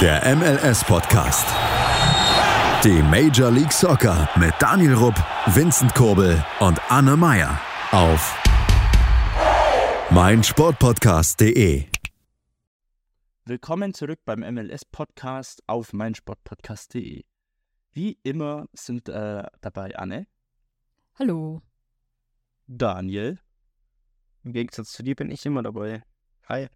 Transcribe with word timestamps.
Der 0.00 0.22
MLS-Podcast. 0.36 1.44
Die 2.84 3.02
Major 3.02 3.50
League 3.50 3.72
Soccer 3.72 4.28
mit 4.38 4.54
Daniel 4.60 4.94
Rupp, 4.94 5.16
Vincent 5.46 5.92
Kurbel 5.92 6.44
und 6.60 6.80
Anne 6.88 7.16
Meyer 7.16 7.60
auf 7.90 8.40
meinsportpodcast.de. 10.12 11.86
Willkommen 13.44 13.92
zurück 13.92 14.20
beim 14.24 14.38
MLS-Podcast 14.38 15.64
auf 15.66 15.92
meinsportpodcast.de. 15.92 17.24
Wie 17.90 18.18
immer 18.22 18.66
sind 18.74 19.08
äh, 19.08 19.42
dabei 19.60 19.96
Anne, 19.96 20.28
Hallo. 21.18 21.60
Daniel, 22.68 23.40
Im 24.44 24.52
Gegensatz 24.52 24.92
zu 24.92 25.02
dir 25.02 25.16
bin 25.16 25.32
ich 25.32 25.44
immer 25.44 25.64
dabei. 25.64 26.04
Hi. 26.48 26.68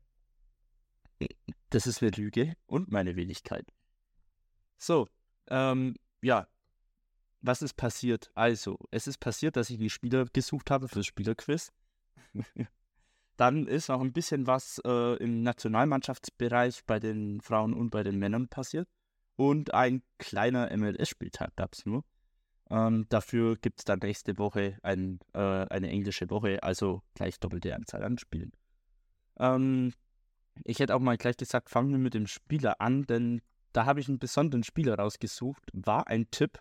Das 1.71 1.87
ist 1.87 2.03
eine 2.03 2.11
Lüge 2.11 2.55
und 2.67 2.91
meine 2.91 3.17
Wenigkeit. 3.17 3.67
So, 4.79 5.09
ähm, 5.49 5.95
ja, 6.23 6.47
was 7.41 7.63
ist 7.63 7.75
passiert? 7.75 8.31
Also, 8.35 8.79
es 8.91 9.07
ist 9.07 9.19
passiert, 9.19 9.57
dass 9.57 9.71
ich 9.71 9.79
die 9.79 9.91
Spieler 9.91 10.27
gesucht 10.33 10.71
habe 10.71 10.89
fürs 10.89 11.07
Spielerquiz. 11.07 11.73
Dann 13.37 13.67
ist 13.67 13.89
noch 13.89 14.01
ein 14.01 14.13
bisschen 14.13 14.47
was 14.47 14.81
äh, 14.85 15.17
im 15.17 15.43
Nationalmannschaftsbereich 15.43 16.85
bei 16.87 17.01
den 17.01 17.41
Frauen 17.41 17.75
und 17.75 17.91
bei 17.91 18.03
den 18.03 18.19
Männern 18.19 18.49
passiert. 18.49 18.89
Und 19.37 19.75
ein 19.75 20.03
kleiner 20.19 20.71
MLS-Spieltag 20.77 21.57
gab 21.57 21.73
es 21.75 21.87
nur. 21.87 22.05
Ähm, 22.71 23.07
dafür 23.09 23.57
gibt 23.57 23.81
es 23.81 23.85
dann 23.85 23.99
nächste 24.03 24.39
Woche 24.39 24.79
ein, 24.83 25.19
äh, 25.35 25.39
eine 25.39 25.91
englische 25.91 26.31
Woche, 26.31 26.63
also 26.63 27.03
gleich 27.15 27.41
doppelte 27.41 27.75
Anzahl 27.75 28.05
an 28.05 28.19
Spielen. 28.19 28.53
Ähm, 29.39 29.93
ich 30.65 30.79
hätte 30.79 30.95
auch 30.95 31.01
mal 31.01 31.17
gleich 31.17 31.37
gesagt, 31.37 31.71
fangen 31.71 31.91
wir 31.91 31.99
mit 31.99 32.15
dem 32.15 32.27
Spieler 32.27 32.81
an, 32.81 33.05
denn 33.05 33.43
da 33.73 33.87
habe 33.87 34.01
ich 34.01 34.09
einen 34.09 34.19
besonderen 34.19 34.65
Spieler 34.65 34.97
rausgesucht. 34.97 35.63
War 35.73 36.07
ein 36.09 36.31
Tipp, 36.31 36.61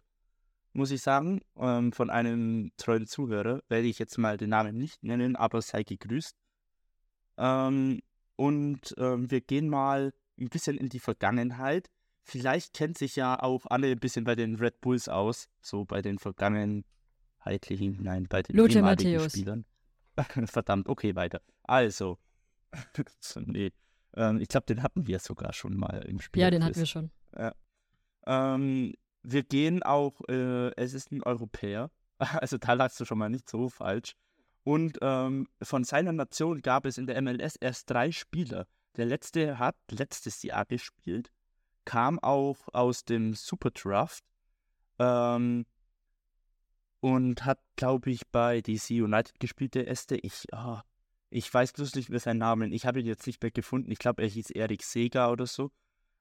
muss 0.74 0.92
ich 0.92 1.02
sagen, 1.02 1.42
ähm, 1.58 1.92
von 1.92 2.10
einem 2.10 2.72
treuen 2.78 3.08
Zuhörer. 3.08 3.62
Werde 3.68 3.88
ich 3.88 4.00
jetzt 4.00 4.18
mal 4.18 4.38
den 4.38 4.50
Namen 4.50 4.78
nicht 4.78 5.04
nennen, 5.04 5.36
aber 5.36 5.62
sei 5.62 5.84
gegrüßt. 5.84 6.36
Ähm, 7.38 8.02
und 8.38 8.96
ähm, 8.98 9.30
wir 9.30 9.42
gehen 9.42 9.70
mal 9.70 10.14
ein 10.40 10.50
bisschen 10.50 10.78
in 10.78 10.90
die 10.90 11.00
Vergangenheit. 11.00 11.90
Vielleicht 12.24 12.74
kennt 12.74 12.98
sich 12.98 13.16
ja 13.16 13.42
auch 13.42 13.66
alle 13.66 13.92
ein 13.92 14.00
bisschen 14.00 14.24
bei 14.24 14.36
den 14.36 14.56
Red 14.56 14.80
Bulls 14.80 15.10
aus, 15.10 15.50
so 15.60 15.86
bei 15.86 16.02
den 16.02 16.20
vergangenheitlichen, 16.20 17.98
nein, 18.02 18.28
bei 18.30 18.42
den 18.44 18.56
Lothar 18.56 18.78
ehemaligen 18.78 19.14
Matthäus. 19.14 19.32
Spielern. 19.34 19.66
Verdammt, 20.48 20.88
okay, 20.88 21.16
weiter. 21.16 21.42
Also, 21.64 22.20
nee, 23.46 23.72
ähm, 24.16 24.40
ich 24.40 24.48
glaube, 24.48 24.66
den 24.66 24.84
hatten 24.84 25.08
wir 25.08 25.20
sogar 25.20 25.54
schon 25.54 25.78
mal 25.78 26.04
im 26.06 26.20
Spiel. 26.20 26.42
Ja, 26.42 26.52
den 26.52 26.64
hatten 26.64 26.76
wir 26.76 26.86
schon. 26.86 27.12
Ähm, 28.26 28.94
wir 29.24 29.44
gehen 29.44 29.84
auch, 29.84 30.22
äh, 30.30 30.74
es 30.76 30.94
ist 30.94 31.12
ein 31.12 31.24
Europäer, 31.24 31.92
also 32.18 32.58
da 32.58 32.74
lagst 32.74 33.00
du 33.00 33.06
schon 33.06 33.18
mal 33.18 33.30
nicht 33.30 33.50
so 33.50 33.70
falsch. 33.70 34.14
Und 34.64 35.00
ähm, 35.02 35.48
von 35.62 35.84
seiner 35.84 36.12
Nation 36.12 36.62
gab 36.62 36.86
es 36.86 36.98
in 36.98 37.08
der 37.08 37.20
MLS 37.22 37.56
erst 37.56 37.90
drei 37.90 38.12
Spieler. 38.12 38.68
Der 38.96 39.06
letzte 39.06 39.58
hat 39.58 39.76
letztes 39.90 40.44
Jahr 40.44 40.66
gespielt, 40.66 41.32
kam 41.86 42.20
auch 42.20 42.58
aus 42.74 43.06
dem 43.06 43.34
Super 43.34 43.72
Draft 43.72 44.24
ähm, 45.00 45.66
und 47.00 47.44
hat, 47.46 47.60
glaube 47.76 48.12
ich, 48.12 48.28
bei 48.28 48.62
DC 48.62 48.92
United 48.92 49.40
gespielt, 49.40 49.74
der 49.74 49.88
erste. 49.88 50.16
Ich, 50.18 50.46
ah, 50.54 50.84
ich 51.32 51.52
weiß 51.52 51.74
bloß 51.74 51.96
nicht 51.96 52.10
mehr 52.10 52.20
seinen 52.20 52.40
Namen. 52.40 52.74
Ich 52.74 52.86
habe 52.86 53.00
ihn 53.00 53.06
jetzt 53.06 53.26
nicht 53.26 53.42
mehr 53.42 53.52
gefunden. 53.52 53.90
Ich 53.90 54.00
glaube, 54.00 54.22
er 54.22 54.28
hieß 54.28 54.52
Erik 54.52 54.84
Seger 54.84 55.32
oder 55.32 55.48
so. 55.48 55.72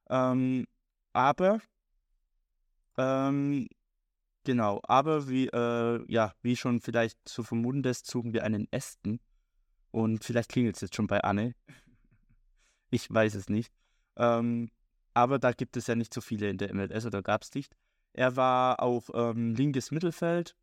Ähm, 0.09 0.67
aber 1.13 1.61
ähm, 2.97 3.69
genau, 4.45 4.81
aber 4.85 5.29
wie, 5.29 5.49
äh, 5.49 6.05
ja, 6.07 6.33
wie 6.43 6.57
schon 6.57 6.81
vielleicht 6.81 7.19
zu 7.25 7.43
vermuten 7.43 7.83
ist, 7.85 8.07
suchen 8.07 8.33
wir 8.33 8.45
einen 8.45 8.69
Ästen. 8.71 9.21
Und 9.91 10.25
vielleicht 10.25 10.51
klingelt 10.51 10.77
es 10.77 10.83
jetzt 10.83 10.95
schon 10.95 11.07
bei 11.07 11.21
Anne. 11.23 11.55
Ich 12.93 13.09
weiß 13.09 13.37
es 13.37 13.49
nicht. 13.49 13.73
Ähm, 14.17 14.69
aber 15.15 15.39
da 15.39 15.53
gibt 15.53 15.77
es 15.77 15.87
ja 15.87 15.95
nicht 15.95 16.13
so 16.13 16.21
viele 16.21 16.51
in 16.51 16.59
der 16.59 16.75
MLS 16.75 17.07
oder 17.07 17.23
gab 17.23 17.43
es 17.43 17.55
nicht. 17.55 17.77
Er 18.13 18.35
war 18.35 18.83
auch 18.83 19.11
ähm, 19.15 19.55
linkes 19.55 19.93
Mittelfeld, 19.93 20.57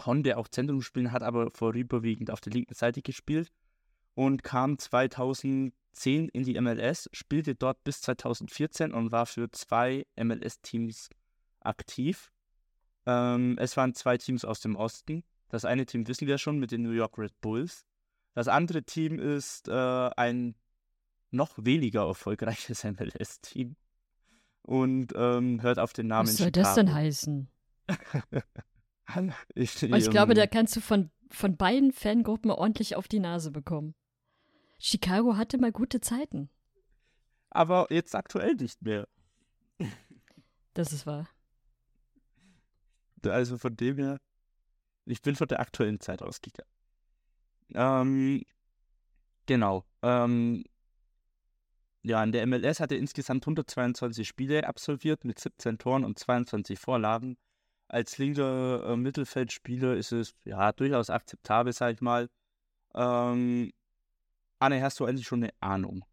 konnte 0.00 0.38
auch 0.38 0.48
Zentrum 0.48 0.80
spielen, 0.80 1.12
hat 1.12 1.22
aber 1.22 1.50
vorüberwiegend 1.50 2.30
auf 2.30 2.40
der 2.40 2.54
linken 2.54 2.72
Seite 2.72 3.02
gespielt 3.02 3.52
und 4.14 4.42
kam 4.42 4.78
2010 4.78 5.72
in 6.30 6.42
die 6.42 6.58
MLS, 6.58 7.10
spielte 7.12 7.54
dort 7.54 7.84
bis 7.84 8.00
2014 8.00 8.94
und 8.94 9.12
war 9.12 9.26
für 9.26 9.50
zwei 9.50 10.06
MLS-Teams 10.16 11.10
aktiv. 11.60 12.32
Ähm, 13.04 13.58
es 13.58 13.76
waren 13.76 13.94
zwei 13.94 14.16
Teams 14.16 14.46
aus 14.46 14.60
dem 14.60 14.74
Osten. 14.74 15.22
Das 15.50 15.66
eine 15.66 15.84
Team 15.84 16.08
wissen 16.08 16.26
wir 16.26 16.38
schon 16.38 16.58
mit 16.58 16.70
den 16.70 16.82
New 16.82 16.92
York 16.92 17.18
Red 17.18 17.38
Bulls. 17.42 17.84
Das 18.32 18.48
andere 18.48 18.82
Team 18.82 19.18
ist 19.18 19.68
äh, 19.68 20.10
ein 20.16 20.54
noch 21.30 21.52
weniger 21.58 22.06
erfolgreiches 22.06 22.84
MLS-Team 22.84 23.76
und 24.62 25.12
ähm, 25.14 25.60
hört 25.60 25.78
auf 25.78 25.92
den 25.92 26.06
Namen 26.06 26.28
Was 26.28 26.38
soll 26.38 26.50
das 26.50 26.74
denn 26.74 26.86
Chicago. 26.86 27.04
heißen? 27.04 27.48
Ich, 29.54 29.82
ich 29.82 30.10
glaube, 30.10 30.34
da 30.34 30.46
kannst 30.46 30.76
du 30.76 30.80
von, 30.80 31.10
von 31.28 31.56
beiden 31.56 31.92
Fangruppen 31.92 32.50
ordentlich 32.50 32.96
auf 32.96 33.08
die 33.08 33.20
Nase 33.20 33.50
bekommen. 33.50 33.94
Chicago 34.78 35.36
hatte 35.36 35.58
mal 35.58 35.72
gute 35.72 36.00
Zeiten. 36.00 36.48
aber 37.50 37.86
jetzt 37.90 38.14
aktuell 38.14 38.54
nicht 38.54 38.82
mehr. 38.82 39.06
Das 40.74 40.92
ist 40.92 41.06
wahr. 41.06 41.28
Also 43.24 43.58
von 43.58 43.76
dem 43.76 43.98
her, 43.98 44.20
ich 45.04 45.20
bin 45.20 45.36
von 45.36 45.48
der 45.48 45.60
aktuellen 45.60 46.00
Zeit 46.00 46.22
ausgegangen. 46.22 46.70
Ähm, 47.74 48.42
genau. 49.46 49.84
Ähm, 50.02 50.64
ja, 52.02 52.22
in 52.24 52.32
der 52.32 52.46
MLS 52.46 52.80
hat 52.80 52.92
er 52.92 52.98
insgesamt 52.98 53.44
122 53.44 54.26
Spiele 54.26 54.66
absolviert 54.66 55.24
mit 55.24 55.38
17 55.38 55.78
Toren 55.78 56.04
und 56.04 56.18
22 56.18 56.78
Vorlagen. 56.78 57.36
Als 57.90 58.18
linker 58.18 58.84
äh, 58.92 58.96
Mittelfeldspieler 58.96 59.96
ist 59.96 60.12
es 60.12 60.36
ja 60.44 60.70
durchaus 60.70 61.10
akzeptabel, 61.10 61.72
sag 61.72 61.94
ich 61.94 62.00
mal. 62.00 62.30
Ähm, 62.94 63.72
Anne, 64.60 64.80
hast 64.80 65.00
du 65.00 65.06
eigentlich 65.06 65.26
schon 65.26 65.42
eine 65.42 65.52
Ahnung? 65.58 66.04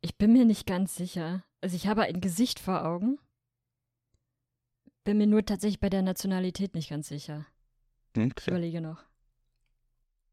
Ich 0.00 0.16
bin 0.16 0.32
mir 0.32 0.46
nicht 0.46 0.66
ganz 0.66 0.94
sicher. 0.94 1.44
Also 1.60 1.76
ich 1.76 1.86
habe 1.86 2.04
ein 2.04 2.22
Gesicht 2.22 2.60
vor 2.60 2.86
Augen. 2.86 3.18
Bin 5.04 5.18
mir 5.18 5.26
nur 5.26 5.44
tatsächlich 5.44 5.80
bei 5.80 5.90
der 5.90 6.00
Nationalität 6.00 6.74
nicht 6.74 6.88
ganz 6.88 7.08
sicher. 7.08 7.46
Ich 8.14 8.22
Okay. 8.24 8.50
überlege 8.50 8.80
noch. 8.80 9.04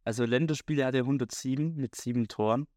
Also 0.06 0.24
Länderspiele 0.24 0.86
hat 0.86 0.96
er 0.96 1.02
107 1.02 1.76
mit 1.76 1.96
sieben 1.96 2.30
Toren 2.30 2.68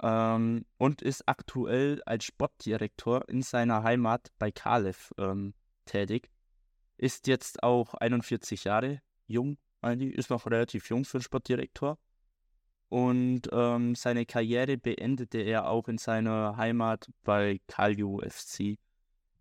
ähm, 0.00 0.66
und 0.76 1.02
ist 1.02 1.26
aktuell 1.28 2.00
als 2.04 2.24
Sportdirektor 2.24 3.28
in 3.28 3.42
seiner 3.42 3.82
Heimat 3.82 4.30
bei 4.38 4.52
Kalev 4.52 5.12
ähm, 5.18 5.54
tätig. 5.84 6.30
Ist 6.96 7.26
jetzt 7.26 7.62
auch 7.62 7.94
41 7.94 8.64
Jahre 8.64 9.00
jung, 9.26 9.56
eigentlich, 9.80 10.14
ist 10.14 10.30
noch 10.30 10.46
relativ 10.46 10.88
jung 10.88 11.04
für 11.04 11.18
einen 11.18 11.22
Sportdirektor. 11.22 11.98
Und 12.88 13.42
ähm, 13.52 13.94
seine 13.94 14.24
Karriere 14.24 14.76
beendete 14.78 15.38
er 15.38 15.68
auch 15.68 15.88
in 15.88 15.98
seiner 15.98 16.56
Heimat 16.56 17.10
bei 17.24 17.60
Kalju 17.66 18.20
FC. 18.20 18.78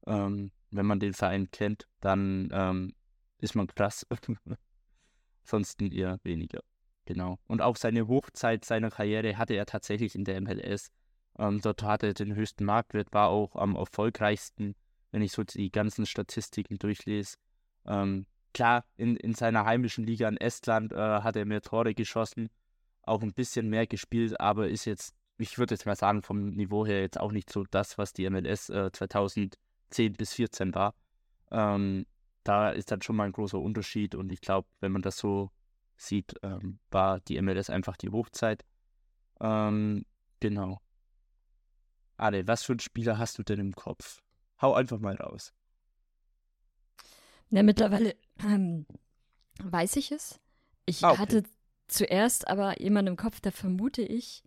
Ähm, 0.07 0.51
wenn 0.71 0.85
man 0.85 0.99
den 0.99 1.13
Verein 1.13 1.51
kennt, 1.51 1.87
dann 1.99 2.49
ähm, 2.51 2.93
ist 3.37 3.55
man 3.55 3.67
krass. 3.67 4.07
Ansonsten 5.43 5.91
eher 5.91 6.19
weniger. 6.23 6.61
Genau. 7.05 7.37
Und 7.47 7.61
auch 7.61 7.75
seine 7.75 8.07
Hochzeit 8.07 8.65
seiner 8.65 8.89
Karriere 8.89 9.37
hatte 9.37 9.53
er 9.53 9.65
tatsächlich 9.65 10.15
in 10.15 10.23
der 10.23 10.39
MLS. 10.41 10.89
Ähm, 11.37 11.61
dort 11.61 11.83
hatte 11.83 12.07
er 12.07 12.13
den 12.13 12.35
höchsten 12.35 12.65
Marktwert, 12.65 13.13
war 13.13 13.29
auch 13.29 13.55
am 13.55 13.75
erfolgreichsten, 13.75 14.75
wenn 15.13 15.21
ich 15.21 15.31
so 15.31 15.43
die 15.43 15.71
ganzen 15.71 16.05
Statistiken 16.05 16.79
durchlese. 16.79 17.37
Ähm, 17.85 18.25
klar, 18.53 18.83
in, 18.97 19.15
in 19.15 19.35
seiner 19.35 19.63
heimischen 19.63 20.05
Liga 20.05 20.27
in 20.27 20.37
Estland 20.37 20.91
äh, 20.91 20.97
hat 20.97 21.35
er 21.35 21.45
mehr 21.45 21.61
Tore 21.61 21.93
geschossen, 21.93 22.49
auch 23.03 23.21
ein 23.21 23.33
bisschen 23.33 23.69
mehr 23.69 23.85
gespielt, 23.85 24.39
aber 24.41 24.67
ist 24.67 24.85
jetzt, 24.85 25.13
ich 25.37 25.59
würde 25.59 25.75
jetzt 25.75 25.85
mal 25.85 25.95
sagen, 25.95 26.23
vom 26.23 26.49
Niveau 26.49 26.85
her 26.85 27.01
jetzt 27.01 27.19
auch 27.19 27.31
nicht 27.31 27.51
so 27.51 27.63
das, 27.69 27.99
was 27.99 28.13
die 28.13 28.27
MLS 28.27 28.69
äh, 28.69 28.91
2010 28.91 30.13
bis 30.17 30.33
14 30.33 30.73
war. 30.73 30.95
Ähm, 31.51 32.07
da 32.43 32.71
ist 32.71 32.91
dann 32.91 33.03
schon 33.03 33.15
mal 33.15 33.25
ein 33.25 33.33
großer 33.33 33.59
Unterschied 33.59 34.15
und 34.15 34.31
ich 34.31 34.41
glaube, 34.41 34.67
wenn 34.79 34.91
man 34.91 35.03
das 35.03 35.17
so 35.17 35.51
sieht, 35.95 36.33
ähm, 36.41 36.79
war 36.89 37.19
die 37.19 37.39
MLS 37.39 37.69
einfach 37.69 37.97
die 37.97 38.09
Hochzeit. 38.09 38.65
Ähm, 39.39 40.05
genau. 40.39 40.81
Ale, 42.17 42.47
was 42.47 42.63
für 42.63 42.73
einen 42.73 42.79
Spieler 42.79 43.19
hast 43.19 43.37
du 43.37 43.43
denn 43.43 43.59
im 43.59 43.75
Kopf? 43.75 44.22
Hau 44.63 44.73
einfach 44.73 44.99
mal 44.99 45.15
raus. 45.15 45.53
Na, 47.49 47.63
mittlerweile 47.63 48.15
ähm, 48.43 48.85
weiß 49.61 49.97
ich 49.97 50.13
es. 50.13 50.39
Ich 50.85 51.03
Ah, 51.03 51.11
okay. 51.11 51.19
hatte 51.19 51.43
zuerst 51.89 52.47
aber 52.47 52.81
jemanden 52.81 53.11
im 53.11 53.17
Kopf, 53.17 53.41
da 53.41 53.51
vermute 53.51 54.01
ich, 54.01 54.41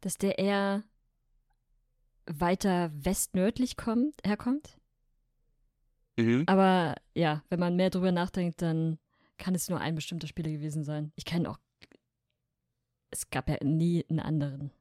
dass 0.00 0.16
der 0.16 0.38
eher 0.38 0.84
weiter 2.26 2.90
westnördlich 2.94 3.76
kommt, 3.76 4.16
herkommt. 4.24 4.78
Mhm. 6.16 6.44
Aber 6.46 6.94
ja, 7.14 7.44
wenn 7.50 7.60
man 7.60 7.76
mehr 7.76 7.90
drüber 7.90 8.12
nachdenkt, 8.12 8.62
dann 8.62 8.98
kann 9.36 9.54
es 9.54 9.68
nur 9.68 9.80
ein 9.80 9.94
bestimmter 9.94 10.26
Spieler 10.28 10.50
gewesen 10.50 10.82
sein. 10.82 11.12
Ich 11.14 11.26
kenne 11.26 11.50
auch. 11.50 11.58
Es 13.10 13.28
gab 13.28 13.50
ja 13.50 13.58
nie 13.62 14.02
einen 14.08 14.20
anderen. 14.20 14.72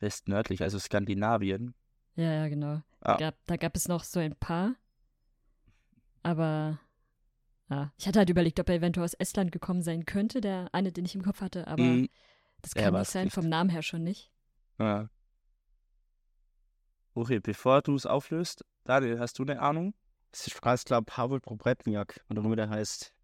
Westnördlich, 0.00 0.62
also 0.62 0.78
Skandinavien. 0.78 1.74
Ja, 2.18 2.32
ja, 2.32 2.48
genau. 2.48 2.82
Ah. 3.00 3.12
Da, 3.12 3.16
gab, 3.16 3.34
da 3.46 3.56
gab 3.56 3.76
es 3.76 3.86
noch 3.88 4.02
so 4.02 4.18
ein 4.20 4.34
paar. 4.34 4.74
Aber 6.22 6.80
ja, 7.70 7.92
ich 7.96 8.06
hatte 8.08 8.18
halt 8.18 8.30
überlegt, 8.30 8.58
ob 8.60 8.68
er 8.68 8.76
eventuell 8.76 9.04
aus 9.04 9.14
Estland 9.14 9.52
gekommen 9.52 9.82
sein 9.82 10.04
könnte, 10.04 10.40
der 10.40 10.68
eine, 10.72 10.90
den 10.92 11.04
ich 11.04 11.14
im 11.14 11.22
Kopf 11.22 11.40
hatte, 11.40 11.66
aber 11.68 11.82
Mhm. 11.82 12.08
das 12.62 12.74
kann 12.74 12.92
war's 12.92 13.08
nicht 13.08 13.12
sein, 13.12 13.24
nicht. 13.26 13.34
vom 13.34 13.48
Namen 13.48 13.70
her 13.70 13.82
schon 13.82 14.02
nicht. 14.02 14.32
Ja. 14.78 15.08
Okay, 17.14 17.40
bevor 17.40 17.82
du 17.82 17.94
es 17.94 18.06
auflöst, 18.06 18.64
Daniel, 18.84 19.18
hast 19.18 19.38
du 19.38 19.42
eine 19.44 19.60
Ahnung? 19.60 19.94
Ich 20.46 20.56
weiß, 20.62 20.84
glaube 20.84 21.04
Pavel 21.06 21.40
Probretniak 21.40 22.24
oder 22.30 22.42
wie 22.44 22.56
der 22.56 22.68
heißt. 22.68 23.14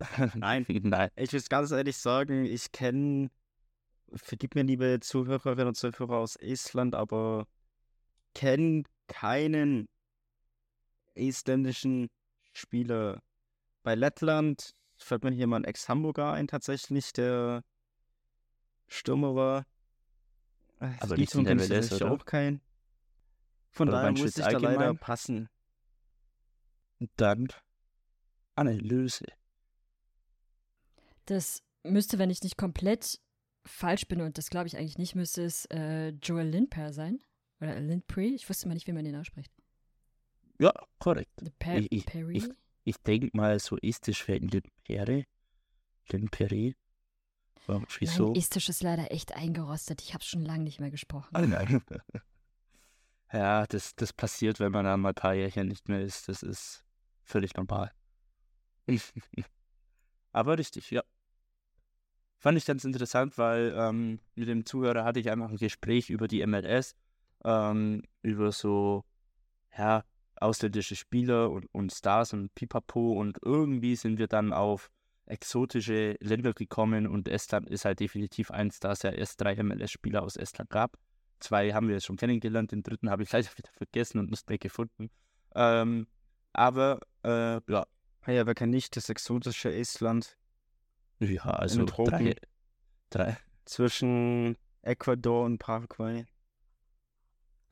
Nein. 0.34 0.64
Nein. 0.68 1.10
Ich 1.16 1.32
muss 1.32 1.48
ganz 1.48 1.70
ehrlich 1.70 1.96
sagen, 1.96 2.44
ich 2.44 2.70
kenne, 2.72 3.30
vergib 4.12 4.54
mir 4.54 4.62
liebe 4.62 4.98
Zuhörerinnen 5.00 5.68
und 5.68 5.74
Zuhörer 5.74 6.18
aus 6.18 6.36
Estland, 6.36 6.94
aber 6.94 7.46
kenne 8.36 8.82
keinen 9.08 9.88
estländischen 11.14 12.08
Spieler. 12.52 13.22
Bei 13.82 13.94
Lettland 13.94 14.74
fällt 14.98 15.24
mir 15.24 15.30
hier 15.30 15.46
mal 15.46 15.56
ein 15.60 15.64
Ex-Hamburger 15.64 16.32
ein, 16.32 16.46
tatsächlich, 16.46 17.14
der 17.14 17.62
Stürmer 18.88 19.34
war. 19.34 19.64
Äh, 20.80 20.92
Aber 21.00 21.14
die 21.14 21.22
nicht 21.22 21.34
in 21.34 21.44
der 21.44 21.54
MLS, 21.54 21.92
oder? 21.92 22.10
auch 22.10 22.26
kein. 22.26 22.60
Von 23.70 23.88
Oder 23.88 23.98
daher 23.98 24.12
muss 24.12 24.36
ich 24.36 24.44
da 24.44 24.50
leider 24.50 24.68
allgemein? 24.68 24.98
passen. 24.98 25.48
Dann 27.16 27.48
Analyse. 28.54 29.24
Das 31.24 31.62
müsste, 31.84 32.18
wenn 32.18 32.30
ich 32.30 32.42
nicht 32.42 32.58
komplett 32.58 33.18
falsch 33.64 34.06
bin, 34.08 34.20
und 34.20 34.36
das 34.36 34.50
glaube 34.50 34.66
ich 34.66 34.76
eigentlich 34.76 34.98
nicht, 34.98 35.14
müsste 35.14 35.42
es 35.42 35.64
äh, 35.66 36.10
Joel 36.22 36.48
Lindper 36.48 36.92
sein. 36.92 37.18
Oder 37.60 37.80
Lindpree. 37.80 38.28
Ich 38.28 38.48
wusste 38.48 38.68
mal 38.68 38.74
nicht, 38.74 38.86
wie 38.86 38.92
man 38.92 39.04
den 39.04 39.16
ausspricht. 39.16 39.50
Ja, 40.58 40.72
korrekt. 40.98 41.30
Ich- 41.42 41.92
ich- 41.92 42.06
Perry? 42.06 42.36
ich- 42.36 42.48
Ich 42.84 42.96
denke 42.98 43.30
mal, 43.36 43.58
so 43.58 43.76
estisch 43.78 44.28
wäre. 44.28 44.40
Limpere. 46.08 46.74
Warum- 47.66 47.86
Wieso? 47.98 48.28
Mein 48.28 48.36
Estisch 48.36 48.68
ist 48.68 48.82
leider 48.84 49.10
echt 49.10 49.34
eingerostet. 49.34 50.00
Ich 50.02 50.14
habe 50.14 50.22
schon 50.22 50.44
lange 50.44 50.62
nicht 50.64 50.78
mehr 50.78 50.90
gesprochen. 50.92 51.34
Ah, 51.34 51.40
nein. 51.44 51.82
ja, 53.32 53.66
das, 53.66 53.96
das 53.96 54.12
passiert, 54.12 54.60
wenn 54.60 54.70
man 54.70 54.84
dann 54.84 55.00
mal 55.00 55.08
ein 55.08 55.14
paar 55.16 55.34
Jährchen 55.34 55.66
nicht 55.66 55.88
mehr 55.88 56.00
ist. 56.00 56.28
Das 56.28 56.42
ist 56.44 56.84
völlig 57.24 57.54
normal. 57.54 57.90
Aber 60.32 60.58
richtig, 60.58 60.90
ja. 60.92 61.02
Fand 62.38 62.56
ich 62.58 62.66
ganz 62.66 62.84
interessant, 62.84 63.36
weil 63.38 63.74
ähm, 63.76 64.20
mit 64.36 64.46
dem 64.48 64.64
Zuhörer 64.64 65.04
hatte 65.04 65.18
ich 65.18 65.30
einfach 65.30 65.48
ein 65.48 65.56
Gespräch 65.56 66.10
über 66.10 66.28
die 66.28 66.42
MLS, 66.46 66.94
ähm, 67.44 68.02
über 68.22 68.52
so, 68.52 69.04
ja, 69.76 70.04
ausländische 70.36 70.96
Spieler 70.96 71.50
und, 71.50 71.66
und 71.72 71.92
Stars 71.92 72.32
und 72.32 72.54
Pipapo 72.54 73.12
und 73.12 73.38
irgendwie 73.42 73.96
sind 73.96 74.18
wir 74.18 74.26
dann 74.26 74.52
auf 74.52 74.90
exotische 75.24 76.16
Länder 76.20 76.52
gekommen 76.52 77.06
und 77.06 77.28
Estland 77.28 77.68
ist 77.68 77.84
halt 77.84 78.00
definitiv 78.00 78.50
eins, 78.50 78.78
da 78.80 78.92
es 78.92 79.02
ja 79.02 79.10
erst 79.10 79.40
drei 79.40 79.60
MLS-Spieler 79.62 80.22
aus 80.22 80.36
Estland 80.36 80.70
gab. 80.70 80.98
Zwei 81.40 81.72
haben 81.72 81.88
wir 81.88 81.94
jetzt 81.94 82.06
schon 82.06 82.16
kennengelernt, 82.16 82.72
den 82.72 82.82
dritten 82.82 83.10
habe 83.10 83.22
ich 83.22 83.32
leider 83.32 83.48
wieder 83.56 83.70
vergessen 83.72 84.18
und 84.18 84.30
nicht 84.30 84.48
mehr 84.48 84.58
gefunden. 84.58 85.10
Ähm, 85.54 86.06
aber, 86.52 87.00
äh, 87.24 87.60
ja, 87.70 87.86
Ah 88.26 88.32
ja, 88.32 88.44
wer 88.44 88.56
kennt 88.56 88.72
nicht 88.72 88.96
das 88.96 89.08
exotische 89.08 89.72
Estland 89.72 90.36
ja, 91.20 91.44
also 91.44 91.84
drei, 91.84 92.34
drei, 93.08 93.36
zwischen 93.64 94.56
Ecuador 94.82 95.44
und 95.44 95.58
Paraguay? 95.58 96.26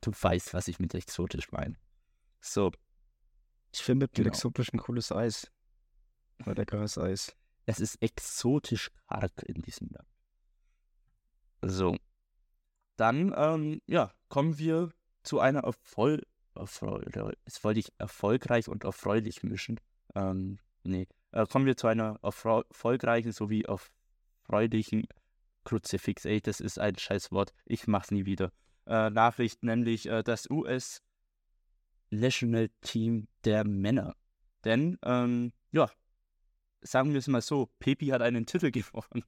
Du 0.01 0.11
weißt, 0.11 0.53
was 0.53 0.67
ich 0.67 0.79
mit 0.79 0.93
exotisch 0.93 1.51
meine. 1.51 1.75
So, 2.41 2.71
Ich 3.73 3.81
finde 3.83 4.05
mit 4.05 4.13
Genau. 4.13 4.29
exotischen 4.29 4.79
cooles 4.79 5.11
Eis. 5.11 5.51
Oder 6.41 6.55
leckeres 6.55 6.97
Eis. 6.97 7.35
es 7.65 7.79
ist 7.79 8.01
exotisch 8.01 8.89
karg 9.09 9.31
in 9.43 9.61
diesem 9.63 9.89
Land. 9.89 10.07
So, 11.61 11.97
dann, 12.95 13.33
ähm, 13.35 13.81
ja, 13.87 14.13
kommen 14.29 14.57
wir 14.59 14.91
zu 15.23 15.39
einer 15.39 15.61
Erfol 15.63 16.21
Erfreu 16.57 17.01
jetzt 17.45 17.63
wollte 17.65 17.81
ich 17.81 17.91
erfolgreich 17.97 18.69
und 18.69 18.85
erfreulich 18.85 19.43
mischen. 19.43 19.79
Ähm, 20.15 20.57
nee, 20.83 21.05
äh, 21.31 21.45
kommen 21.45 21.65
wir 21.65 21.75
zu 21.75 21.87
einer 21.87 22.17
erfreu 22.23 22.61
erfolgreichen 22.69 23.33
sowie 23.33 23.63
erfreulichen 23.63 25.05
Kruzifix. 25.65 26.23
Ey, 26.23 26.39
das 26.39 26.61
ist 26.61 26.79
ein 26.79 26.97
scheiß 26.97 27.33
Wort. 27.33 27.53
Ich 27.65 27.87
mach's 27.87 28.11
nie 28.11 28.25
wieder. 28.25 28.53
Äh, 28.87 29.09
Nachricht, 29.09 29.63
nämlich 29.63 30.07
äh, 30.07 30.23
das 30.23 30.49
US 30.49 31.01
National 32.09 32.69
Team 32.81 33.27
der 33.43 33.65
Männer. 33.65 34.15
Denn, 34.63 34.97
ähm, 35.03 35.53
ja, 35.71 35.89
sagen 36.81 37.11
wir 37.11 37.19
es 37.19 37.27
mal 37.27 37.41
so, 37.41 37.69
Pepi 37.79 38.07
hat 38.07 38.21
einen 38.21 38.45
Titel 38.45 38.71
gewonnen. 38.71 39.23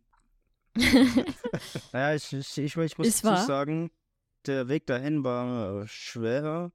Naja, 1.92 2.15
ich, 2.15 2.33
ich, 2.33 2.57
ich, 2.57 2.77
ich 2.77 2.98
muss 2.98 3.21
dazu 3.21 3.45
sagen, 3.45 3.92
der 4.45 4.68
Weg 4.68 4.86
dahin 4.86 5.24
war 5.24 5.81
äh, 5.81 5.88
schwer. 5.88 6.71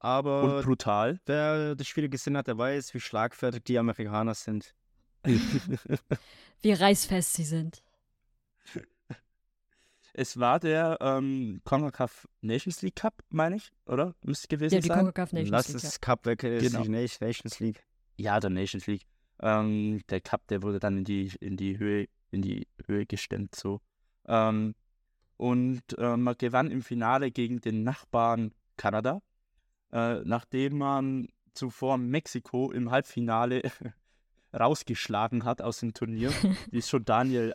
Und 0.00 0.04
Aber 0.04 0.62
brutal. 0.62 1.20
wer 1.26 1.74
das 1.74 1.86
Spiel 1.86 2.08
gesehen 2.08 2.36
hat, 2.36 2.46
der 2.46 2.56
weiß, 2.56 2.94
wie 2.94 3.00
schlagfertig 3.00 3.64
die 3.64 3.78
Amerikaner 3.78 4.34
sind. 4.34 4.74
Wie 6.62 6.72
reißfest 6.72 7.34
sie 7.34 7.44
sind. 7.44 7.82
Es 10.14 10.38
war 10.38 10.58
der 10.60 10.98
ähm, 11.00 11.60
CONCACAF 11.64 12.28
Nations 12.40 12.82
League 12.82 12.96
Cup, 12.96 13.22
meine 13.30 13.56
ich, 13.56 13.70
oder? 13.86 14.14
Müsste 14.24 14.48
gewesen 14.48 14.74
Ja, 14.74 14.80
die 14.80 14.88
sein. 14.88 14.98
CONCACAF 14.98 15.32
Nations 15.32 15.50
Lass 15.50 15.68
League. 15.68 15.84
es 15.84 16.00
Cup 16.00 16.26
weg, 16.26 16.42
ist 16.42 16.70
Genau. 16.72 16.82
die 16.82 16.88
Na- 16.88 16.98
Nations 17.20 17.60
League. 17.60 17.84
Ja, 18.16 18.40
der 18.40 18.50
Nations 18.50 18.86
League. 18.86 19.06
Ähm, 19.40 20.00
der 20.10 20.20
Cup, 20.20 20.46
der 20.48 20.62
wurde 20.62 20.80
dann 20.80 20.98
in 20.98 21.04
die, 21.04 21.32
in 21.40 21.56
die 21.56 21.78
Höhe, 21.78 22.08
in 22.32 22.42
die 22.42 22.66
Höhe 22.86 23.06
gestemmt, 23.06 23.54
so. 23.54 23.80
Ähm, 24.26 24.74
und 25.36 25.82
äh, 25.98 26.16
man 26.16 26.34
gewann 26.36 26.70
im 26.70 26.82
Finale 26.82 27.30
gegen 27.30 27.60
den 27.60 27.84
Nachbarn 27.84 28.52
Kanada, 28.76 29.22
äh, 29.92 30.16
nachdem 30.24 30.78
man 30.78 31.28
zuvor 31.54 31.96
Mexiko 31.98 32.72
im 32.72 32.90
Halbfinale 32.90 33.62
rausgeschlagen 34.58 35.44
hat 35.44 35.62
aus 35.62 35.80
dem 35.80 35.94
Turnier, 35.94 36.30
wie 36.70 36.78
es 36.78 36.88
schon 36.88 37.04
Daniel 37.04 37.52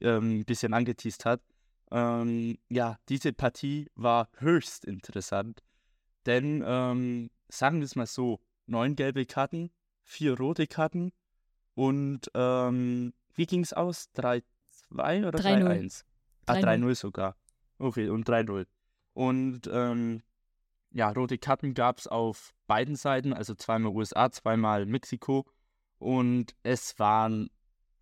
ähm, 0.00 0.40
ein 0.40 0.44
bisschen 0.44 0.74
angeteased 0.74 1.24
hat. 1.24 1.42
Ähm, 1.90 2.58
ja, 2.68 2.98
diese 3.08 3.32
Partie 3.32 3.90
war 3.94 4.28
höchst 4.38 4.84
interessant, 4.84 5.62
denn 6.26 6.62
ähm, 6.64 7.30
sagen 7.48 7.78
wir 7.78 7.84
es 7.84 7.96
mal 7.96 8.06
so, 8.06 8.40
neun 8.66 8.94
gelbe 8.94 9.26
Karten, 9.26 9.70
vier 10.04 10.38
rote 10.38 10.66
Karten 10.66 11.12
und 11.74 12.30
ähm, 12.34 13.12
wie 13.34 13.46
ging 13.46 13.62
es 13.62 13.72
aus? 13.72 14.08
3-2 14.16 14.42
oder 15.26 15.38
3-0. 15.38 15.64
3-1? 15.64 16.04
Ah, 16.46 16.54
3-0. 16.54 16.64
3-0 16.64 16.94
sogar. 16.94 17.36
Okay, 17.78 18.08
und 18.08 18.28
3-0. 18.28 18.66
Und 19.14 19.68
ähm, 19.72 20.22
ja, 20.92 21.10
rote 21.10 21.38
Karten 21.38 21.74
gab 21.74 21.98
es 21.98 22.06
auf 22.06 22.52
beiden 22.66 22.96
Seiten, 22.96 23.32
also 23.32 23.54
zweimal 23.54 23.92
USA, 23.92 24.30
zweimal 24.30 24.86
Mexiko. 24.86 25.46
Und 25.98 26.54
es 26.62 26.98
waren, 26.98 27.50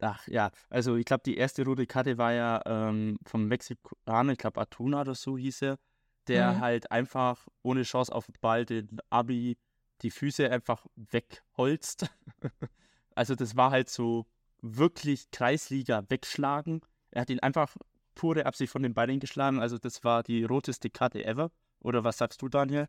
ach 0.00 0.26
ja, 0.28 0.50
also 0.70 0.96
ich 0.96 1.04
glaube, 1.04 1.22
die 1.24 1.36
erste 1.36 1.64
rote 1.64 1.86
Karte 1.86 2.18
war 2.18 2.32
ja 2.32 2.62
ähm, 2.66 3.18
vom 3.26 3.46
Mexikaner, 3.46 4.32
ich 4.32 4.38
glaube 4.38 4.60
Atuna 4.60 5.00
oder 5.02 5.14
so 5.14 5.36
hieß 5.36 5.62
er, 5.62 5.78
der 6.26 6.52
Mhm. 6.52 6.60
halt 6.60 6.90
einfach 6.92 7.46
ohne 7.62 7.82
Chance 7.82 8.14
auf 8.14 8.26
den 8.26 8.34
Ball 8.40 8.64
den 8.64 8.98
Abi 9.10 9.56
die 10.02 10.10
Füße 10.10 10.50
einfach 10.50 10.86
wegholzt. 10.96 12.06
also 13.14 13.34
das 13.34 13.56
war 13.56 13.70
halt 13.70 13.88
so 13.88 14.26
wirklich 14.60 15.30
Kreisliga 15.30 16.04
wegschlagen. 16.08 16.82
Er 17.10 17.22
hat 17.22 17.30
ihn 17.30 17.40
einfach 17.40 17.76
pure 18.14 18.46
Absicht 18.46 18.70
von 18.70 18.82
den 18.82 18.94
Beinen 18.94 19.20
geschlagen. 19.20 19.60
Also 19.60 19.78
das 19.78 20.04
war 20.04 20.22
die 20.22 20.44
roteste 20.44 20.90
Karte 20.90 21.24
ever. 21.24 21.50
Oder 21.80 22.04
was 22.04 22.18
sagst 22.18 22.42
du, 22.42 22.48
Daniel? 22.48 22.88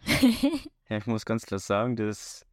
Ja, 0.88 0.98
ich 0.98 1.06
muss 1.06 1.24
ganz 1.24 1.46
klar 1.46 1.60
sagen, 1.60 1.96
das 1.96 2.44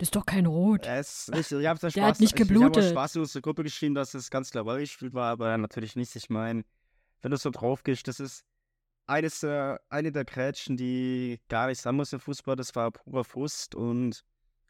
Das 0.00 0.06
ist 0.06 0.16
doch 0.16 0.24
kein 0.24 0.46
Rot. 0.46 0.86
Es, 0.86 1.30
ich, 1.34 1.52
ich 1.52 1.66
habe 1.66 1.78
Der 1.78 1.88
hat 1.88 1.92
Spaß, 1.92 2.20
nicht 2.20 2.34
ich, 2.34 2.40
ich 2.40 2.48
geblutet. 2.48 2.88
Spaß 2.88 3.16
in 3.16 3.20
unsere 3.20 3.42
Gruppe 3.42 3.64
geschrieben, 3.64 3.94
dass 3.94 4.14
es 4.14 4.30
ganz 4.30 4.50
klar 4.50 4.64
gespielt 4.78 5.12
war, 5.12 5.30
aber 5.30 5.58
natürlich 5.58 5.94
nicht. 5.94 6.16
Ich 6.16 6.30
meine, 6.30 6.64
wenn 7.20 7.30
du 7.30 7.36
so 7.36 7.50
drauf 7.50 7.82
gehst, 7.82 8.08
das 8.08 8.18
ist 8.18 8.46
eines 9.06 9.40
der, 9.40 9.82
eine 9.90 10.10
der 10.10 10.24
Grätschen, 10.24 10.78
die 10.78 11.38
gar 11.50 11.66
nicht 11.66 11.82
sein 11.82 11.96
muss 11.96 12.14
im 12.14 12.20
Fußball. 12.20 12.56
Das 12.56 12.74
war 12.74 12.90
purer 12.92 13.24
Frust 13.24 13.74
und 13.74 14.24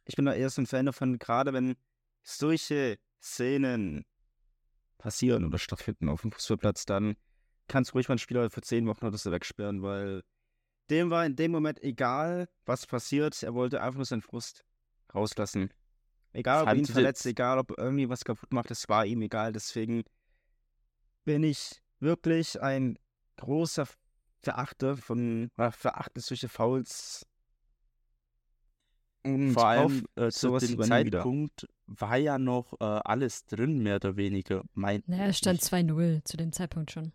ich 0.04 0.16
bin 0.16 0.24
da 0.24 0.34
eher 0.34 0.50
so 0.50 0.62
ein 0.62 0.66
Fan 0.66 0.86
davon, 0.86 1.20
gerade 1.20 1.52
wenn 1.52 1.76
solche 2.24 2.98
Szenen 3.22 4.04
passieren 4.98 5.44
oder 5.44 5.58
stattfinden 5.58 6.08
auf 6.08 6.22
dem 6.22 6.32
Fußballplatz, 6.32 6.86
dann 6.86 7.14
kannst 7.68 7.94
ruhig 7.94 8.08
mal 8.08 8.14
einen 8.14 8.18
Spieler 8.18 8.50
für 8.50 8.62
zehn 8.62 8.84
Wochen 8.88 9.06
oder 9.06 9.16
so 9.16 9.30
wegsperren, 9.30 9.80
weil 9.82 10.24
dem 10.90 11.10
war 11.10 11.24
in 11.24 11.36
dem 11.36 11.52
Moment 11.52 11.80
egal, 11.84 12.48
was 12.66 12.84
passiert. 12.88 13.40
Er 13.44 13.54
wollte 13.54 13.80
einfach 13.80 13.98
nur 13.98 14.06
seinen 14.06 14.22
Frust 14.22 14.64
rauslassen. 15.14 15.70
Egal, 16.32 16.62
ob 16.62 16.68
er 16.68 16.74
ihn 16.76 16.86
verletzt, 16.86 17.26
egal, 17.26 17.58
ob 17.58 17.72
er 17.72 17.84
irgendwie 17.84 18.08
was 18.08 18.24
kaputt 18.24 18.52
macht, 18.52 18.70
es 18.70 18.88
war 18.88 19.04
ihm 19.06 19.20
egal. 19.22 19.52
Deswegen 19.52 20.04
bin 21.24 21.42
ich 21.42 21.82
wirklich 21.98 22.60
ein 22.62 22.98
großer 23.36 23.86
Verachter 24.42 24.96
von 24.96 25.50
Verachter 25.56 26.20
solche 26.20 26.48
Fouls. 26.48 27.26
Und 29.22 29.52
Vor 29.52 29.66
allem 29.66 30.06
äh, 30.16 30.30
zu 30.30 30.48
sowas 30.48 30.62
dem 30.66 30.76
nie 30.78 30.84
wieder. 31.04 31.18
Zeitpunkt 31.18 31.66
war 31.86 32.16
ja 32.16 32.38
noch 32.38 32.72
äh, 32.80 32.84
alles 32.84 33.44
drin, 33.44 33.82
mehr 33.82 33.96
oder 33.96 34.16
weniger. 34.16 34.62
Mein, 34.72 35.02
Naja, 35.06 35.26
es 35.26 35.38
stand 35.38 35.60
ich- 35.62 35.68
2-0 35.68 36.24
zu 36.24 36.36
dem 36.38 36.52
Zeitpunkt 36.52 36.90
schon. 36.90 37.12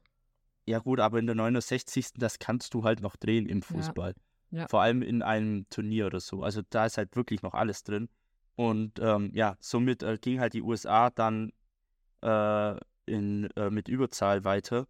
Ja 0.68 0.80
gut, 0.80 1.00
aber 1.00 1.20
in 1.20 1.26
der 1.26 1.36
69. 1.36 2.14
das 2.16 2.38
kannst 2.40 2.74
du 2.74 2.84
halt 2.84 3.00
noch 3.02 3.16
drehen 3.16 3.48
im 3.48 3.62
Fußball. 3.62 4.12
Ja. 4.16 4.22
Vor 4.70 4.82
allem 4.82 5.02
in 5.02 5.22
einem 5.22 5.68
Turnier 5.70 6.08
oder 6.08 6.20
so. 6.20 6.44
Also 6.44 6.62
da 6.70 6.86
ist 6.86 6.98
halt 6.98 7.16
wirklich 7.16 7.42
noch 7.42 7.54
alles 7.54 7.84
drin. 7.84 8.10
Und 8.56 9.00
ähm, 9.00 9.32
ja, 9.34 9.58
somit 9.60 10.04
äh, 10.04 10.18
ging 10.20 10.40
halt 10.40 10.54
die 10.54 10.62
USA 10.62 11.10
dann 11.10 11.52
äh, 12.22 12.76
in, 13.06 13.50
äh, 13.56 13.70
mit 13.70 13.88
Überzahl 13.88 14.44
weiter. 14.44 14.88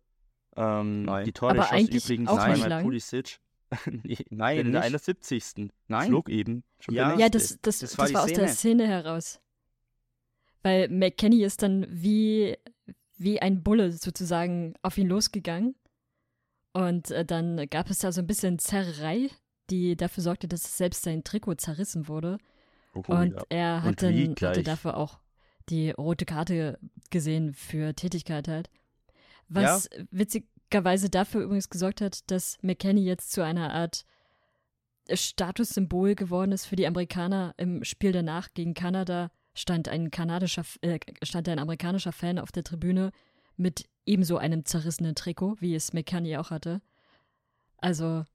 Ähm, 0.55 1.03
Nein. 1.03 1.25
Die 1.25 1.33
Tore 1.33 1.55
schoss 1.63 1.81
übrigens 1.81 2.29
auch 2.29 2.47
nicht 2.47 2.57
zweimal 2.57 2.69
lang. 2.69 2.83
Pulisic. 2.83 3.39
nee, 4.03 4.17
Nein, 4.29 4.59
in 4.59 4.71
der 4.71 4.81
nicht. 4.81 4.93
71. 5.07 5.71
Nein. 5.87 6.07
Flog 6.07 6.29
eben. 6.29 6.63
Schon 6.79 6.95
Ja. 6.95 7.17
Ja, 7.17 7.29
das, 7.29 7.59
das, 7.61 7.79
Das 7.79 7.95
das, 7.95 8.13
war 8.13 8.23
aus 8.23 8.31
der 8.31 8.47
Szene 8.47 8.87
heraus. 8.87 9.39
Weil 10.61 10.89
McKenny 10.89 11.43
ist 11.43 11.61
dann 11.61 11.85
wie, 11.89 12.57
wie 13.17 13.41
ein 13.41 13.63
Bulle 13.63 13.91
sozusagen 13.91 14.73
auf 14.81 14.97
ihn 14.97 15.07
losgegangen. 15.07 15.75
Und 16.73 17.11
äh, 17.11 17.25
dann 17.25 17.69
gab 17.69 17.89
es 17.89 17.99
da 17.99 18.11
so 18.11 18.21
ein 18.21 18.27
bisschen 18.27 18.59
Zerrerei, 18.59 19.29
die 19.69 19.95
dafür 19.95 20.23
sorgte, 20.23 20.47
dass 20.47 20.77
selbst 20.77 21.03
sein 21.03 21.23
Trikot 21.23 21.55
zerrissen 21.55 22.07
wurde. 22.07 22.37
Oh, 22.93 23.03
und 23.07 23.33
ja. 23.33 23.43
er 23.49 23.75
Und 23.77 23.83
hat 23.83 24.01
wie 24.03 24.27
dann 24.27 24.49
hatte 24.49 24.63
dafür 24.63 24.97
auch 24.97 25.19
die 25.69 25.91
rote 25.91 26.25
Karte 26.25 26.79
gesehen 27.09 27.53
für 27.53 27.93
Tätigkeit 27.93 28.47
halt. 28.47 28.69
Was 29.47 29.89
witzigerweise 30.11 31.09
dafür 31.09 31.41
übrigens 31.41 31.69
gesorgt 31.69 32.01
hat, 32.01 32.29
dass 32.31 32.57
McKenny 32.61 33.03
jetzt 33.03 33.31
zu 33.31 33.43
einer 33.43 33.73
Art 33.73 34.05
Statussymbol 35.11 36.15
geworden 36.15 36.51
ist 36.51 36.65
für 36.65 36.75
die 36.75 36.87
Amerikaner. 36.87 37.53
Im 37.57 37.83
Spiel 37.83 38.11
danach 38.11 38.53
gegen 38.53 38.73
Kanada 38.73 39.31
stand 39.53 39.87
ein 39.87 40.11
kanadischer, 40.11 40.63
äh, 40.81 40.99
stand 41.23 41.47
ein 41.47 41.59
amerikanischer 41.59 42.11
Fan 42.11 42.39
auf 42.39 42.51
der 42.51 42.63
Tribüne 42.63 43.11
mit 43.57 43.87
ebenso 44.05 44.37
einem 44.37 44.65
zerrissenen 44.65 45.15
Trikot, 45.15 45.57
wie 45.59 45.75
es 45.75 45.93
McKenny 45.93 46.37
auch 46.37 46.49
hatte. 46.49 46.81
Also, 47.77 48.25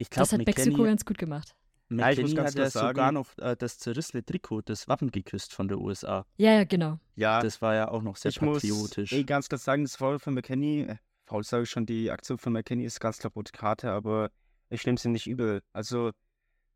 ich 0.00 0.10
glaube, 0.10 0.24
das 0.28 0.32
hat 0.32 0.46
Mexiko 0.46 0.82
ganz 0.84 1.04
gut 1.04 1.18
gemacht. 1.18 1.54
Ja, 1.90 2.10
ich 2.10 2.20
muss 2.20 2.30
McKenny 2.30 2.34
ganz 2.34 2.48
hat 2.50 2.58
ja 2.58 2.88
sogar 2.88 3.12
noch 3.12 3.36
äh, 3.38 3.56
das 3.56 3.78
zerrissene 3.78 4.24
Trikot, 4.24 4.62
das 4.62 4.88
Wappen 4.88 5.10
geküsst 5.10 5.52
von 5.52 5.68
der 5.68 5.78
USA. 5.78 6.24
Ja, 6.36 6.52
ja, 6.52 6.64
genau. 6.64 6.98
Ja, 7.16 7.40
Das 7.42 7.60
war 7.60 7.74
ja 7.74 7.88
auch 7.90 8.02
noch 8.02 8.16
sehr 8.16 8.30
ich 8.30 8.40
muss 8.40 8.62
patriotisch. 8.62 9.12
eh 9.12 9.24
ganz 9.24 9.48
klar 9.48 9.58
sagen, 9.58 9.82
das 9.84 9.96
Foul 9.96 10.18
von 10.18 10.34
McKenny, 10.34 10.82
äh, 10.82 10.96
Foul 11.26 11.44
sage 11.44 11.64
ich 11.64 11.70
schon, 11.70 11.86
die 11.86 12.10
Aktion 12.10 12.38
von 12.38 12.52
McKenny 12.52 12.84
ist 12.84 13.00
ganz 13.00 13.18
klar 13.18 13.32
rote 13.34 13.52
Karte, 13.52 13.90
aber 13.90 14.30
ich 14.70 14.86
nehme 14.86 14.98
sie 14.98 15.08
nicht 15.08 15.26
übel. 15.26 15.62
Also 15.72 16.12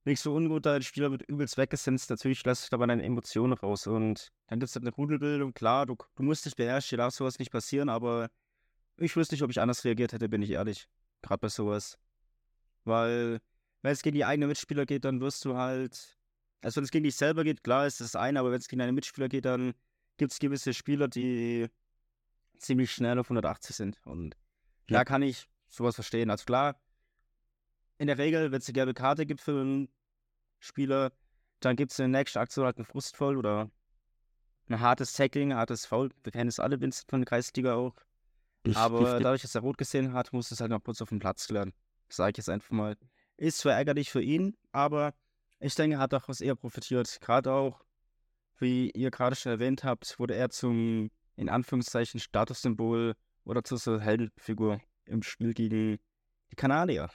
nicht 0.04 0.20
so 0.20 0.34
ungut, 0.34 0.66
da 0.66 0.74
der 0.74 0.82
Spieler 0.82 1.10
wird 1.12 1.22
übelst 1.22 1.56
weggesenzt, 1.56 2.10
natürlich 2.10 2.44
lässt 2.44 2.62
sich 2.62 2.70
dabei 2.70 2.86
deine 2.86 3.04
Emotionen 3.04 3.54
raus 3.54 3.86
und 3.86 4.32
dann 4.48 4.58
gibt 4.60 4.68
es 4.68 4.74
halt 4.74 4.84
eine 4.84 4.94
Rudelbildung, 4.94 5.54
klar, 5.54 5.86
du, 5.86 5.96
du 6.16 6.22
musst 6.24 6.44
dich 6.44 6.56
beherrschen, 6.56 6.98
darf 6.98 7.14
sowas 7.14 7.38
nicht 7.38 7.50
passieren, 7.50 7.88
aber 7.88 8.28
ich 8.98 9.16
wüsste 9.16 9.34
nicht, 9.34 9.42
ob 9.42 9.50
ich 9.50 9.60
anders 9.60 9.84
reagiert 9.84 10.12
hätte, 10.12 10.28
bin 10.28 10.42
ich 10.42 10.50
ehrlich, 10.50 10.88
gerade 11.22 11.38
bei 11.40 11.48
sowas. 11.48 11.96
Weil, 12.84 13.40
wenn 13.82 13.92
es 13.92 14.02
gegen 14.02 14.14
die 14.14 14.24
eigenen 14.24 14.48
Mitspieler 14.48 14.86
geht, 14.86 15.04
dann 15.04 15.20
wirst 15.20 15.44
du 15.44 15.56
halt, 15.56 16.18
also 16.62 16.76
wenn 16.76 16.84
es 16.84 16.90
gegen 16.90 17.04
dich 17.04 17.16
selber 17.16 17.44
geht, 17.44 17.64
klar 17.64 17.86
ist 17.86 18.00
das 18.00 18.16
eine, 18.16 18.40
aber 18.40 18.50
wenn 18.50 18.58
es 18.58 18.68
gegen 18.68 18.80
deine 18.80 18.92
Mitspieler 18.92 19.28
geht, 19.28 19.44
dann 19.44 19.74
gibt 20.16 20.32
es 20.32 20.38
gewisse 20.38 20.74
Spieler, 20.74 21.08
die 21.08 21.68
ziemlich 22.58 22.92
schnell 22.92 23.18
auf 23.18 23.28
180 23.28 23.74
sind. 23.74 24.00
Und 24.04 24.36
Ja. 24.88 24.98
da 24.98 25.04
kann 25.04 25.22
ich 25.22 25.48
sowas 25.68 25.94
verstehen. 25.94 26.30
Also 26.30 26.44
klar, 26.44 26.80
in 27.98 28.06
der 28.06 28.18
Regel, 28.18 28.52
wenn 28.52 28.58
es 28.58 28.68
eine 28.68 28.74
gelbe 28.74 28.94
Karte 28.94 29.26
gibt 29.26 29.40
für 29.40 29.60
einen 29.60 29.88
Spieler, 30.58 31.12
dann 31.60 31.76
gibt 31.76 31.92
es 31.92 31.98
in 31.98 32.12
der 32.12 32.20
nächsten 32.20 32.38
Aktion 32.38 32.64
halt 32.66 32.76
einen 32.76 32.84
Frustvoll 32.86 33.36
oder 33.36 33.70
ein 34.68 34.80
hartes 34.80 35.12
Tackling, 35.12 35.52
ein 35.52 35.58
hartes 35.58 35.86
Foul. 35.86 36.10
Wir 36.22 36.32
kennen 36.32 36.48
es 36.48 36.58
alle, 36.58 36.80
Vincent 36.80 37.10
von 37.10 37.20
der 37.20 37.26
Kreisliga 37.26 37.74
auch. 37.74 37.94
Aber 38.74 39.20
dadurch, 39.20 39.42
dass 39.42 39.54
er 39.54 39.60
rot 39.60 39.76
gesehen 39.76 40.14
hat, 40.14 40.32
muss 40.32 40.50
es 40.50 40.60
halt 40.60 40.70
noch 40.70 40.82
kurz 40.82 41.02
auf 41.02 41.10
den 41.10 41.18
Platz 41.18 41.46
klären. 41.46 41.72
Sage 42.16 42.30
ich 42.32 42.36
jetzt 42.38 42.48
einfach 42.48 42.70
mal. 42.70 42.96
Ist 43.36 43.58
zwar 43.58 43.74
ärgerlich 43.74 44.10
für 44.10 44.22
ihn, 44.22 44.56
aber 44.72 45.14
ich 45.58 45.74
denke, 45.74 45.96
er 45.96 46.00
hat 46.00 46.14
auch 46.14 46.28
was 46.28 46.40
eher 46.40 46.54
profitiert. 46.54 47.18
Gerade 47.20 47.52
auch, 47.52 47.84
wie 48.58 48.90
ihr 48.90 49.10
gerade 49.10 49.34
schon 49.34 49.52
erwähnt 49.52 49.82
habt, 49.84 50.18
wurde 50.18 50.34
er 50.34 50.50
zum, 50.50 51.10
in 51.36 51.48
Anführungszeichen, 51.48 52.20
Statussymbol 52.20 53.14
oder 53.44 53.64
zur 53.64 54.00
Heldenfigur 54.00 54.80
im 55.06 55.22
Spiel 55.22 55.52
gegen 55.54 55.98
die 56.50 56.56
Kanadier. 56.56 57.10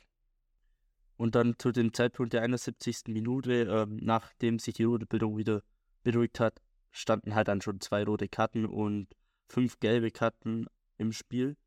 Und 1.16 1.36
dann 1.36 1.58
zu 1.58 1.72
dem 1.72 1.94
Zeitpunkt 1.94 2.34
der 2.34 2.44
71. 2.44 3.04
Minute, 3.08 3.64
ähm, 3.64 3.98
nachdem 4.02 4.58
sich 4.58 4.76
die 4.76 4.86
rote 4.86 5.06
Bildung 5.06 5.38
wieder 5.38 5.62
beruhigt 6.04 6.40
hat, 6.40 6.62
standen 6.92 7.36
halt 7.36 7.48
dann 7.50 7.62
schon 7.62 7.82
zwei 7.82 8.04
rote 8.04 8.28
Karten 8.28 8.66
und 8.66 9.08
fünf 9.48 9.80
gelbe 9.80 10.12
Karten 10.12 10.68
im 10.98 11.12
Spiel. 11.12 11.58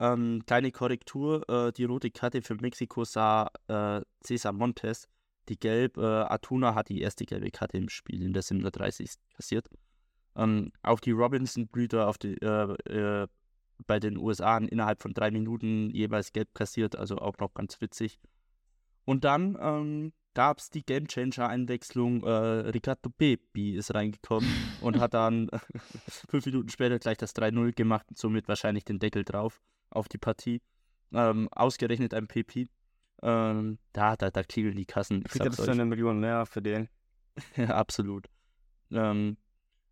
Ähm, 0.00 0.42
kleine 0.46 0.70
Korrektur, 0.70 1.48
äh, 1.48 1.72
die 1.72 1.84
rote 1.84 2.10
Karte 2.10 2.40
für 2.40 2.54
Mexiko 2.54 3.04
sah 3.04 3.50
äh, 3.66 4.00
Cesar 4.24 4.52
Montes, 4.52 5.08
die 5.48 5.58
gelb, 5.58 5.96
äh, 5.96 6.02
Atuna 6.02 6.74
hat 6.74 6.88
die 6.88 7.00
erste 7.00 7.24
gelbe 7.24 7.50
Karte 7.50 7.78
im 7.78 7.88
Spiel 7.88 8.22
in 8.22 8.32
der 8.32 8.42
37. 8.42 9.10
kassiert. 9.34 9.68
Ähm, 10.36 10.70
auch 10.82 11.00
die 11.00 11.10
Robinson-Brüder 11.10 12.06
auf 12.06 12.16
die, 12.18 12.34
äh, 12.40 12.74
äh, 12.88 13.26
bei 13.86 13.98
den 13.98 14.18
USA 14.18 14.58
innerhalb 14.58 15.02
von 15.02 15.14
drei 15.14 15.30
Minuten 15.30 15.90
jeweils 15.90 16.32
gelb 16.32 16.54
kassiert, 16.54 16.96
also 16.96 17.18
auch 17.18 17.38
noch 17.38 17.54
ganz 17.54 17.80
witzig. 17.80 18.20
Und 19.04 19.24
dann 19.24 19.56
ähm, 19.60 20.12
gab 20.34 20.58
es 20.58 20.70
die 20.70 20.84
Gamechanger-Einwechslung. 20.84 22.22
Äh, 22.22 22.30
Ricardo 22.70 23.10
Pepi 23.10 23.74
ist 23.74 23.94
reingekommen 23.94 24.48
und 24.80 25.00
hat 25.00 25.14
dann 25.14 25.48
fünf 26.28 26.46
Minuten 26.46 26.68
später 26.68 26.98
gleich 27.00 27.16
das 27.16 27.34
3-0 27.34 27.72
gemacht 27.74 28.06
und 28.10 28.18
somit 28.18 28.46
wahrscheinlich 28.46 28.84
den 28.84 29.00
Deckel 29.00 29.24
drauf 29.24 29.60
auf 29.90 30.08
die 30.08 30.18
Partie. 30.18 30.60
Ähm, 31.12 31.48
ausgerechnet 31.50 32.14
ein 32.14 32.28
Pepi. 32.28 32.68
Ähm, 33.22 33.78
da, 33.92 34.16
da, 34.16 34.30
da 34.30 34.42
klingeln 34.42 34.76
die 34.76 34.86
Kassen. 34.86 35.24
Ich 35.26 35.40
er 35.40 35.46
das 35.46 35.56
für 35.56 35.62
euch. 35.62 35.70
eine 35.70 35.84
Million 35.84 36.20
mehr 36.20 36.46
für 36.46 36.62
den? 36.62 36.88
Ja, 37.56 37.68
absolut. 37.76 38.26
Ähm, 38.90 39.36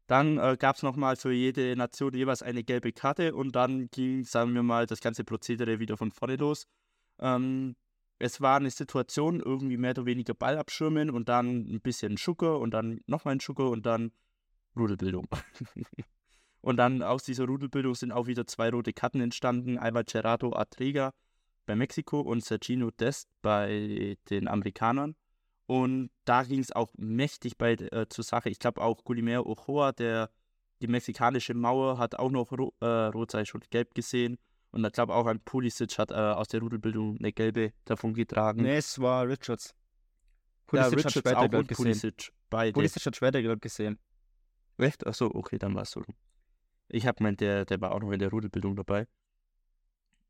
dann 0.09 0.39
äh, 0.39 0.57
gab 0.59 0.77
es 0.77 0.83
nochmal 0.83 1.17
für 1.17 1.33
jede 1.33 1.77
Nation 1.77 2.15
jeweils 2.15 2.43
eine 2.43 2.65
gelbe 2.65 2.93
Karte 2.93 3.35
und 3.35 3.55
dann 3.55 3.89
ging, 3.91 4.25
sagen 4.25 4.55
wir 4.55 4.63
mal, 4.63 4.87
das 4.87 5.01
ganze 5.01 5.25
Prozedere 5.25 5.79
wieder 5.79 5.97
von 5.97 6.11
vorne 6.11 6.37
los. 6.37 6.67
Ähm, 7.21 7.77
es 8.19 8.41
war 8.41 8.57
eine 8.57 8.71
Situation, 8.71 9.41
irgendwie 9.41 9.77
mehr 9.77 9.91
oder 9.91 10.07
weniger 10.07 10.35
Ball 10.35 10.59
abschirmen 10.59 11.11
und 11.11 11.29
dann 11.29 11.67
ein 11.73 11.81
bisschen 11.81 12.17
Schucker 12.17 12.59
und 12.59 12.73
dann 12.73 13.01
nochmal 13.07 13.35
ein 13.35 13.41
Schucker 13.41 13.69
und 13.71 13.85
dann 13.85 14.13
Rudelbildung. 14.77 15.27
und 16.67 16.79
dann 16.79 17.01
aus 17.01 17.23
dieser 17.23 17.45
Rudelbildung 17.45 17.95
sind 17.95 18.11
auch 18.11 18.27
wieder 18.27 18.45
zwei 18.45 18.71
rote 18.71 18.93
Karten 18.93 19.21
entstanden. 19.21 19.79
Einmal 19.79 20.03
Gerardo 20.03 20.53
Atrega 20.53 21.13
bei 21.65 21.77
Mexiko 21.77 22.21
und 22.21 22.45
Sergino 22.45 22.91
Dest 22.91 23.29
bei 23.41 24.17
den 24.31 24.49
Amerikanern. 24.49 25.15
Und 25.67 26.11
da 26.25 26.43
ging 26.43 26.59
es 26.59 26.73
auch 26.73 26.91
mächtig 26.97 27.57
bei, 27.57 27.75
äh, 27.75 28.09
zur 28.09 28.25
Sache. 28.25 28.51
Ich 28.51 28.59
glaube 28.59 28.81
auch 28.81 29.05
Guillermo 29.05 29.49
Ochoa, 29.49 29.93
der 29.93 30.29
die 30.83 30.89
mexikanische 30.89 31.55
Mauer, 31.55 31.99
hat 31.99 32.17
auch 32.17 32.33
noch 32.33 32.51
ro 32.51 32.75
äh, 32.81 32.87
rot, 32.87 33.31
sei 33.31 33.45
schon 33.45 33.61
gelb 33.71 33.95
gesehen. 33.95 34.37
Und 34.73 34.85
ich 34.85 34.93
glaube 34.93 35.15
auch 35.15 35.27
ein 35.27 35.39
Pulisic 35.39 35.97
hat 35.99 36.11
äh, 36.11 36.15
aus 36.15 36.49
der 36.49 36.59
Rudelbildung 36.59 37.17
eine 37.19 37.33
gelbe 37.33 37.75
davon 37.85 38.13
getragen. 38.13 38.63
Nee, 38.63 38.79
es 38.79 38.99
war 38.99 39.29
Richards. 39.29 39.69
ja, 39.69 39.77
Pulisic 40.67 40.91
hat 40.91 40.99
Richards 40.99 41.19
später 41.19 41.39
auch 41.39 41.45
und 41.45 41.69
gesehen. 41.69 41.85
Pulisic. 41.85 42.33
Beide. 42.51 42.73
Pulisic 42.73 43.07
hat 43.07 43.15
später 43.15 43.41
gelb 43.41 43.63
gesehen. 43.63 44.01
Echt? 44.79 45.07
Achso, 45.07 45.31
okay, 45.33 45.59
dann 45.59 45.73
war 45.77 45.83
es 45.83 45.93
so. 45.93 46.03
Ich 46.89 47.07
habe 47.07 47.17
gemeint, 47.17 47.41
der, 47.41 47.65
der 47.65 47.81
war 47.81 47.93
auch 47.93 48.01
noch 48.01 48.13
in 48.13 48.19
der 48.19 48.31
Rudelbildung 48.31 48.77
dabei. 48.77 49.07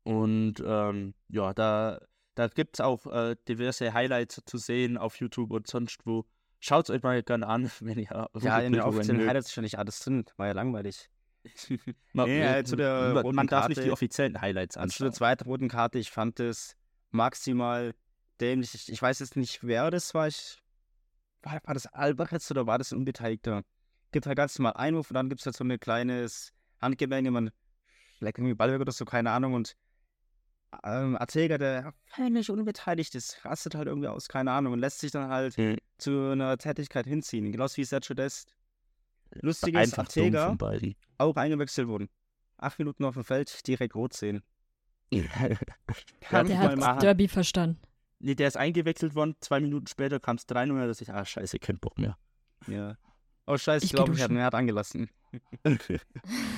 Und 0.03 0.55
ähm, 0.65 1.13
ja, 1.27 1.53
da, 1.53 1.99
da 2.35 2.47
gibt 2.47 2.77
es 2.77 2.81
auch 2.81 3.05
äh, 3.07 3.35
diverse 3.47 3.93
Highlights 3.93 4.41
zu 4.45 4.57
sehen 4.57 4.97
auf 4.97 5.17
YouTube 5.19 5.51
und 5.51 5.67
sonst 5.67 6.05
wo. 6.05 6.25
Schaut 6.59 6.85
es 6.85 6.95
euch 6.95 7.03
mal 7.03 7.21
gerne 7.21 7.45
an, 7.47 7.69
wenn 7.81 7.99
ihr 7.99 8.29
Ja, 8.41 8.59
in 8.59 8.73
den 8.73 8.81
offiziellen. 8.81 9.27
Highlights 9.27 9.55
ja 9.55 9.61
nicht 9.61 9.77
alles 9.77 9.99
drin. 9.99 10.25
War 10.37 10.47
ja 10.47 10.53
langweilig. 10.53 11.09
Man, 12.13 12.29
Nee, 12.29 12.59
äh, 12.59 12.63
zu 12.63 12.75
der 12.75 13.13
man, 13.13 13.17
roten 13.23 13.35
man 13.35 13.47
darf 13.47 13.67
nicht 13.67 13.77
Karte- 13.77 13.87
die 13.87 13.91
offiziellen 13.91 14.41
Highlights 14.41 14.75
Also 14.75 14.93
zu 14.93 15.03
der 15.03 15.07
anschauen. 15.07 15.17
zweiten 15.17 15.43
roten 15.43 15.67
Karte, 15.69 15.99
ich 15.99 16.09
fand 16.11 16.39
es 16.39 16.75
maximal 17.11 17.93
dämlich. 18.41 18.73
Ich, 18.73 18.91
ich 18.91 19.01
weiß 19.01 19.19
jetzt 19.19 19.35
nicht, 19.35 19.63
wer 19.63 19.91
das 19.91 20.13
war. 20.13 20.27
Ich, 20.27 20.57
war, 21.43 21.59
war 21.63 21.73
das 21.73 21.85
Alvarez 21.87 22.49
oder 22.49 22.65
war 22.65 22.79
das 22.79 22.91
ein 22.91 22.97
Unbeteiligter? 22.97 23.63
Gibt 24.17 24.25
halt 24.25 24.35
ganz 24.37 24.57
normal 24.57 24.73
Einwurf 24.77 25.11
und 25.11 25.13
dann 25.13 25.29
gibt 25.29 25.41
es 25.41 25.45
halt 25.45 25.55
so 25.55 25.63
ein 25.63 25.79
kleines 25.79 26.51
Handgemenge, 26.81 27.29
man 27.29 27.51
schlägt 28.17 28.39
irgendwie 28.39 28.55
Ball 28.55 28.73
weg 28.73 28.81
oder 28.81 28.91
so, 28.91 29.05
keine 29.05 29.29
Ahnung. 29.29 29.53
Und 29.53 29.77
ähm, 30.83 31.15
Arteger, 31.17 31.59
der 31.59 31.93
völlig 32.07 32.49
unbeteiligt 32.49 33.13
ist, 33.13 33.45
rastet 33.45 33.75
halt 33.75 33.87
irgendwie 33.87 34.07
aus, 34.07 34.27
keine 34.27 34.53
Ahnung, 34.53 34.73
und 34.73 34.79
lässt 34.79 35.01
sich 35.01 35.11
dann 35.11 35.29
halt 35.29 35.55
Mhm. 35.59 35.77
zu 35.99 36.31
einer 36.31 36.57
Tätigkeit 36.57 37.05
hinziehen. 37.05 37.51
Genauso 37.51 37.77
wie 37.77 37.83
Sergio 37.83 38.15
Dest. 38.15 38.55
Lustig 39.35 39.75
ist, 39.75 39.95
beiden. 40.57 40.95
auch 41.19 41.35
eingewechselt 41.35 41.87
wurden. 41.87 42.09
Acht 42.57 42.79
Minuten 42.79 43.05
auf 43.05 43.13
dem 43.13 43.23
Feld, 43.23 43.67
direkt 43.67 43.93
rot 43.93 44.13
sehen. 44.13 44.41
Kann 46.21 46.47
Der 46.47 46.57
hat 46.57 46.75
machen. 46.77 46.99
Derby 47.01 47.27
verstanden. 47.27 47.79
Nee, 48.17 48.33
der 48.33 48.47
ist 48.47 48.57
eingewechselt 48.57 49.13
worden, 49.13 49.35
zwei 49.41 49.59
Minuten 49.59 49.85
später 49.85 50.19
kam 50.19 50.37
es 50.37 50.47
3-0, 50.47 50.75
da 50.79 50.87
dachte 50.87 51.03
ich, 51.03 51.13
ah, 51.13 51.23
scheiße, 51.23 51.59
kein 51.59 51.77
Bock 51.77 51.99
mehr. 51.99 52.17
Ja. 52.65 52.97
Oh, 53.47 53.57
scheiße, 53.57 53.85
Ich 53.85 53.91
ich 53.91 53.95
glaube, 53.95 54.13
ich 54.13 54.21
habe 54.21 54.33
ihn 54.33 54.41
hart 54.41 54.55
angelassen. 54.55 55.09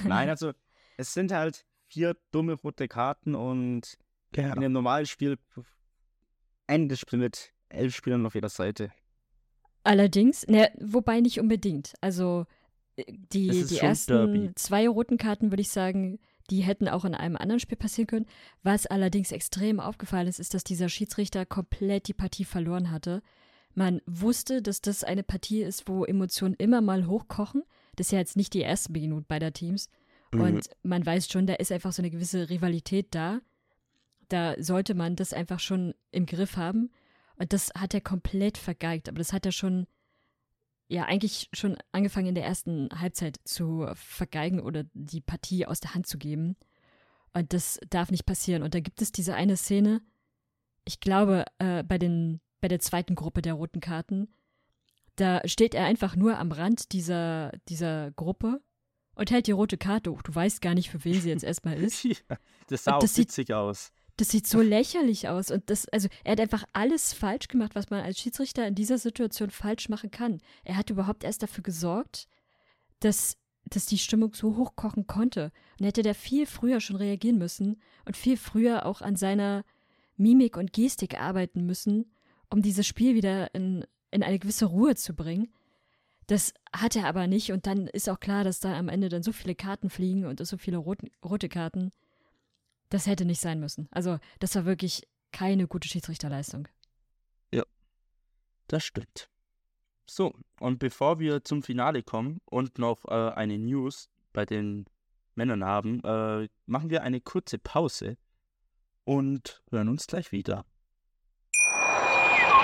Nein, 0.05 0.29
also, 0.29 0.53
es 0.97 1.13
sind 1.13 1.31
halt 1.31 1.65
vier 1.87 2.17
dumme 2.31 2.53
rote 2.53 2.87
Karten 2.87 3.35
und 3.35 3.97
ja. 4.35 4.47
in 4.47 4.51
einem 4.51 4.73
normalen 4.73 5.05
Spiel 5.05 5.37
endet 6.67 6.91
das 6.93 6.99
Spiel 6.99 7.19
mit 7.19 7.53
elf 7.69 7.95
Spielern 7.95 8.25
auf 8.25 8.35
jeder 8.35 8.49
Seite. 8.49 8.91
Allerdings, 9.83 10.47
ne, 10.47 10.71
wobei 10.79 11.19
nicht 11.19 11.39
unbedingt. 11.39 11.93
Also 12.01 12.45
äh, 12.95 13.03
die, 13.07 13.65
die 13.65 13.77
ersten 13.77 14.11
Derby. 14.11 14.51
zwei 14.55 14.87
roten 14.87 15.17
Karten, 15.17 15.51
würde 15.51 15.61
ich 15.61 15.69
sagen, 15.69 16.19
die 16.49 16.61
hätten 16.61 16.87
auch 16.87 17.05
in 17.05 17.15
einem 17.15 17.37
anderen 17.37 17.59
Spiel 17.59 17.77
passieren 17.77 18.07
können. 18.07 18.25
Was 18.63 18.87
allerdings 18.87 19.31
extrem 19.31 19.79
aufgefallen 19.79 20.27
ist, 20.27 20.39
ist, 20.39 20.53
dass 20.53 20.63
dieser 20.63 20.89
Schiedsrichter 20.89 21.45
komplett 21.45 22.07
die 22.07 22.13
Partie 22.13 22.45
verloren 22.45 22.91
hatte. 22.91 23.21
Man 23.79 24.01
wusste, 24.05 24.61
dass 24.61 24.81
das 24.81 25.05
eine 25.05 25.23
Partie 25.23 25.61
ist, 25.61 25.87
wo 25.87 26.03
Emotionen 26.03 26.53
immer 26.55 26.81
mal 26.81 27.07
hochkochen. 27.07 27.63
Das 27.95 28.07
ist 28.07 28.11
ja 28.11 28.19
jetzt 28.19 28.35
nicht 28.35 28.53
die 28.53 28.59
erste 28.59 28.91
Begegnung 28.91 29.23
beider 29.23 29.53
Teams. 29.53 29.89
Mhm. 30.33 30.41
Und 30.41 30.69
man 30.83 31.05
weiß 31.05 31.29
schon, 31.29 31.47
da 31.47 31.53
ist 31.53 31.71
einfach 31.71 31.93
so 31.93 32.01
eine 32.01 32.11
gewisse 32.11 32.49
Rivalität 32.49 33.15
da. 33.15 33.39
Da 34.27 34.61
sollte 34.61 34.95
man 34.95 35.15
das 35.15 35.31
einfach 35.31 35.61
schon 35.61 35.95
im 36.11 36.25
Griff 36.25 36.57
haben. 36.57 36.91
Und 37.37 37.53
das 37.53 37.71
hat 37.73 37.93
er 37.93 38.01
komplett 38.01 38.57
vergeigt. 38.57 39.07
Aber 39.07 39.17
das 39.17 39.31
hat 39.31 39.45
er 39.45 39.53
schon, 39.53 39.87
ja, 40.89 41.05
eigentlich 41.05 41.47
schon 41.53 41.77
angefangen 41.93 42.27
in 42.27 42.35
der 42.35 42.43
ersten 42.43 42.89
Halbzeit 42.93 43.39
zu 43.45 43.87
vergeigen 43.93 44.59
oder 44.59 44.83
die 44.91 45.21
Partie 45.21 45.65
aus 45.65 45.79
der 45.79 45.95
Hand 45.95 46.05
zu 46.05 46.17
geben. 46.17 46.57
Und 47.33 47.53
das 47.53 47.79
darf 47.89 48.11
nicht 48.11 48.25
passieren. 48.25 48.61
Und 48.61 48.75
da 48.75 48.81
gibt 48.81 49.01
es 49.01 49.13
diese 49.13 49.35
eine 49.35 49.55
Szene, 49.55 50.01
ich 50.83 50.99
glaube, 50.99 51.45
äh, 51.59 51.81
bei, 51.83 51.97
den, 51.97 52.41
bei 52.61 52.67
der 52.67 52.79
zweiten 52.79 53.15
Gruppe 53.15 53.41
der 53.41 53.53
roten 53.53 53.79
Karten, 53.79 54.27
da 55.15 55.41
steht 55.45 55.75
er 55.75 55.85
einfach 55.85 56.15
nur 56.15 56.37
am 56.37 56.51
Rand 56.51 56.91
dieser, 56.93 57.51
dieser 57.67 58.11
Gruppe 58.11 58.61
und 59.15 59.31
hält 59.31 59.47
die 59.47 59.51
rote 59.51 59.77
Karte 59.77 60.11
hoch. 60.11 60.21
Du 60.21 60.33
weißt 60.33 60.61
gar 60.61 60.73
nicht, 60.73 60.89
für 60.89 61.03
wen 61.03 61.19
sie 61.19 61.29
jetzt 61.29 61.43
erstmal 61.43 61.75
ist. 61.81 62.03
Ja, 62.03 62.13
das 62.67 62.83
sah 62.83 62.91
Und 62.91 62.97
auch 62.97 63.01
das 63.01 63.15
sieht- 63.15 63.27
witzig 63.29 63.53
aus. 63.53 63.91
Das 64.17 64.27
sieht 64.29 64.47
so 64.47 64.59
lächerlich 64.61 65.29
aus. 65.29 65.49
Und 65.49 65.69
das, 65.69 65.87
also, 65.89 66.09
er 66.25 66.33
hat 66.33 66.41
einfach 66.41 66.65
alles 66.73 67.13
falsch 67.13 67.47
gemacht, 67.47 67.73
was 67.73 67.89
man 67.89 68.01
als 68.03 68.19
Schiedsrichter 68.19 68.67
in 68.67 68.75
dieser 68.75 68.97
Situation 68.97 69.49
falsch 69.49 69.87
machen 69.87 70.11
kann. 70.11 70.41
Er 70.65 70.75
hat 70.75 70.89
überhaupt 70.89 71.23
erst 71.23 71.41
dafür 71.41 71.63
gesorgt, 71.63 72.27
dass, 72.99 73.37
dass 73.69 73.85
die 73.85 73.97
Stimmung 73.97 74.33
so 74.33 74.57
hochkochen 74.57 75.07
konnte. 75.07 75.53
Und 75.79 75.85
hätte 75.85 76.01
da 76.01 76.13
viel 76.13 76.45
früher 76.47 76.81
schon 76.81 76.97
reagieren 76.97 77.37
müssen 77.37 77.81
und 78.03 78.17
viel 78.17 78.35
früher 78.35 78.85
auch 78.85 78.99
an 79.01 79.15
seiner 79.15 79.63
Mimik 80.17 80.57
und 80.57 80.73
Gestik 80.73 81.17
arbeiten 81.17 81.65
müssen, 81.65 82.11
um 82.49 82.61
dieses 82.61 82.87
Spiel 82.87 83.15
wieder 83.15 83.53
in, 83.53 83.85
in 84.11 84.23
eine 84.23 84.39
gewisse 84.39 84.65
Ruhe 84.65 84.95
zu 84.95 85.13
bringen. 85.13 85.53
Das 86.27 86.53
hat 86.73 86.95
er 86.95 87.05
aber 87.07 87.27
nicht. 87.27 87.51
Und 87.51 87.65
dann 87.65 87.87
ist 87.87 88.09
auch 88.09 88.19
klar, 88.19 88.43
dass 88.43 88.59
da 88.59 88.77
am 88.77 88.89
Ende 88.89 89.09
dann 89.09 89.23
so 89.23 89.31
viele 89.31 89.55
Karten 89.55 89.89
fliegen 89.89 90.25
und 90.25 90.45
so 90.45 90.57
viele 90.57 90.77
roten, 90.77 91.09
rote 91.23 91.49
Karten. 91.49 91.91
Das 92.89 93.07
hätte 93.07 93.25
nicht 93.25 93.41
sein 93.41 93.59
müssen. 93.59 93.87
Also, 93.91 94.19
das 94.39 94.55
war 94.55 94.65
wirklich 94.65 95.07
keine 95.31 95.67
gute 95.67 95.87
Schiedsrichterleistung. 95.87 96.67
Das 98.69 98.85
stimmt. 98.85 99.29
So, 100.05 100.33
und 100.59 100.79
bevor 100.79 101.19
wir 101.19 101.43
zum 101.43 101.63
Finale 101.63 102.03
kommen 102.03 102.39
und 102.45 102.77
noch 102.77 103.05
äh, 103.05 103.31
eine 103.33 103.57
News 103.57 104.09
bei 104.31 104.45
den 104.45 104.85
Männern 105.35 105.63
haben, 105.63 106.03
äh, 106.03 106.47
machen 106.67 106.89
wir 106.89 107.03
eine 107.03 107.19
kurze 107.19 107.57
Pause 107.57 108.17
und 109.05 109.63
hören 109.71 109.89
uns 109.89 110.05
gleich 110.07 110.31
wieder. 110.31 110.65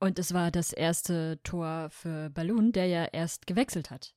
Und 0.01 0.19
es 0.19 0.35
war 0.35 0.51
das 0.51 0.73
erste 0.73 1.39
Tor 1.45 1.89
für 1.91 2.31
Balloon, 2.31 2.73
der 2.73 2.87
ja 2.87 3.05
erst 3.05 3.47
gewechselt 3.47 3.91
hat. 3.91 4.15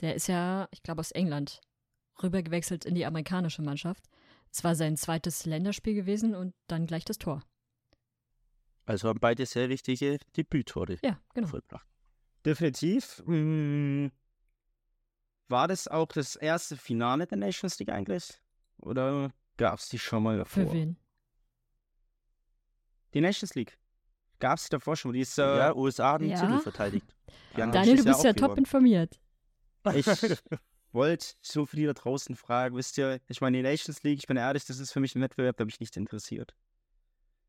Der 0.00 0.14
ist 0.14 0.28
ja, 0.28 0.68
ich 0.72 0.82
glaube, 0.82 1.00
aus 1.00 1.12
England 1.12 1.60
rüber 2.22 2.42
gewechselt 2.42 2.84
in 2.84 2.94
die 2.94 3.06
amerikanische 3.06 3.62
Mannschaft. 3.62 4.09
Es 4.52 4.64
war 4.64 4.74
sein 4.74 4.96
zweites 4.96 5.46
Länderspiel 5.46 5.94
gewesen 5.94 6.34
und 6.34 6.54
dann 6.66 6.86
gleich 6.86 7.04
das 7.04 7.18
Tor. 7.18 7.42
Also 8.86 9.08
haben 9.08 9.20
beide 9.20 9.46
sehr 9.46 9.68
wichtige 9.68 10.18
Debüttore 10.36 10.98
Ja, 11.02 11.20
genau. 11.34 11.46
vollbracht. 11.48 11.86
Definitiv. 12.44 13.22
Mm, 13.26 14.08
War 15.48 15.68
das 15.68 15.86
auch 15.86 16.08
das 16.08 16.34
erste 16.36 16.76
Finale 16.76 17.26
der 17.26 17.38
Nations 17.38 17.78
League 17.78 17.90
eigentlich? 17.90 18.40
Oder 18.78 19.30
gab 19.56 19.78
es 19.78 19.88
die 19.88 19.98
schon 19.98 20.22
mal 20.22 20.38
davor? 20.38 20.64
Für 20.64 20.72
wen? 20.72 20.96
Die 23.14 23.20
Nations 23.20 23.54
League. 23.54 23.78
gab 24.38 24.58
es 24.58 24.68
davor 24.68 24.96
schon. 24.96 25.12
Die 25.12 25.20
ist, 25.20 25.38
äh, 25.38 25.42
ja, 25.42 25.74
USA 25.76 26.12
hat 26.14 26.22
einen 26.22 26.30
ja? 26.30 26.40
Titel 26.40 26.58
verteidigt. 26.60 27.14
Die 27.56 27.62
haben 27.62 27.72
Daniel, 27.72 27.96
du 27.98 28.04
bist 28.04 28.24
ja 28.24 28.30
auch 28.30 28.36
top 28.36 28.58
informiert. 28.58 29.20
Ich 29.94 30.06
wollte 30.92 31.26
so 31.40 31.66
viele 31.66 31.88
da 31.88 31.92
draußen 31.94 32.34
fragen, 32.36 32.76
wisst 32.76 32.98
ihr, 32.98 33.20
ich 33.28 33.40
meine, 33.40 33.56
die 33.58 33.62
Nations 33.62 34.02
League, 34.02 34.18
ich 34.18 34.26
bin 34.26 34.36
ehrlich, 34.36 34.64
das 34.64 34.78
ist 34.78 34.92
für 34.92 35.00
mich 35.00 35.14
ein 35.14 35.20
Wettbewerb, 35.22 35.56
der 35.56 35.66
mich 35.66 35.80
nicht 35.80 35.96
interessiert. 35.96 36.54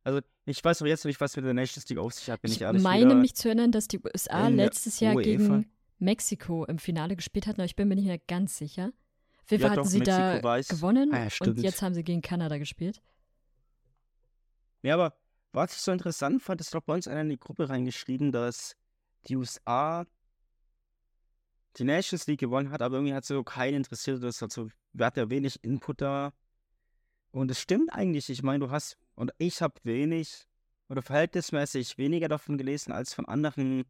Also, 0.03 0.19
ich 0.45 0.63
weiß 0.63 0.81
auch 0.81 0.85
jetzt 0.87 1.05
nicht, 1.05 1.21
was 1.21 1.35
mit 1.35 1.45
der 1.45 1.53
Nations 1.53 1.87
League 1.89 1.99
auf 1.99 2.13
sich 2.13 2.29
hat, 2.29 2.41
bin 2.41 2.51
ich, 2.51 2.57
Ich 2.57 2.61
ehrlich. 2.63 2.81
meine 2.81 3.05
Wieder- 3.05 3.15
mich 3.15 3.35
zu 3.35 3.47
erinnern, 3.49 3.71
dass 3.71 3.87
die 3.87 3.99
USA 3.99 4.47
letztes 4.47 4.99
Jahr 4.99 5.15
UEFA. 5.15 5.23
gegen 5.23 5.71
Mexiko 5.99 6.65
im 6.65 6.79
Finale 6.79 7.15
gespielt 7.15 7.45
hatten, 7.47 7.61
aber 7.61 7.65
ich 7.65 7.75
bin 7.75 7.87
mir 7.87 7.95
nicht 7.95 8.05
mehr 8.07 8.17
ganz 8.17 8.57
sicher. 8.57 8.91
Jeden 9.49 9.63
Ja, 9.63 9.69
hatten 9.71 9.81
doch, 9.83 9.85
sie 9.85 9.99
da 9.99 10.17
Mexiko 10.29 10.43
weiß. 10.47 10.67
gewonnen 10.69 11.13
Ah 11.13 11.25
ja, 11.25 11.29
und 11.41 11.59
jetzt 11.59 11.81
haben 11.81 11.93
sie 11.93 12.03
gegen 12.03 12.21
Kanada 12.21 12.57
gespielt. 12.57 13.01
Ja, 14.81 14.95
aber 14.95 15.15
was 15.51 15.73
ich 15.75 15.81
so 15.81 15.91
interessant 15.91 16.41
fand, 16.41 16.61
ist 16.61 16.73
doch 16.73 16.81
bei 16.81 16.93
uns 16.95 17.07
einer 17.07 17.21
in 17.21 17.29
die 17.29 17.39
Gruppe 17.39 17.69
reingeschrieben, 17.69 18.31
dass 18.31 18.75
die 19.27 19.35
USA 19.35 20.05
die 21.77 21.83
Nations 21.83 22.27
League 22.27 22.39
gewonnen 22.39 22.71
hat, 22.71 22.81
aber 22.81 22.97
irgendwie 22.97 23.13
hat 23.13 23.25
so 23.25 23.43
keinen 23.43 23.75
interessiert. 23.77 24.23
Das 24.23 24.41
hat 24.41 24.51
so, 24.51 24.69
hatten 24.99 25.19
ja 25.19 25.29
wenig 25.29 25.63
Input 25.63 26.01
da. 26.01 26.33
Und 27.31 27.49
es 27.49 27.61
stimmt 27.61 27.93
eigentlich. 27.93 28.29
Ich 28.29 28.43
meine, 28.43 28.65
du 28.65 28.71
hast, 28.71 28.97
und 29.15 29.31
ich 29.37 29.61
habe 29.61 29.75
wenig 29.83 30.47
oder 30.89 31.01
verhältnismäßig 31.01 31.97
weniger 31.97 32.27
davon 32.27 32.57
gelesen 32.57 32.91
als 32.91 33.13
von 33.13 33.25
anderen 33.25 33.85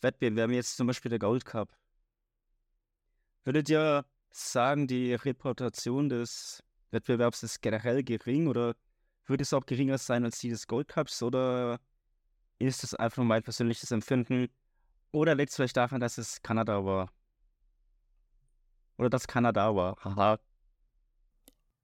Wettbewerben, 0.00 0.54
jetzt 0.54 0.76
zum 0.76 0.86
Beispiel 0.86 1.08
der 1.08 1.18
Gold 1.18 1.44
Cup. 1.44 1.76
Würdet 3.44 3.68
ihr 3.68 4.04
sagen, 4.30 4.86
die 4.86 5.14
Reputation 5.14 6.08
des 6.08 6.62
Wettbewerbs 6.90 7.42
ist 7.42 7.60
generell 7.62 8.04
gering 8.04 8.46
oder 8.46 8.76
würde 9.26 9.42
es 9.42 9.52
auch 9.52 9.66
geringer 9.66 9.98
sein 9.98 10.24
als 10.24 10.38
die 10.38 10.50
des 10.50 10.66
Gold 10.66 10.88
Cups 10.88 11.22
oder 11.22 11.80
ist 12.58 12.84
es 12.84 12.94
einfach 12.94 13.24
mein 13.24 13.42
persönliches 13.42 13.90
Empfinden? 13.90 14.48
Oder 15.14 15.36
liegt 15.36 15.50
es 15.50 15.56
vielleicht 15.56 15.76
daran, 15.76 16.00
dass 16.00 16.18
es 16.18 16.42
Kanada 16.42 16.84
war? 16.84 17.08
Oder 18.98 19.10
dass 19.10 19.28
Kanada 19.28 19.74
war? 19.76 19.96
Haha. 20.02 20.40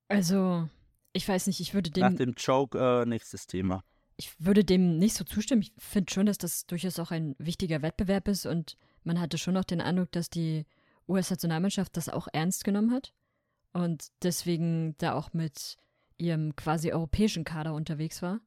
Also, 0.08 0.68
ich 1.12 1.28
weiß 1.28 1.46
nicht, 1.46 1.60
ich 1.60 1.72
würde 1.72 1.90
Nach 2.00 2.08
dem, 2.08 2.16
dem 2.16 2.34
Joke 2.36 2.76
äh, 2.76 3.06
nächstes 3.06 3.46
Thema. 3.46 3.84
ich 4.16 4.34
würde 4.40 4.64
dem 4.64 4.98
nicht 4.98 5.14
so 5.14 5.22
zustimmen. 5.22 5.62
Ich 5.62 5.72
finde 5.78 6.12
schon, 6.12 6.26
dass 6.26 6.38
das 6.38 6.66
durchaus 6.66 6.98
auch 6.98 7.12
ein 7.12 7.36
wichtiger 7.38 7.82
Wettbewerb 7.82 8.26
ist 8.26 8.46
und 8.46 8.76
man 9.04 9.20
hatte 9.20 9.38
schon 9.38 9.56
auch 9.56 9.64
den 9.64 9.80
Eindruck, 9.80 10.10
dass 10.10 10.28
die 10.28 10.66
US-Nationalmannschaft 11.08 11.96
das 11.96 12.08
auch 12.08 12.26
ernst 12.32 12.64
genommen 12.64 12.90
hat 12.90 13.14
und 13.72 14.08
deswegen 14.22 14.96
da 14.98 15.14
auch 15.14 15.32
mit 15.32 15.76
ihrem 16.18 16.56
quasi 16.56 16.92
europäischen 16.92 17.44
Kader 17.44 17.74
unterwegs 17.74 18.22
war. 18.22 18.40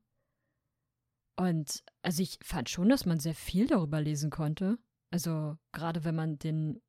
Und 1.36 1.84
also 2.02 2.22
ich 2.22 2.40
fand 2.44 2.70
schon, 2.70 2.90
dass 2.90 3.06
man 3.06 3.20
sehr 3.20 3.36
viel 3.36 3.68
darüber 3.68 4.02
lesen 4.02 4.30
konnte. 4.30 4.78
Also 5.10 5.58
gerade 5.72 6.04
wenn 6.04 6.16
man 6.16 6.38
den, 6.40 6.82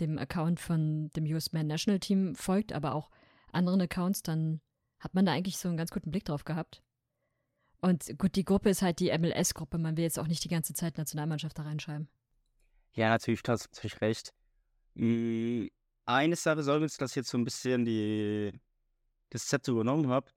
dem 0.00 0.18
Account 0.18 0.60
von 0.60 1.08
dem 1.10 1.24
US 1.26 1.52
Man 1.52 1.66
National 1.66 2.00
Team 2.00 2.34
folgt, 2.34 2.72
aber 2.72 2.94
auch 2.94 3.10
anderen 3.52 3.80
Accounts, 3.80 4.22
dann 4.22 4.60
hat 4.98 5.14
man 5.14 5.26
da 5.26 5.32
eigentlich 5.32 5.56
so 5.56 5.68
einen 5.68 5.78
ganz 5.78 5.90
guten 5.90 6.10
Blick 6.10 6.24
drauf 6.24 6.44
gehabt. 6.44 6.82
Und 7.80 8.18
gut, 8.18 8.36
die 8.36 8.44
Gruppe 8.44 8.68
ist 8.70 8.82
halt 8.82 9.00
die 9.00 9.16
MLS-Gruppe. 9.16 9.78
Man 9.78 9.96
will 9.96 10.04
jetzt 10.04 10.18
auch 10.18 10.26
nicht 10.26 10.44
die 10.44 10.48
ganze 10.48 10.74
Zeit 10.74 10.98
Nationalmannschaft 10.98 11.58
da 11.58 11.62
reinschreiben. 11.62 12.08
Ja, 12.92 13.08
natürlich, 13.08 13.42
du 13.42 13.52
hast 13.52 13.70
natürlich 13.72 14.00
recht. 14.02 14.34
Mm, 14.94 15.66
Eine 16.04 16.36
Sache 16.36 16.62
soll 16.62 16.82
uns, 16.82 17.00
ich 17.00 17.14
jetzt 17.14 17.30
so 17.30 17.38
ein 17.38 17.44
bisschen 17.44 17.84
die, 17.84 18.52
das 19.30 19.46
Zepter 19.46 19.72
übernommen 19.72 20.08
habe. 20.08 20.30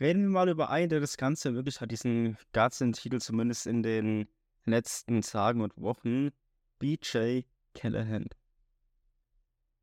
Reden 0.00 0.22
wir 0.22 0.28
mal 0.30 0.48
über 0.48 0.70
einen, 0.70 0.88
der 0.88 1.00
das 1.00 1.16
Ganze 1.16 1.54
wirklich 1.54 1.80
hat, 1.80 1.90
diesen 1.90 2.36
ganzen 2.52 2.92
Titel 2.92 3.18
zumindest 3.20 3.66
in 3.66 3.82
den 3.82 4.28
letzten 4.64 5.22
Tagen 5.22 5.60
und 5.60 5.76
Wochen. 5.76 6.30
BJ 6.78 7.40
Callahan. 7.74 8.26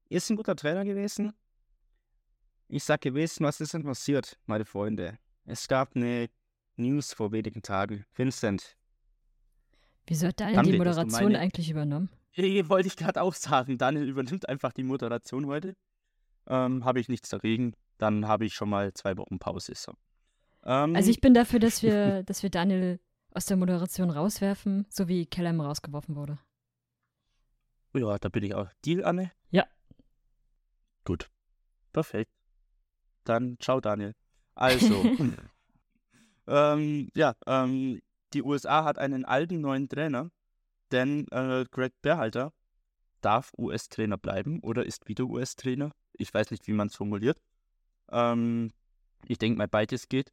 Ist 0.07 0.29
ein 0.29 0.37
guter 0.37 0.55
Trainer 0.55 0.85
gewesen. 0.85 1.33
Ich 2.67 2.83
sag 2.83 3.01
gewesen, 3.01 3.45
was 3.45 3.59
ist 3.59 3.73
denn 3.73 3.83
passiert, 3.83 4.37
meine 4.45 4.65
Freunde? 4.65 5.17
Es 5.45 5.67
gab 5.67 5.95
eine 5.95 6.29
News 6.77 7.13
vor 7.13 7.31
wenigen 7.31 7.61
Tagen. 7.61 8.05
Vincent, 8.13 8.77
Wieso 10.07 10.27
hat 10.27 10.39
Daniel 10.39 10.63
die 10.63 10.77
Moderation 10.77 11.11
meine- 11.11 11.39
eigentlich 11.39 11.69
übernommen? 11.69 12.09
Hier 12.31 12.69
wollte 12.69 12.87
ich 12.87 12.95
gerade 12.95 13.21
auch 13.21 13.33
sagen, 13.33 13.77
Daniel 13.77 14.07
übernimmt 14.07 14.47
einfach 14.47 14.71
die 14.71 14.83
Moderation 14.83 15.45
heute. 15.47 15.75
Ähm, 16.47 16.85
habe 16.85 16.99
ich 16.99 17.09
nichts 17.09 17.29
dagegen. 17.29 17.73
Dann 17.97 18.27
habe 18.27 18.45
ich 18.45 18.53
schon 18.53 18.69
mal 18.69 18.93
zwei 18.93 19.17
Wochen 19.17 19.39
Pause. 19.39 19.73
So. 19.75 19.93
Ähm, 20.65 20.95
Also 20.95 21.09
ich 21.11 21.21
bin 21.21 21.33
dafür, 21.33 21.59
dass 21.59 21.83
wir, 21.83 22.23
dass 22.23 22.43
wir 22.43 22.49
Daniel 22.49 22.99
aus 23.31 23.45
der 23.45 23.57
Moderation 23.57 24.09
rauswerfen, 24.09 24.85
so 24.89 25.07
wie 25.07 25.25
Kellem 25.25 25.61
rausgeworfen 25.61 26.15
wurde. 26.15 26.39
Ja, 27.93 28.17
da 28.17 28.29
bin 28.29 28.43
ich 28.43 28.53
auch. 28.55 28.69
Deal, 28.83 29.03
Anne? 29.05 29.31
Ja. 29.51 29.65
Gut. 31.05 31.29
Perfekt. 31.93 32.31
Dann 33.23 33.57
ciao, 33.59 33.79
Daniel. 33.79 34.13
Also. 34.55 35.03
ähm, 36.47 37.09
ja, 37.15 37.35
ähm, 37.45 38.01
die 38.33 38.43
USA 38.43 38.83
hat 38.83 38.97
einen 38.97 39.23
alten 39.23 39.61
neuen 39.61 39.87
Trainer, 39.87 40.29
denn 40.91 41.27
äh, 41.29 41.65
Greg 41.71 41.93
Berhalter 42.01 42.51
darf 43.21 43.51
US-Trainer 43.57 44.17
bleiben 44.17 44.59
oder 44.59 44.85
ist 44.85 45.07
wieder 45.07 45.25
US-Trainer. 45.25 45.91
Ich 46.13 46.33
weiß 46.33 46.51
nicht, 46.51 46.67
wie 46.67 46.73
man 46.73 46.87
es 46.87 46.95
formuliert. 46.95 47.41
Ähm, 48.11 48.71
ich 49.27 49.37
denke 49.37 49.57
mal, 49.57 49.67
beides 49.67 50.09
geht. 50.09 50.31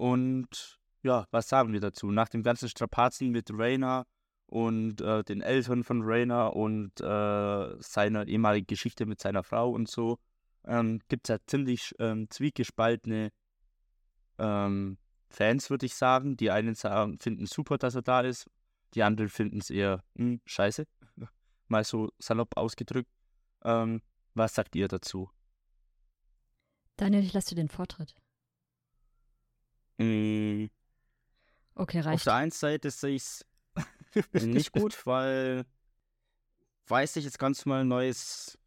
Und 0.00 0.80
ja, 1.02 1.26
was 1.30 1.50
sagen 1.50 1.74
wir 1.74 1.80
dazu? 1.80 2.10
Nach 2.10 2.30
dem 2.30 2.42
ganzen 2.42 2.70
Strapazen 2.70 3.28
mit 3.28 3.50
Rainer 3.52 4.06
und 4.46 5.02
äh, 5.02 5.22
den 5.24 5.42
Eltern 5.42 5.84
von 5.84 6.00
Rainer 6.02 6.56
und 6.56 6.98
äh, 7.02 7.82
seiner 7.82 8.26
ehemaligen 8.26 8.66
Geschichte 8.66 9.04
mit 9.04 9.20
seiner 9.20 9.42
Frau 9.42 9.70
und 9.70 9.90
so, 9.90 10.18
ähm, 10.64 11.00
gibt 11.08 11.28
es 11.28 11.34
ja 11.34 11.38
ziemlich 11.46 11.94
ähm, 11.98 12.30
zwiegespaltene 12.30 13.28
ähm, 14.38 14.96
Fans, 15.28 15.68
würde 15.68 15.84
ich 15.84 15.94
sagen. 15.94 16.38
Die 16.38 16.50
einen 16.50 16.74
sagen, 16.74 17.18
finden 17.18 17.44
super, 17.44 17.76
dass 17.76 17.94
er 17.94 18.02
da 18.02 18.22
ist. 18.22 18.46
Die 18.94 19.02
anderen 19.02 19.28
finden 19.28 19.58
es 19.58 19.68
eher 19.68 20.02
hm, 20.16 20.40
scheiße. 20.46 20.86
Mal 21.68 21.84
so 21.84 22.08
salopp 22.18 22.56
ausgedrückt. 22.56 23.10
Ähm, 23.64 24.00
was 24.32 24.54
sagt 24.54 24.74
ihr 24.76 24.88
dazu? 24.88 25.28
Daniel, 26.96 27.22
ich 27.22 27.34
lasse 27.34 27.50
dir 27.50 27.56
den 27.56 27.68
Vortritt. 27.68 28.14
Mm, 30.04 30.70
Okay, 31.74 32.00
Auf 32.00 32.06
reicht. 32.06 32.26
der 32.26 32.34
einen 32.34 32.50
Seite 32.50 32.90
sehe 32.90 33.14
ich 33.14 33.22
es 33.22 33.44
nicht 34.44 34.72
gut, 34.72 35.06
weil 35.06 35.64
weiß 36.88 37.16
ich 37.16 37.24
jetzt 37.24 37.38
ganz 37.38 37.64
mal 37.64 37.82
ein 37.82 37.88
neues 37.88 38.58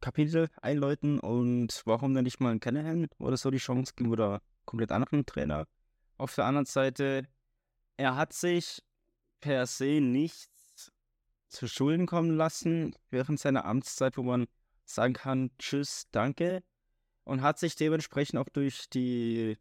Kapitel 0.00 0.48
einläuten 0.60 1.18
und 1.18 1.82
warum 1.86 2.14
dann 2.14 2.24
nicht 2.24 2.40
mal 2.40 2.52
ein 2.52 2.60
Callahan 2.60 3.08
oder 3.18 3.36
so 3.36 3.50
die 3.50 3.58
Chance 3.58 3.94
geben 3.96 4.10
oder 4.10 4.42
komplett 4.64 4.92
anderen 4.92 5.24
Trainer. 5.24 5.66
Auf 6.18 6.34
der 6.34 6.44
anderen 6.44 6.66
Seite, 6.66 7.26
er 7.96 8.16
hat 8.16 8.32
sich 8.32 8.82
per 9.40 9.66
se 9.66 10.00
nichts 10.00 10.92
zu 11.48 11.66
Schulden 11.68 12.06
kommen 12.06 12.36
lassen 12.36 12.94
während 13.10 13.40
seiner 13.40 13.64
Amtszeit, 13.64 14.16
wo 14.16 14.22
man 14.22 14.46
sagen 14.84 15.14
kann, 15.14 15.50
tschüss, 15.58 16.06
danke. 16.10 16.62
Und 17.24 17.42
hat 17.42 17.58
sich 17.58 17.76
dementsprechend 17.76 18.38
auch 18.38 18.48
durch 18.48 18.88
die 18.90 19.56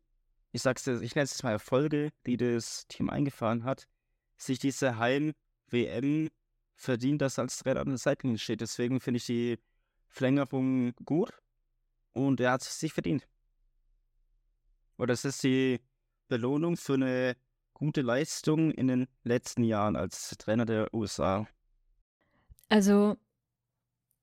ich 0.58 0.64
sag's 0.64 0.84
dir, 0.84 1.00
ich 1.04 1.14
nenne 1.14 1.26
es 1.26 1.34
jetzt 1.34 1.44
mal 1.44 1.52
Erfolge, 1.52 2.10
die 2.26 2.36
das 2.36 2.88
Team 2.88 3.12
eingefahren 3.12 3.64
hat, 3.64 3.88
sich 4.38 4.58
diese 4.58 4.98
Heim-WM 4.98 6.30
verdient, 6.74 7.22
dass 7.22 7.38
als 7.38 7.60
Trainer 7.60 7.82
an 7.82 7.90
der 7.90 8.00
Seitenlinie 8.00 8.40
steht. 8.40 8.62
Deswegen 8.62 9.00
finde 9.00 9.20
ich 9.20 9.28
die 9.28 9.60
Verlängerung 10.08 10.96
gut 11.06 11.32
und 12.14 12.40
er 12.40 12.54
hat 12.54 12.64
es 12.64 12.80
sich 12.80 12.92
verdient. 12.92 13.28
Und 14.96 15.12
das 15.12 15.26
ist 15.26 15.44
die 15.44 15.80
Belohnung 16.28 16.76
für 16.76 16.96
eine 16.96 17.38
gute 17.76 18.02
Leistung 18.02 18.72
in 18.72 18.88
den 18.88 19.08
letzten 19.24 19.64
Jahren 19.64 19.96
als 19.96 20.36
Trainer 20.40 20.66
der 20.66 20.92
USA. 20.92 21.48
Also, 22.70 23.16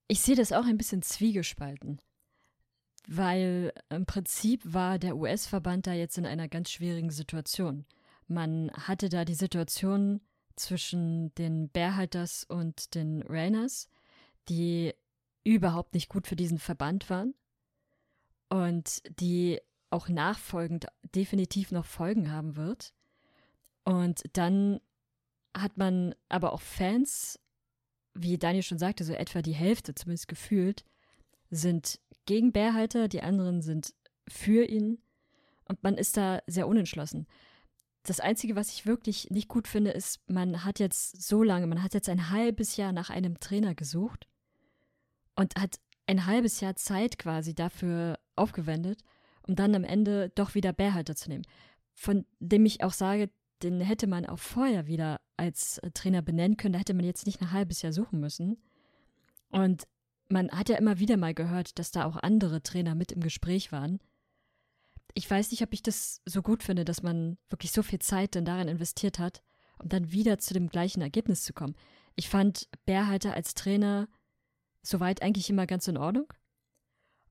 ich 0.09 0.20
sehe 0.20 0.35
das 0.35 0.51
auch 0.51 0.64
ein 0.64 0.79
bisschen 0.79 1.03
zwiegespalten, 1.03 2.01
weil 3.07 3.73
im 3.90 4.07
Prinzip 4.07 4.62
war 4.64 4.99
der 4.99 5.17
US-Verband 5.17 5.87
da 5.87 5.93
jetzt 5.93 6.19
in 6.19 6.27
einer 6.27 6.49
ganz 6.49 6.71
schwierigen 6.71 7.11
Situation. 7.11 7.85
Man 8.27 8.71
hatte 8.73 9.09
da 9.09 9.25
die 9.25 9.35
Situation 9.35 10.21
zwischen 10.57 11.35
den 11.35 11.69
Bärhalters 11.69 12.45
und 12.45 12.95
den 12.95 13.23
Rainers, 13.23 13.88
die 14.49 14.95
überhaupt 15.43 15.95
nicht 15.95 16.09
gut 16.09 16.27
für 16.27 16.37
diesen 16.37 16.59
Verband 16.59 17.11
waren 17.11 17.35
und 18.49 19.03
die 19.21 19.61
auch 19.90 20.09
nachfolgend 20.09 20.87
definitiv 21.14 21.71
noch 21.71 21.85
Folgen 21.85 22.31
haben 22.31 22.57
wird. 22.57 22.95
Und 23.85 24.23
dann 24.33 24.81
hat 25.57 25.77
man 25.77 26.14
aber 26.29 26.53
auch 26.53 26.62
Fans, 26.62 27.38
wie 28.14 28.38
Daniel 28.38 28.62
schon 28.62 28.79
sagte, 28.79 29.05
so 29.05 29.12
etwa 29.12 29.43
die 29.43 29.53
Hälfte 29.53 29.95
zumindest 29.95 30.29
gefühlt, 30.29 30.85
sind 31.51 32.01
gegen 32.27 32.53
Bärhalter, 32.53 33.09
die 33.09 33.23
anderen 33.23 33.63
sind 33.63 33.95
für 34.29 34.65
ihn 34.65 34.99
und 35.69 35.83
man 35.83 35.97
ist 35.97 36.17
da 36.17 36.41
sehr 36.47 36.69
unentschlossen. 36.69 37.27
das 38.07 38.21
Einzige, 38.21 38.55
was 38.55 38.71
ich 38.71 38.85
wirklich 38.85 39.31
nicht 39.31 39.49
gut 39.49 39.67
finde, 39.67 39.91
ist, 39.91 40.21
man 40.29 40.65
hat 40.65 40.79
jetzt 40.79 41.23
so 41.23 41.43
lange, 41.43 41.67
man 41.67 41.83
hat 41.83 41.95
jetzt 41.95 42.11
ein 42.11 42.31
halbes 42.31 42.77
Jahr 42.77 42.93
nach 42.93 43.09
einem 43.09 43.41
Trainer 43.41 43.75
gesucht 43.75 44.29
und 45.37 45.55
hat 45.59 45.81
ein 46.07 46.27
halbes 46.27 46.61
Jahr 46.61 46.77
Zeit 46.77 47.19
quasi 47.19 47.55
dafür 47.55 48.19
aufgewendet, 48.37 49.01
um 49.47 49.57
dann 49.57 49.75
am 49.75 49.85
Ende 49.85 50.31
doch 50.35 50.55
wieder 50.55 50.75
Bärhalter 50.75 51.17
zu 51.17 51.31
nehmen. 51.31 51.47
Von 51.95 52.27
dem 52.41 52.67
ich 52.67 52.85
auch 52.85 52.93
sage, 52.93 53.31
den 53.63 53.81
hätte 53.81 54.07
man 54.07 54.27
auch 54.27 54.39
vorher 54.39 54.87
wieder 54.87 55.21
als 55.37 55.81
Trainer 55.95 56.21
benennen 56.21 56.57
können, 56.57 56.75
da 56.75 56.81
hätte 56.81 56.95
man 56.95 57.07
jetzt 57.07 57.27
nicht 57.27 57.41
ein 57.41 57.53
halbes 57.53 57.81
Jahr 57.83 57.93
suchen 57.93 58.21
müssen. 58.21 58.59
Und 59.49 59.85
man 60.29 60.51
hat 60.51 60.69
ja 60.69 60.77
immer 60.77 60.99
wieder 60.99 61.17
mal 61.17 61.35
gehört, 61.35 61.79
dass 61.79 61.91
da 61.91 62.05
auch 62.05 62.17
andere 62.17 62.63
Trainer 62.63 62.95
mit 62.95 63.13
im 63.13 63.21
Gespräch 63.21 63.73
waren. 63.73 64.01
Ich 65.15 65.31
weiß 65.31 65.51
nicht, 65.51 65.63
ob 65.63 65.73
ich 65.73 65.83
das 65.83 66.23
so 66.25 66.43
gut 66.43 66.63
finde, 66.63 66.85
dass 66.85 67.03
man 67.03 67.39
wirklich 67.49 67.73
so 67.73 67.83
viel 67.83 68.01
Zeit 68.01 68.35
dann 68.35 68.45
darin 68.45 68.69
investiert 68.69 69.19
hat, 69.19 69.43
um 69.79 69.89
dann 69.89 70.11
wieder 70.11 70.39
zu 70.39 70.55
dem 70.55 70.69
gleichen 70.69 71.03
Ergebnis 71.03 71.45
zu 71.45 71.53
kommen. 71.53 71.77
Ich 72.17 72.29
fand 72.29 72.69
Bärhalter 72.85 73.35
als 73.35 73.55
Trainer 73.55 74.09
soweit 74.83 75.23
eigentlich 75.23 75.51
immer 75.51 75.67
ganz 75.67 75.89
in 75.89 75.97
Ordnung. 75.97 76.33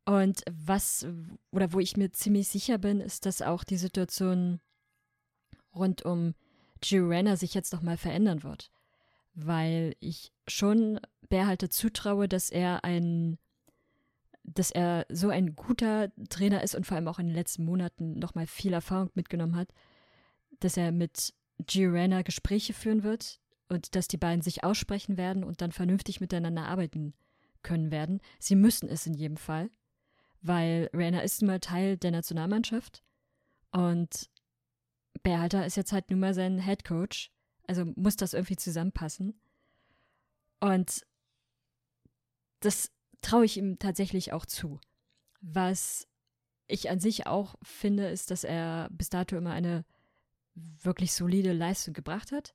Und 0.05 0.43
was, 0.51 1.05
oder 1.51 1.71
wo 1.71 1.79
ich 1.79 1.95
mir 1.95 2.11
ziemlich 2.11 2.47
sicher 2.47 2.77
bin, 2.77 2.99
ist, 2.99 3.25
dass 3.25 3.41
auch 3.41 3.63
die 3.63 3.77
Situation 3.77 4.59
rund 5.73 6.03
um 6.03 6.35
Gio 6.81 7.07
Renner 7.07 7.37
sich 7.37 7.53
jetzt 7.53 7.71
nochmal 7.71 7.97
verändern 7.97 8.43
wird. 8.43 8.72
Weil 9.33 9.95
ich 9.99 10.31
schon 10.47 10.99
Bärhalte 11.29 11.69
zutraue, 11.69 12.27
dass 12.27 12.49
er 12.49 12.83
ein, 12.83 13.39
dass 14.43 14.71
er 14.71 15.05
so 15.09 15.29
ein 15.29 15.55
guter 15.55 16.11
Trainer 16.29 16.63
ist 16.63 16.75
und 16.75 16.85
vor 16.85 16.95
allem 16.95 17.07
auch 17.07 17.19
in 17.19 17.27
den 17.27 17.35
letzten 17.35 17.65
Monaten 17.65 18.19
nochmal 18.19 18.45
viel 18.45 18.73
Erfahrung 18.73 19.09
mitgenommen 19.15 19.55
hat, 19.55 19.69
dass 20.59 20.77
er 20.77 20.91
mit 20.91 21.33
Gio 21.65 21.91
Renner 21.91 22.23
Gespräche 22.23 22.73
führen 22.73 23.03
wird 23.03 23.39
und 23.69 23.95
dass 23.95 24.07
die 24.07 24.17
beiden 24.17 24.41
sich 24.41 24.63
aussprechen 24.63 25.17
werden 25.17 25.43
und 25.43 25.61
dann 25.61 25.71
vernünftig 25.71 26.21
miteinander 26.21 26.67
arbeiten 26.67 27.13
können 27.63 27.91
werden. 27.91 28.19
Sie 28.39 28.55
müssen 28.55 28.89
es 28.89 29.07
in 29.07 29.13
jedem 29.13 29.37
Fall, 29.37 29.69
weil 30.41 30.89
Rainer 30.93 31.23
ist 31.23 31.41
nun 31.41 31.47
mal 31.47 31.59
Teil 31.59 31.97
der 31.97 32.11
Nationalmannschaft 32.11 33.03
und 33.71 34.29
Berhalter 35.23 35.65
ist 35.65 35.77
jetzt 35.77 35.93
halt 35.93 36.09
nun 36.09 36.19
mal 36.19 36.33
sein 36.33 36.59
Head 36.59 36.83
Coach. 36.83 37.31
Also 37.73 37.91
muss 37.95 38.15
das 38.15 38.35
irgendwie 38.35 38.55
zusammenpassen. 38.55 39.33
Und 40.59 41.03
das 42.59 42.91
traue 43.21 43.45
ich 43.45 43.57
ihm 43.57 43.79
tatsächlich 43.79 44.31
auch 44.31 44.45
zu. 44.45 44.79
Was 45.41 46.07
ich 46.67 46.91
an 46.91 46.99
sich 46.99 47.25
auch 47.25 47.55
finde, 47.63 48.09
ist, 48.09 48.29
dass 48.29 48.43
er 48.43 48.89
bis 48.91 49.09
dato 49.09 49.35
immer 49.35 49.53
eine 49.53 49.85
wirklich 50.53 51.13
solide 51.13 51.51
Leistung 51.51 51.95
gebracht 51.95 52.31
hat. 52.31 52.53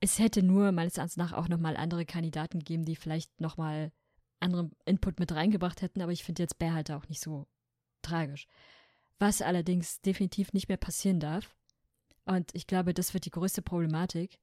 Es 0.00 0.18
hätte 0.18 0.42
nur 0.42 0.72
meines 0.72 0.96
Erachtens 0.96 1.16
nach 1.16 1.32
auch 1.32 1.46
nochmal 1.46 1.76
andere 1.76 2.04
Kandidaten 2.04 2.58
gegeben, 2.58 2.84
die 2.84 2.96
vielleicht 2.96 3.40
nochmal 3.40 3.92
anderen 4.40 4.72
Input 4.86 5.20
mit 5.20 5.30
reingebracht 5.30 5.82
hätten, 5.82 6.02
aber 6.02 6.10
ich 6.10 6.24
finde 6.24 6.42
jetzt 6.42 6.58
Bärhalter 6.58 6.96
auch 6.96 7.08
nicht 7.08 7.20
so 7.20 7.46
tragisch. 8.02 8.48
Was 9.20 9.40
allerdings 9.40 10.00
definitiv 10.00 10.52
nicht 10.52 10.68
mehr 10.68 10.78
passieren 10.78 11.20
darf, 11.20 11.54
und 12.26 12.54
ich 12.54 12.66
glaube, 12.66 12.92
das 12.92 13.14
wird 13.14 13.24
die 13.24 13.30
größte 13.30 13.62
Problematik. 13.62 14.38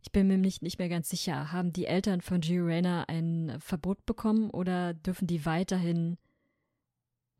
Ich 0.00 0.10
bin 0.10 0.26
mir 0.26 0.38
nicht, 0.38 0.62
nicht 0.62 0.78
mehr 0.78 0.88
ganz 0.88 1.08
sicher, 1.10 1.52
haben 1.52 1.72
die 1.72 1.86
Eltern 1.86 2.20
von 2.20 2.40
Gio 2.40 2.64
Reyna 2.64 3.04
ein 3.08 3.56
Verbot 3.60 4.06
bekommen 4.06 4.50
oder 4.50 4.94
dürfen 4.94 5.26
die 5.26 5.44
weiterhin 5.44 6.16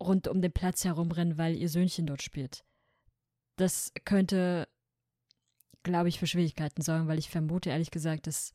rund 0.01 0.29
um 0.29 0.43
den 0.43 0.53
Platz 0.53 0.85
herumrennen, 0.85 1.39
weil 1.39 1.57
ihr 1.57 1.69
Söhnchen 1.69 2.07
dort 2.07 2.23
spielt? 2.23 2.65
Das 3.57 3.93
könnte, 4.05 4.69
glaube 5.83 6.09
ich, 6.09 6.19
für 6.19 6.27
Schwierigkeiten 6.27 6.83
sorgen, 6.83 7.09
weil 7.09 7.19
ich 7.19 7.31
vermute 7.31 7.71
ehrlich 7.71 7.91
gesagt, 7.91 8.27
dass, 8.27 8.53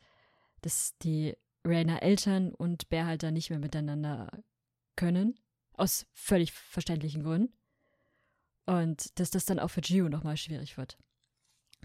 dass 0.62 0.98
die 1.00 1.36
Rainer 1.66 2.04
Eltern 2.04 2.54
und 2.54 2.90
Bärhalter 2.90 3.32
nicht 3.32 3.50
mehr 3.50 3.60
miteinander 3.60 4.44
können. 4.96 5.40
Aus 5.74 6.06
völlig 6.14 6.52
verständlichen 6.52 7.24
Gründen. 7.24 7.54
Und 8.66 9.20
dass 9.20 9.32
das 9.32 9.46
dann 9.46 9.60
auch 9.60 9.70
für 9.70 9.82
Gio 9.82 10.10
nochmal 10.10 10.38
schwierig 10.38 10.78
wird. 10.78 10.98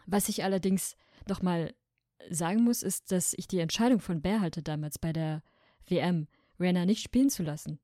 Was 0.07 0.29
ich 0.29 0.45
allerdings 0.45 0.97
nochmal 1.27 1.75
sagen 2.31 2.63
muss, 2.63 2.83
ist, 2.83 3.11
dass 3.13 3.35
ich 3.35 3.49
die 3.49 3.59
Entscheidung 3.59 4.01
von 4.01 4.23
Bärhalter 4.23 4.63
damals 4.63 4.99
bei 4.99 5.13
der 5.13 5.43
WM, 5.87 6.29
Rainer 6.61 6.87
nicht 6.87 7.03
spielen 7.03 7.31
zu 7.31 7.43
lassen, 7.43 7.79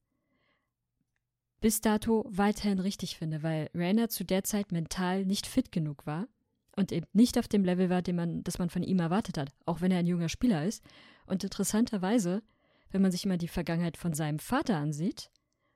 bis 1.61 1.81
dato 1.81 2.27
weiterhin 2.29 2.79
richtig 2.79 3.17
finde, 3.17 3.43
weil 3.43 3.71
Rainer 3.75 4.09
zu 4.09 4.25
der 4.25 4.45
Zeit 4.45 4.73
mental 4.73 5.25
nicht 5.25 5.47
fit 5.47 5.73
genug 5.73 6.07
war 6.07 6.29
und 6.77 6.93
eben 6.93 7.07
nicht 7.13 7.39
auf 7.39 7.49
dem 7.49 7.65
Level 7.65 7.89
war, 7.89 8.03
den 8.03 8.17
man, 8.17 8.45
das 8.45 8.59
man 8.59 8.69
von 8.69 8.83
ihm 8.83 8.99
erwartet 8.99 9.39
hat, 9.39 9.51
auch 9.65 9.81
wenn 9.81 9.91
er 9.91 9.99
ein 9.99 10.07
junger 10.07 10.29
Spieler 10.29 10.65
ist. 10.65 10.85
Und 11.27 11.43
interessanterweise, 11.45 12.43
wenn 12.91 13.01
man 13.01 13.13
sich 13.13 13.25
immer 13.25 13.39
die 13.39 13.49
Vergangenheit 13.49 13.97
von 13.97 14.13
seinem 14.13 14.41
Vater 14.41 14.77
ansieht, 14.77 15.31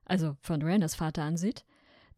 also 0.05 0.37
von 0.41 0.61
Rainers 0.63 0.95
Vater 0.95 1.23
ansieht, 1.23 1.65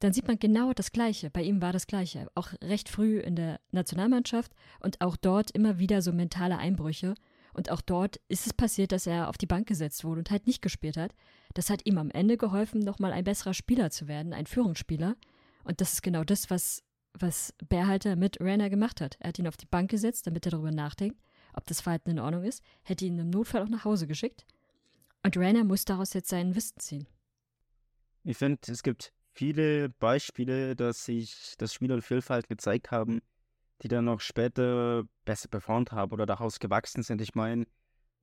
dann 0.01 0.13
sieht 0.13 0.27
man 0.27 0.39
genau 0.39 0.73
das 0.73 0.93
Gleiche. 0.93 1.31
Bei 1.31 1.43
ihm 1.43 1.63
war 1.63 1.73
das 1.73 1.87
Gleiche. 1.87 2.29
Auch 2.35 2.53
recht 2.63 2.89
früh 2.89 3.21
in 3.21 3.37
der 3.37 3.61
Nationalmannschaft 3.71 4.53
und 4.81 5.01
auch 5.01 5.17
dort 5.17 5.51
immer 5.53 5.79
wieder 5.79 6.03
so 6.03 6.13
mentale 6.13 6.59
Einbrüche. 6.59 7.15
Und 7.53 7.71
auch 7.71 7.81
dort 7.81 8.21
ist 8.29 8.47
es 8.47 8.55
passiert, 8.55 8.93
dass 8.93 9.07
er 9.07 9.29
auf 9.29 9.39
die 9.39 9.47
Bank 9.47 9.67
gesetzt 9.69 10.05
wurde 10.05 10.21
und 10.21 10.31
halt 10.31 10.47
nicht 10.47 10.63
gespielt 10.63 10.97
hat. 10.97 11.15
Das 11.55 11.71
hat 11.71 11.85
ihm 11.85 11.99
am 11.99 12.11
Ende 12.11 12.37
geholfen, 12.37 12.81
nochmal 12.81 13.13
ein 13.13 13.25
besserer 13.25 13.55
Spieler 13.55 13.91
zu 13.91 14.09
werden, 14.09 14.33
ein 14.33 14.47
Führungsspieler. 14.47 15.17
Und 15.65 15.81
das 15.81 15.95
ist 15.95 16.03
genau 16.03 16.25
das, 16.25 16.51
was 16.51 16.83
was 17.19 17.55
Bärhalter 17.69 18.17
mit 18.17 18.41
Rainer 18.41 18.71
gemacht 18.71 19.01
hat. 19.01 19.17
Er 19.21 19.29
hat 19.29 19.39
ihn 19.39 19.49
auf 19.49 19.57
die 19.57 19.67
Bank 19.67 19.91
gesetzt, 19.91 20.27
damit 20.27 20.47
er 20.47 20.53
darüber 20.53 20.71
nachdenkt, 20.71 21.21
ob 21.53 21.67
das 21.67 21.81
Verhalten 21.81 22.11
in 22.11 22.19
Ordnung 22.19 22.45
ist, 22.45 22.63
hätte 22.83 23.05
ihn 23.05 23.19
im 23.19 23.31
Notfall 23.31 23.63
auch 23.63 23.69
nach 23.69 23.85
Hause 23.85 24.07
geschickt. 24.07 24.47
Und 25.23 25.37
Rainer 25.37 25.65
muss 25.65 25.85
daraus 25.85 26.13
jetzt 26.13 26.29
seinen 26.29 26.55
Wissen 26.55 26.79
ziehen. 26.79 27.07
Ich 28.25 28.37
finde, 28.37 28.61
es 28.71 28.83
gibt 28.83 29.13
viele 29.41 29.89
Beispiele, 29.89 30.77
dass 30.77 31.07
sich 31.07 31.55
das 31.57 31.73
Spiel 31.73 31.91
und 31.93 32.03
Vielfalt 32.03 32.47
gezeigt 32.47 32.91
haben, 32.91 33.23
die 33.81 33.89
dann 33.89 34.05
noch 34.05 34.21
später 34.21 35.05
besser 35.25 35.49
performt 35.49 35.93
haben 35.93 36.13
oder 36.13 36.27
daraus 36.27 36.61
gewachsen 36.61 37.03
sind. 37.03 37.23
Ich 37.23 37.35
meine, 37.35 37.67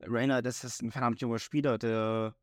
Rainer, 0.02 0.44
das 0.44 0.64
ist 0.64 0.84
ein 0.84 0.92
verdammt 0.92 1.20
junger 1.20 1.40
Spieler, 1.40 1.80
der 1.80 2.36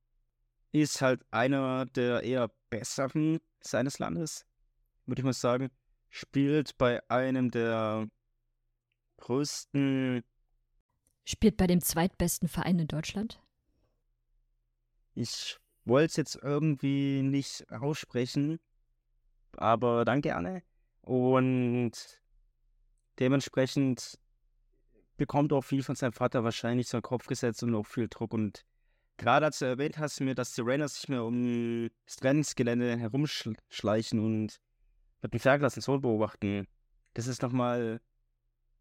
ist 0.72 1.00
halt 1.00 1.24
einer 1.30 1.86
der 1.86 2.24
eher 2.24 2.50
besseren 2.68 3.38
seines 3.60 4.00
Landes, 4.00 4.44
würde 5.06 5.20
ich 5.20 5.24
mal 5.24 5.32
sagen 5.32 5.70
spielt 6.08 6.76
bei 6.78 7.08
einem 7.10 7.50
der 7.50 8.08
größten. 9.18 10.24
Spielt 11.24 11.56
bei 11.56 11.66
dem 11.66 11.80
zweitbesten 11.80 12.48
Verein 12.48 12.78
in 12.78 12.86
Deutschland? 12.86 13.40
Ich 15.14 15.58
wollte 15.84 16.06
es 16.06 16.16
jetzt 16.16 16.38
irgendwie 16.42 17.22
nicht 17.22 17.70
aussprechen, 17.70 18.58
aber 19.56 20.04
dann 20.04 20.20
gerne. 20.20 20.62
Und 21.02 21.92
dementsprechend 23.18 24.18
bekommt 25.16 25.52
auch 25.52 25.62
viel 25.62 25.82
von 25.82 25.94
seinem 25.94 26.12
Vater 26.12 26.44
wahrscheinlich 26.44 26.88
so 26.88 26.96
einen 26.96 27.02
Kopf 27.02 27.26
gesetzt 27.26 27.62
und 27.62 27.74
auch 27.74 27.86
viel 27.86 28.08
Druck. 28.08 28.32
Und 28.32 28.64
gerade 29.16 29.46
als 29.46 29.58
du 29.58 29.66
erwähnt 29.66 29.98
hast 29.98 30.20
mir, 30.20 30.34
dass 30.34 30.54
die 30.54 30.62
Rainers 30.62 30.94
sich 30.94 31.08
mehr 31.08 31.24
um 31.24 31.90
das 32.06 32.16
Trainingsgelände 32.16 32.96
herumschleichen 32.96 34.18
und 34.18 34.60
mit 35.22 35.32
dem 35.32 35.40
Fernglas 35.40 35.76
ins 35.76 35.84
Sohn 35.84 36.00
beobachten, 36.00 36.66
das 37.14 37.26
ist 37.26 37.42
nochmal 37.42 38.00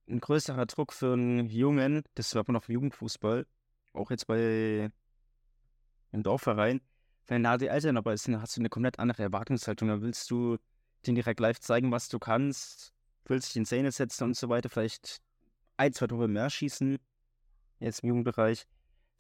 ein 0.08 0.20
größerer 0.20 0.66
Druck 0.66 0.92
für 0.92 1.14
einen 1.14 1.48
Jungen, 1.48 2.04
das 2.16 2.34
war 2.36 2.44
man 2.48 2.56
auf 2.56 2.66
dem 2.66 2.74
Jugendfußball, 2.74 3.46
auch 3.94 4.12
jetzt 4.12 4.28
bei 4.28 4.90
einem 6.12 6.24
Dorfverein. 6.24 6.82
Wenn 7.28 7.44
da 7.44 7.58
die 7.58 7.68
Eltern 7.68 7.96
dabei 7.96 8.16
sind, 8.18 8.42
hast 8.42 8.58
du 8.58 8.62
eine 8.62 8.70
komplett 8.70 9.00
andere 9.00 9.24
Erwartungshaltung. 9.24 9.88
Dann 9.88 10.02
willst 10.02 10.30
du 10.30 10.58
denen 11.06 11.16
direkt 11.16 11.40
live 11.40 11.60
zeigen, 11.60 11.92
was 11.92 12.10
du 12.10 12.20
kannst, 12.20 12.94
willst 13.26 13.50
dich 13.50 13.58
in 13.58 13.66
Szene 13.66 13.92
setzen 13.92 14.26
und 14.26 14.38
so 14.38 14.50
weiter, 14.50 14.70
vielleicht 14.70 15.22
ein, 15.78 15.94
zwei 15.94 16.08
Tore 16.08 16.28
mehr 16.28 16.50
schießen, 16.50 16.98
jetzt 17.80 18.04
im 18.04 18.10
Jugendbereich. 18.10 18.66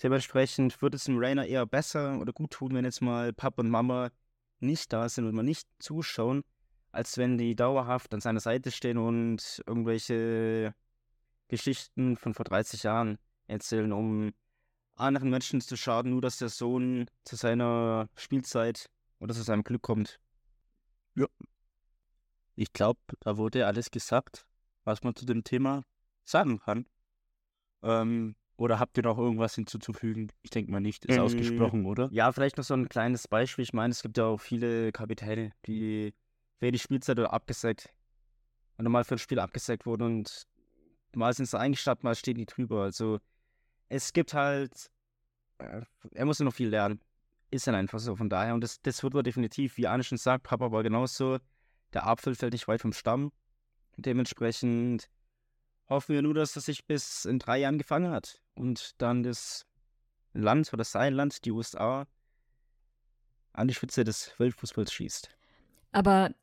Dementsprechend 0.01 0.81
wird 0.81 0.95
es 0.95 1.05
dem 1.05 1.17
Rainer 1.17 1.45
eher 1.45 1.65
besser 1.65 2.19
oder 2.19 2.33
gut 2.33 2.51
tun, 2.51 2.73
wenn 2.73 2.85
jetzt 2.85 3.01
mal 3.01 3.31
Papa 3.31 3.61
und 3.61 3.69
Mama 3.69 4.11
nicht 4.59 4.91
da 4.91 5.07
sind 5.07 5.25
und 5.25 5.35
mal 5.35 5.43
nicht 5.43 5.67
zuschauen, 5.79 6.43
als 6.91 7.17
wenn 7.17 7.37
die 7.37 7.55
dauerhaft 7.55 8.13
an 8.13 8.21
seiner 8.21 8.39
Seite 8.39 8.71
stehen 8.71 8.97
und 8.97 9.61
irgendwelche 9.65 10.73
Geschichten 11.47 12.15
von 12.17 12.33
vor 12.33 12.45
30 12.45 12.83
Jahren 12.83 13.17
erzählen, 13.47 13.91
um 13.91 14.33
anderen 14.95 15.29
Menschen 15.29 15.61
zu 15.61 15.75
schaden, 15.75 16.11
nur 16.11 16.21
dass 16.21 16.37
der 16.37 16.49
Sohn 16.49 17.07
zu 17.23 17.35
seiner 17.35 18.09
Spielzeit 18.15 18.89
oder 19.19 19.33
zu 19.33 19.41
seinem 19.41 19.63
Glück 19.63 19.81
kommt. 19.81 20.19
Ja. 21.15 21.27
Ich 22.55 22.71
glaube, 22.73 22.99
da 23.19 23.37
wurde 23.37 23.65
alles 23.65 23.89
gesagt, 23.89 24.45
was 24.83 25.03
man 25.03 25.15
zu 25.15 25.25
dem 25.25 25.43
Thema 25.43 25.83
sagen 26.23 26.59
kann. 26.59 26.85
Ähm, 27.81 28.35
oder 28.55 28.79
habt 28.79 28.97
ihr 28.97 29.03
noch 29.03 29.17
irgendwas 29.17 29.55
hinzuzufügen? 29.55 30.31
Ich 30.43 30.51
denke 30.51 30.71
mal 30.71 30.79
nicht, 30.79 31.05
ist 31.05 31.15
ähm, 31.15 31.23
ausgesprochen, 31.23 31.85
oder? 31.85 32.09
Ja, 32.11 32.31
vielleicht 32.31 32.57
noch 32.57 32.63
so 32.63 32.75
ein 32.75 32.87
kleines 32.87 33.27
Beispiel. 33.27 33.63
Ich 33.63 33.73
meine, 33.73 33.91
es 33.91 34.03
gibt 34.03 34.17
ja 34.17 34.25
auch 34.25 34.39
viele 34.39 34.91
Kapitäne, 34.91 35.51
die 35.65 36.13
wenig 36.59 36.81
Spielzeit 36.81 37.17
oder 37.17 37.33
abgesagt 37.33 37.89
und 38.77 38.87
mal 38.89 39.03
für 39.03 39.15
ein 39.15 39.19
Spiel 39.19 39.39
abgesackt 39.39 39.85
wurde 39.85 40.05
und 40.05 40.45
mal 41.15 41.33
sind 41.33 41.47
sie 41.47 41.59
eingestappt, 41.59 42.03
mal 42.03 42.15
stehen 42.15 42.37
die 42.37 42.45
drüber. 42.45 42.83
Also 42.83 43.19
es 43.89 44.13
gibt 44.13 44.33
halt, 44.33 44.89
äh, 45.59 45.81
er 46.11 46.25
muss 46.25 46.39
noch 46.39 46.53
viel 46.53 46.69
lernen. 46.69 46.99
Ist 47.51 47.67
dann 47.67 47.75
einfach 47.75 47.99
so. 47.99 48.15
Von 48.15 48.29
daher, 48.29 48.53
und 48.53 48.61
das, 48.61 48.81
das 48.81 49.03
wird 49.03 49.13
er 49.13 49.23
definitiv, 49.23 49.77
wie 49.77 49.87
Arne 49.87 50.03
schon 50.03 50.17
sagt, 50.17 50.43
Papa 50.43 50.71
war 50.71 50.83
genauso. 50.83 51.37
Der 51.93 52.07
Apfel 52.07 52.35
fällt 52.35 52.53
nicht 52.53 52.67
weit 52.67 52.81
vom 52.81 52.93
Stamm. 52.93 53.31
Dementsprechend 53.97 55.09
hoffen 55.87 56.15
wir 56.15 56.21
nur, 56.21 56.33
dass 56.33 56.55
er 56.55 56.61
sich 56.61 56.85
bis 56.85 57.25
in 57.25 57.39
drei 57.39 57.59
Jahren 57.59 57.77
gefangen 57.77 58.11
hat 58.11 58.41
und 58.55 58.99
dann 59.01 59.21
das 59.21 59.67
Land 60.33 60.73
oder 60.73 60.83
sein 60.83 61.13
Land, 61.13 61.45
die 61.45 61.51
USA, 61.51 62.07
an 63.53 63.67
die 63.67 63.73
Spitze 63.75 64.03
des 64.03 64.33
Weltfußballs 64.39 64.91
schießt. 64.91 65.29
Aber 65.91 66.33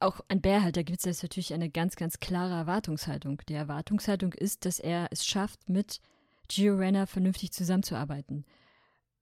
auch 0.00 0.20
an 0.28 0.40
Bärhalter 0.40 0.84
gibt 0.84 1.04
es 1.04 1.22
natürlich 1.22 1.54
eine 1.54 1.70
ganz, 1.70 1.96
ganz 1.96 2.20
klare 2.20 2.54
Erwartungshaltung. 2.54 3.40
Die 3.48 3.54
Erwartungshaltung 3.54 4.32
ist, 4.34 4.64
dass 4.64 4.78
er 4.78 5.08
es 5.10 5.26
schafft, 5.26 5.68
mit 5.68 6.00
Gio 6.48 6.76
Renner 6.76 7.06
vernünftig 7.06 7.52
zusammenzuarbeiten. 7.52 8.44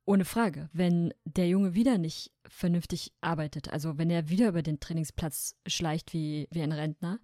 Ohne 0.05 0.25
Frage. 0.25 0.69
Wenn 0.73 1.13
der 1.25 1.49
Junge 1.49 1.75
wieder 1.75 1.99
nicht 1.99 2.31
vernünftig 2.47 3.13
arbeitet, 3.21 3.71
also 3.73 3.99
wenn 3.99 4.11
er 4.11 4.29
wieder 4.29 4.49
über 4.49 4.63
den 4.63 4.79
Trainingsplatz 4.79 5.57
schleicht 5.67 6.13
wie, 6.13 6.47
wie 6.53 6.63
ein 6.63 6.73
Rentner 6.73 7.19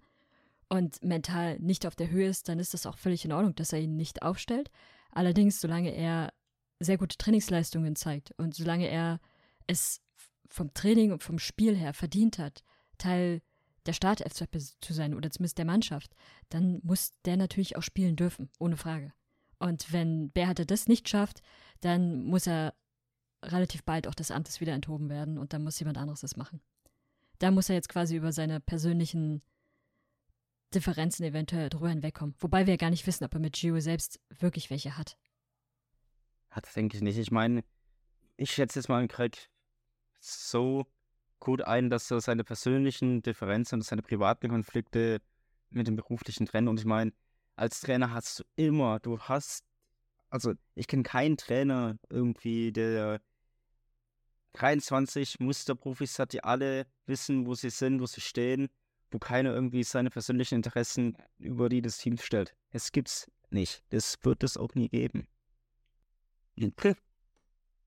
und 0.67 1.01
mental 1.01 1.57
nicht 1.59 1.85
auf 1.85 1.95
der 1.95 2.09
Höhe 2.09 2.27
ist, 2.27 2.49
dann 2.49 2.59
ist 2.59 2.73
das 2.73 2.85
auch 2.85 2.97
völlig 2.97 3.23
in 3.23 3.31
Ordnung, 3.31 3.55
dass 3.55 3.71
er 3.71 3.79
ihn 3.79 3.95
nicht 3.95 4.21
aufstellt. 4.21 4.69
Allerdings, 5.11 5.61
solange 5.61 5.95
er 5.95 6.33
sehr 6.79 6.97
gute 6.97 7.17
Trainingsleistungen 7.17 7.95
zeigt 7.95 8.31
und 8.37 8.53
solange 8.53 8.87
er 8.87 9.21
es 9.67 10.01
vom 10.49 10.73
Training 10.73 11.13
und 11.13 11.23
vom 11.23 11.39
Spiel 11.39 11.75
her 11.75 11.93
verdient 11.93 12.37
hat, 12.37 12.63
Teil 12.97 13.41
der 13.85 13.93
Startelf 13.93 14.33
zu 14.33 14.93
sein 14.93 15.13
oder 15.13 15.31
zumindest 15.31 15.57
der 15.57 15.65
Mannschaft, 15.65 16.15
dann 16.49 16.79
muss 16.83 17.11
der 17.25 17.37
natürlich 17.37 17.75
auch 17.75 17.81
spielen 17.81 18.15
dürfen, 18.15 18.49
ohne 18.59 18.77
Frage. 18.77 19.13
Und 19.63 19.93
wenn 19.93 20.29
Berharte 20.29 20.65
das 20.65 20.89
nicht 20.89 21.07
schafft, 21.07 21.41
dann 21.79 22.25
muss 22.25 22.47
er 22.47 22.73
relativ 23.41 23.85
bald 23.85 24.09
auch 24.09 24.13
des 24.13 24.29
Amtes 24.29 24.59
wieder 24.59 24.73
enthoben 24.73 25.09
werden 25.09 25.37
und 25.37 25.53
dann 25.53 25.63
muss 25.63 25.79
jemand 25.79 25.97
anderes 25.97 26.19
das 26.19 26.35
machen. 26.35 26.59
Da 27.39 27.49
muss 27.49 27.69
er 27.69 27.75
jetzt 27.75 27.87
quasi 27.87 28.17
über 28.17 28.33
seine 28.33 28.59
persönlichen 28.59 29.41
Differenzen 30.75 31.23
eventuell 31.23 31.69
drüber 31.69 31.87
hinwegkommen. 31.87 32.35
Wobei 32.39 32.67
wir 32.67 32.73
ja 32.73 32.77
gar 32.77 32.89
nicht 32.89 33.07
wissen, 33.07 33.23
ob 33.23 33.33
er 33.35 33.39
mit 33.39 33.53
Gio 33.53 33.79
selbst 33.79 34.19
wirklich 34.37 34.69
welche 34.69 34.97
hat. 34.97 35.17
Hat, 36.49 36.67
denke 36.75 36.97
ich 36.97 37.01
nicht. 37.01 37.17
Ich 37.17 37.31
meine, 37.31 37.63
ich 38.35 38.51
schätze 38.51 38.79
jetzt 38.79 38.89
mal 38.89 38.99
einen 38.99 39.07
Craig 39.07 39.49
so 40.19 40.85
gut 41.39 41.61
ein, 41.61 41.89
dass 41.89 42.11
er 42.11 42.19
seine 42.19 42.43
persönlichen 42.43 43.21
Differenzen 43.21 43.75
und 43.75 43.83
seine 43.83 44.01
privaten 44.01 44.49
Konflikte 44.49 45.21
mit 45.69 45.87
dem 45.87 45.95
beruflichen 45.95 46.47
trennen. 46.47 46.67
Und 46.67 46.81
ich 46.81 46.85
meine, 46.85 47.13
als 47.55 47.81
Trainer 47.81 48.11
hast 48.11 48.39
du 48.39 48.43
immer, 48.55 48.99
du 48.99 49.19
hast, 49.19 49.63
also 50.29 50.53
ich 50.75 50.87
kenne 50.87 51.03
keinen 51.03 51.37
Trainer 51.37 51.97
irgendwie, 52.09 52.71
der 52.71 53.21
23 54.53 55.39
Musterprofis 55.39 56.19
hat, 56.19 56.33
die 56.33 56.43
alle 56.43 56.85
wissen, 57.05 57.45
wo 57.45 57.55
sie 57.55 57.69
sind, 57.69 57.99
wo 57.99 58.05
sie 58.05 58.21
stehen, 58.21 58.69
wo 59.11 59.19
keiner 59.19 59.53
irgendwie 59.53 59.83
seine 59.83 60.09
persönlichen 60.09 60.55
Interessen 60.55 61.17
über 61.37 61.69
die 61.69 61.81
des 61.81 61.97
Teams 61.97 62.23
stellt. 62.23 62.55
Es 62.69 62.91
gibt's 62.91 63.31
nicht. 63.49 63.83
Das 63.89 64.17
wird 64.23 64.43
es 64.43 64.57
auch 64.57 64.73
nie 64.75 64.89
geben. 64.89 65.27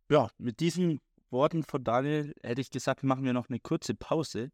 Ja, 0.08 0.28
mit 0.38 0.60
diesen 0.60 1.00
Worten 1.30 1.64
von 1.64 1.82
Daniel 1.82 2.32
hätte 2.42 2.60
ich 2.60 2.70
gesagt, 2.70 3.02
machen 3.02 3.24
wir 3.24 3.32
noch 3.32 3.48
eine 3.48 3.58
kurze 3.58 3.94
Pause, 3.94 4.50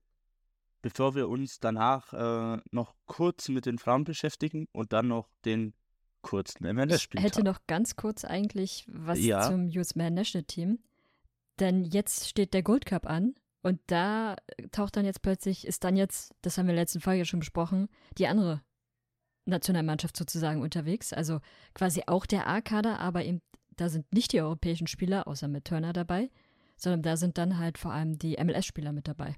bevor 0.83 1.15
wir 1.15 1.29
uns 1.29 1.61
danach 1.61 2.13
äh, 2.13 2.61
noch 2.71 2.95
kurz 3.07 3.49
mit 3.49 3.67
den 3.67 3.79
Frauen 3.79 4.05
beschäftigen 4.05 4.69
und 4.73 4.93
dann 4.93 5.09
noch 5.09 5.31
den 5.45 5.75
kurzen 6.21 6.65
MLS-Spiel. 6.65 7.21
Ich 7.21 7.25
hätte 7.25 7.43
noch 7.43 7.61
ganz 7.67 7.97
kurz 7.97 8.25
eigentlich 8.25 8.85
was 8.89 9.21
ja. 9.21 9.43
zum 9.43 9.67
US 9.69 9.95
Man 9.95 10.15
National 10.15 10.45
Team. 10.45 10.81
Denn 11.59 11.85
jetzt 11.85 12.29
steht 12.29 12.55
der 12.55 12.63
Gold 12.63 12.87
Cup 12.87 13.07
an 13.07 13.35
und 13.63 13.81
da 13.87 14.37
taucht 14.71 14.97
dann 14.97 15.05
jetzt 15.05 15.23
plötzlich, 15.23 15.67
ist 15.67 15.85
dann 15.85 15.97
jetzt, 15.97 16.35
das 16.43 16.59
haben 16.59 16.67
wir 16.67 16.73
in 16.73 16.77
der 16.77 16.83
letzten 16.83 17.01
Folge 17.01 17.25
schon 17.25 17.41
besprochen, 17.41 17.89
die 18.19 18.27
andere 18.27 18.63
Nationalmannschaft 19.45 20.17
sozusagen 20.17 20.63
unterwegs. 20.63 21.13
Also 21.13 21.41
quasi 21.75 22.03
auch 22.07 22.27
der 22.27 22.49
A-Kader, 22.49 22.99
aber 22.99 23.25
eben 23.25 23.41
da 23.77 23.89
sind 23.89 24.13
nicht 24.13 24.33
die 24.33 24.41
europäischen 24.41 24.87
Spieler, 24.87 25.27
außer 25.27 25.49
mit 25.49 25.65
Turner 25.67 25.93
dabei, 25.93 26.31
sondern 26.77 27.03
da 27.03 27.17
sind 27.17 27.39
dann 27.39 27.59
halt 27.59 27.79
vor 27.79 27.93
allem 27.93 28.19
die 28.19 28.37
MLS-Spieler 28.43 28.93
mit 28.93 29.09
dabei. 29.09 29.37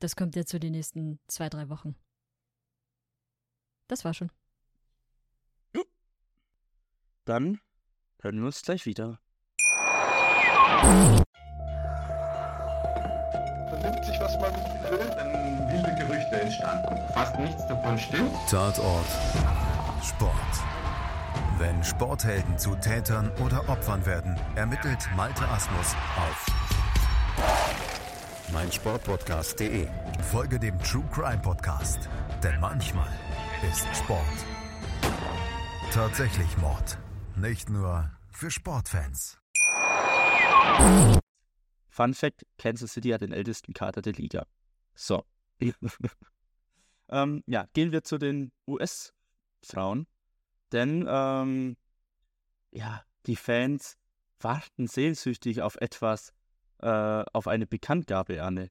Das 0.00 0.16
kommt 0.16 0.34
jetzt 0.34 0.50
für 0.50 0.60
die 0.60 0.70
nächsten 0.70 1.20
zwei, 1.28 1.50
drei 1.50 1.68
Wochen. 1.68 1.94
Das 3.86 4.04
war 4.04 4.14
schon. 4.14 4.30
Dann 7.26 7.60
hören 8.22 8.38
wir 8.38 8.46
uns 8.46 8.62
gleich 8.62 8.86
wieder. 8.86 9.20
Vernimmt 13.68 14.04
sich, 14.04 14.18
was 14.18 14.40
man 14.40 14.54
will, 14.90 15.10
dann 15.10 15.68
wilde 15.70 15.94
Gerüchte 15.96 16.40
entstanden. 16.40 16.96
Fast 17.12 17.38
nichts 17.38 17.66
davon 17.68 17.98
stimmt. 17.98 18.32
Tatort. 18.48 19.06
Sport. 20.02 20.34
Wenn 21.58 21.84
Sporthelden 21.84 22.58
zu 22.58 22.74
Tätern 22.76 23.30
oder 23.36 23.68
Opfern 23.68 24.06
werden, 24.06 24.34
ermittelt 24.56 25.06
Malte 25.14 25.46
Asmus 25.46 25.94
auf 26.16 26.59
meinsportpodcast.de. 28.52 29.86
Folge 30.30 30.58
dem 30.58 30.78
True 30.80 31.08
Crime 31.12 31.40
Podcast, 31.42 32.08
denn 32.42 32.58
manchmal 32.60 33.10
ist 33.70 33.86
Sport 33.96 34.46
tatsächlich 35.90 36.56
Mord. 36.58 36.98
Nicht 37.36 37.68
nur 37.68 38.10
für 38.30 38.50
Sportfans. 38.50 39.38
Fun 41.88 42.14
Fact: 42.14 42.46
Kansas 42.58 42.92
City 42.92 43.10
hat 43.10 43.22
den 43.22 43.32
ältesten 43.32 43.72
Kater 43.72 44.02
der 44.02 44.12
Liga. 44.12 44.46
So. 44.94 45.24
ähm, 47.08 47.42
ja, 47.46 47.66
gehen 47.72 47.92
wir 47.92 48.04
zu 48.04 48.18
den 48.18 48.52
US-Frauen. 48.66 50.06
Denn, 50.72 51.06
ähm, 51.08 51.76
ja, 52.70 53.04
die 53.26 53.36
Fans 53.36 53.98
warten 54.38 54.86
sehnsüchtig 54.86 55.60
auf 55.62 55.76
etwas, 55.76 56.32
äh, 56.82 57.24
auf 57.32 57.46
eine 57.46 57.66
Bekanntgabe, 57.66 58.42
Anne. 58.42 58.70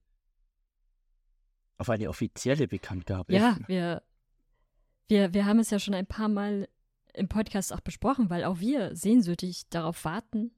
Auf 1.78 1.90
eine 1.90 2.10
offizielle 2.10 2.68
Bekanntgabe. 2.68 3.34
Ja, 3.34 3.58
wir, 3.68 4.04
wir, 5.08 5.34
wir 5.34 5.46
haben 5.46 5.60
es 5.60 5.70
ja 5.70 5.80
schon 5.80 5.94
ein 5.94 6.08
paar 6.08 6.30
Mal 6.30 6.68
im 7.14 7.28
Podcast 7.28 7.74
auch 7.74 7.82
besprochen, 7.82 8.30
weil 8.30 8.44
auch 8.44 8.60
wir 8.60 8.96
sehnsüchtig 8.96 9.70
darauf 9.70 10.06
warten. 10.06 10.52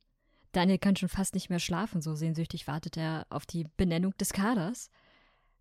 Daniel 0.52 0.80
kann 0.80 0.96
schon 0.96 1.10
fast 1.10 1.34
nicht 1.34 1.50
mehr 1.50 1.60
schlafen, 1.60 2.02
so 2.02 2.14
sehnsüchtig 2.16 2.68
wartet 2.68 2.98
er 2.98 3.26
auf 3.30 3.46
die 3.46 3.66
Benennung 3.78 4.16
des 4.18 4.34
Kaders. 4.34 4.90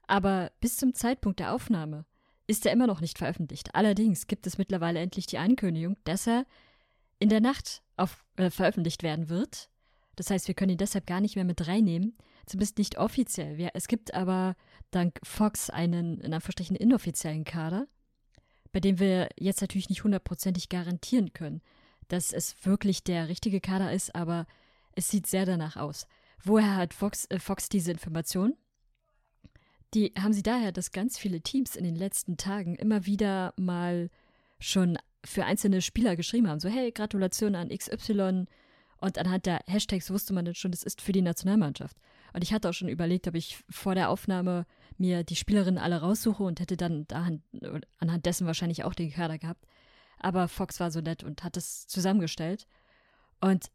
Aber 0.07 0.51
bis 0.61 0.77
zum 0.77 0.95
Zeitpunkt 0.95 1.39
der 1.39 1.55
Aufnahme 1.55 2.05
ist 2.49 2.67
er 2.67 2.73
immer 2.73 2.89
noch 2.89 3.01
nicht 3.01 3.19
veröffentlicht. 3.19 3.77
Allerdings 3.77 4.27
gibt 4.27 4.47
es 4.49 4.59
mittlerweile 4.59 4.99
endlich 4.99 5.27
die 5.27 5.39
Ankündigung, 5.39 5.97
dass 6.03 6.27
er 6.27 6.45
in 7.21 7.29
der 7.29 7.41
Nacht 7.41 7.83
auf, 7.97 8.25
äh, 8.37 8.51
veröffentlicht 8.51 9.05
werden 9.05 9.29
wird. 9.29 9.71
Das 10.21 10.29
heißt, 10.29 10.49
wir 10.49 10.55
können 10.55 10.73
ihn 10.73 10.77
deshalb 10.77 11.07
gar 11.07 11.23
nicht 11.23 11.35
mehr 11.35 11.47
mit 11.47 11.67
reinnehmen, 11.67 12.15
zumindest 12.45 12.77
nicht 12.77 12.99
offiziell. 12.99 13.57
Wir, 13.57 13.71
es 13.73 13.89
gibt 13.89 14.13
aber 14.13 14.55
dank 14.91 15.19
Fox 15.23 15.71
einen, 15.71 16.21
in 16.21 16.35
Anführungsstrichen, 16.35 16.77
inoffiziellen 16.77 17.45
Kader, 17.45 17.89
bei 18.71 18.81
dem 18.81 18.99
wir 18.99 19.31
jetzt 19.39 19.63
natürlich 19.63 19.89
nicht 19.89 20.05
hundertprozentig 20.05 20.69
garantieren 20.69 21.33
können, 21.33 21.63
dass 22.09 22.35
es 22.35 22.55
wirklich 22.67 23.03
der 23.03 23.29
richtige 23.29 23.63
Kader 23.63 23.95
ist, 23.95 24.15
aber 24.15 24.47
es 24.93 25.09
sieht 25.09 25.27
sehr 25.27 25.47
danach 25.47 25.79
aus. 25.79 26.07
Woher 26.45 26.77
hat 26.77 26.93
Fox, 26.93 27.25
äh, 27.31 27.39
Fox 27.39 27.71
diese 27.71 27.91
Information? 27.91 28.59
Die 29.95 30.13
haben 30.19 30.35
sie 30.35 30.43
daher, 30.43 30.71
dass 30.71 30.93
ganz 30.93 31.17
viele 31.17 31.41
Teams 31.41 31.77
in 31.77 31.85
den 31.85 31.97
letzten 31.97 32.37
Tagen 32.37 32.75
immer 32.75 33.07
wieder 33.07 33.55
mal 33.57 34.11
schon 34.59 34.99
für 35.25 35.47
einzelne 35.47 35.81
Spieler 35.81 36.15
geschrieben 36.15 36.47
haben. 36.47 36.61
So, 36.61 36.69
hey, 36.69 36.93
Gratulation 36.93 37.55
an 37.55 37.71
XY. 37.71 38.45
Und 39.01 39.19
anhand 39.19 39.47
der 39.47 39.61
Hashtags 39.67 40.11
wusste 40.11 40.35
man 40.35 40.45
dann 40.45 40.55
schon, 40.55 40.71
das 40.71 40.83
ist 40.83 41.01
für 41.01 41.13
die 41.13 41.23
Nationalmannschaft. 41.23 41.97
Und 42.33 42.43
ich 42.43 42.53
hatte 42.53 42.69
auch 42.69 42.75
schon 42.75 42.89
überlegt, 42.89 43.27
ob 43.27 43.35
ich 43.35 43.65
vor 43.71 43.95
der 43.95 44.11
Aufnahme 44.11 44.67
mir 44.99 45.25
die 45.25 45.37
Spielerinnen 45.37 45.83
alle 45.83 46.01
raussuche 46.01 46.43
und 46.43 46.61
hätte 46.61 46.77
dann 46.77 47.07
dahan, 47.09 47.43
anhand 47.99 48.27
dessen 48.27 48.47
wahrscheinlich 48.47 48.85
auch 48.85 48.95
den 48.95 49.11
Kader 49.11 49.39
gehabt. 49.39 49.67
Aber 50.19 50.49
Fox 50.49 50.81
war 50.81 50.91
so 50.91 51.01
nett 51.01 51.25
und 51.25 51.43
hat 51.43 51.57
es 51.57 51.87
zusammengestellt. 51.87 52.67
Und 53.41 53.71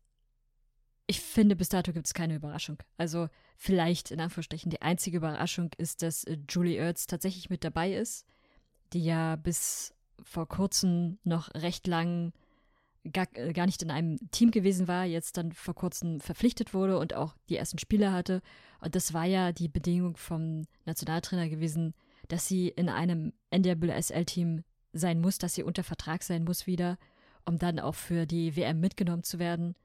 ich 1.08 1.22
finde, 1.22 1.56
bis 1.56 1.70
dato 1.70 1.92
gibt 1.92 2.08
es 2.08 2.14
keine 2.14 2.36
Überraschung. 2.36 2.78
Also 2.98 3.30
vielleicht 3.58 4.12
in 4.12 4.20
Anführungsstrichen 4.20 4.70
die 4.70 4.82
einzige 4.82 5.18
Überraschung 5.18 5.72
ist, 5.78 6.02
dass 6.02 6.24
äh, 6.24 6.38
Julie 6.50 6.78
Ertz 6.78 7.08
tatsächlich 7.08 7.50
mit 7.50 7.64
dabei 7.64 7.94
ist, 7.94 8.26
die 8.94 9.04
ja 9.04 9.36
bis 9.36 9.94
vor 10.24 10.48
kurzem 10.48 11.20
noch 11.24 11.54
recht 11.54 11.88
lang 11.88 12.34
gar, 13.12 13.28
äh, 13.34 13.54
gar 13.54 13.66
nicht 13.66 13.82
in 13.82 13.92
einem 13.92 14.18
Team 14.32 14.52
gewesen 14.52 14.88
war, 14.88 15.06
jetzt 15.06 15.38
dann 15.38 15.52
vor 15.52 15.74
kurzem 15.74 16.20
verpflichtet 16.20 16.74
wurde 16.74 16.98
und 16.98 17.14
auch 17.14 17.36
die 17.50 17.58
ersten 17.58 17.80
Spiele 17.80 18.12
hatte. 18.12 18.42
Und 18.80 18.96
das 18.96 19.14
war 19.14 19.26
ja 19.26 19.52
die 19.52 19.68
Bedingung 19.68 20.18
vom 20.18 20.64
Nationaltrainer 20.86 21.50
gewesen, 21.50 21.94
dass 22.28 22.48
sie 22.48 22.70
in 22.70 22.90
einem 22.90 23.34
NWSL-Team 23.52 24.64
sein 24.94 25.22
muss, 25.22 25.38
dass 25.38 25.56
sie 25.56 25.64
unter 25.64 25.84
Vertrag 25.84 26.24
sein 26.24 26.44
muss 26.44 26.68
wieder, 26.68 26.98
um 27.46 27.58
dann 27.58 27.80
auch 27.80 27.96
für 27.96 28.26
die 28.26 28.56
WM 28.56 28.80
mitgenommen 28.80 29.24
zu 29.24 29.40
werden. 29.40 29.76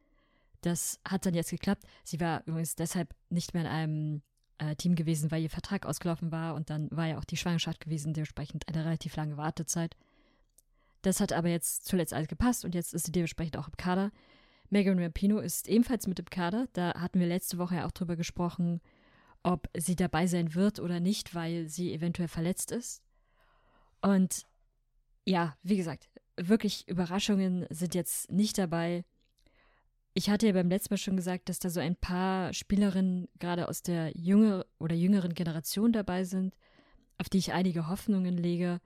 Das 0.62 1.00
hat 1.06 1.26
dann 1.26 1.34
jetzt 1.34 1.50
geklappt. 1.50 1.84
Sie 2.04 2.20
war 2.20 2.42
übrigens 2.46 2.74
deshalb 2.74 3.14
nicht 3.28 3.54
mehr 3.54 3.62
in 3.64 3.68
einem 3.68 4.22
äh, 4.58 4.76
Team 4.76 4.94
gewesen, 4.94 5.30
weil 5.30 5.42
ihr 5.42 5.50
Vertrag 5.50 5.86
ausgelaufen 5.86 6.30
war 6.32 6.54
und 6.54 6.70
dann 6.70 6.88
war 6.90 7.06
ja 7.06 7.18
auch 7.18 7.24
die 7.24 7.36
Schwangerschaft 7.36 7.80
gewesen, 7.80 8.12
dementsprechend 8.14 8.68
eine 8.68 8.84
relativ 8.84 9.16
lange 9.16 9.36
Wartezeit. 9.36 9.96
Das 11.02 11.20
hat 11.20 11.32
aber 11.32 11.48
jetzt 11.48 11.86
zuletzt 11.86 12.12
alles 12.12 12.28
gepasst 12.28 12.64
und 12.64 12.74
jetzt 12.74 12.94
ist 12.94 13.06
sie 13.06 13.12
dementsprechend 13.12 13.56
auch 13.56 13.68
im 13.68 13.76
Kader. 13.76 14.12
Megan 14.68 15.02
Rapino 15.02 15.38
ist 15.38 15.68
ebenfalls 15.68 16.06
mit 16.06 16.18
im 16.18 16.26
Kader. 16.26 16.68
Da 16.72 16.94
hatten 16.94 17.18
wir 17.18 17.26
letzte 17.26 17.58
Woche 17.58 17.76
ja 17.76 17.86
auch 17.86 17.90
drüber 17.90 18.16
gesprochen, 18.16 18.80
ob 19.42 19.68
sie 19.76 19.96
dabei 19.96 20.26
sein 20.26 20.54
wird 20.54 20.78
oder 20.78 21.00
nicht, 21.00 21.34
weil 21.34 21.68
sie 21.68 21.92
eventuell 21.92 22.28
verletzt 22.28 22.70
ist. 22.70 23.02
Und 24.02 24.46
ja, 25.24 25.56
wie 25.62 25.76
gesagt, 25.76 26.08
wirklich 26.36 26.88
Überraschungen 26.88 27.66
sind 27.70 27.94
jetzt 27.94 28.30
nicht 28.30 28.58
dabei. 28.58 29.04
Ich 30.14 30.28
hatte 30.30 30.46
ja 30.46 30.52
beim 30.52 30.68
letzten 30.68 30.94
Mal 30.94 30.98
schon 30.98 31.16
gesagt, 31.16 31.48
dass 31.48 31.58
da 31.58 31.70
so 31.70 31.80
ein 31.80 31.96
paar 31.96 32.52
Spielerinnen 32.52 33.28
gerade 33.38 33.68
aus 33.68 33.82
der 33.82 34.16
jüngeren 34.16 34.64
oder 34.78 34.94
jüngeren 34.94 35.34
Generation 35.34 35.92
dabei 35.92 36.24
sind, 36.24 36.56
auf 37.18 37.28
die 37.28 37.38
ich 37.38 37.52
einige 37.52 37.88
Hoffnungen 37.88 38.36
lege. 38.36 38.80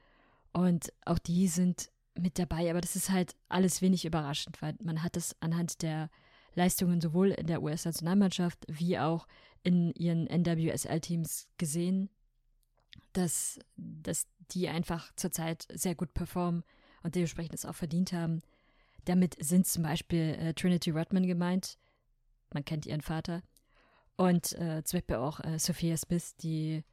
Und 0.52 0.92
auch 1.04 1.18
die 1.18 1.48
sind 1.48 1.90
mit 2.18 2.38
dabei. 2.38 2.70
Aber 2.70 2.80
das 2.80 2.96
ist 2.96 3.10
halt 3.10 3.34
alles 3.48 3.82
wenig 3.82 4.04
überraschend, 4.04 4.60
weil 4.62 4.74
man 4.82 5.02
hat 5.02 5.16
es 5.16 5.36
anhand 5.40 5.82
der 5.82 6.10
Leistungen 6.54 7.00
sowohl 7.00 7.30
in 7.30 7.46
der 7.46 7.62
US-Nationalmannschaft 7.62 8.64
wie 8.68 8.98
auch 8.98 9.26
in 9.62 9.92
ihren 9.94 10.26
NWSL-Teams 10.26 11.48
gesehen, 11.58 12.10
dass, 13.12 13.58
dass 13.76 14.26
die 14.50 14.68
einfach 14.68 15.10
zurzeit 15.16 15.66
sehr 15.72 15.94
gut 15.94 16.14
performen 16.14 16.62
und 17.02 17.14
dementsprechend 17.14 17.54
es 17.54 17.64
auch 17.64 17.74
verdient 17.74 18.12
haben. 18.12 18.42
Damit 19.04 19.36
sind 19.42 19.66
zum 19.66 19.82
Beispiel 19.82 20.36
äh, 20.38 20.54
Trinity 20.54 20.90
Rodman 20.90 21.26
gemeint, 21.26 21.78
man 22.52 22.64
kennt 22.64 22.86
ihren 22.86 23.00
Vater, 23.00 23.42
und 24.16 24.52
äh, 24.58 24.82
zum 24.84 24.98
Beispiel 24.98 25.16
auch 25.16 25.40
äh, 25.40 25.58
Sophia 25.58 25.96
Smith, 25.96 26.36
die 26.36 26.84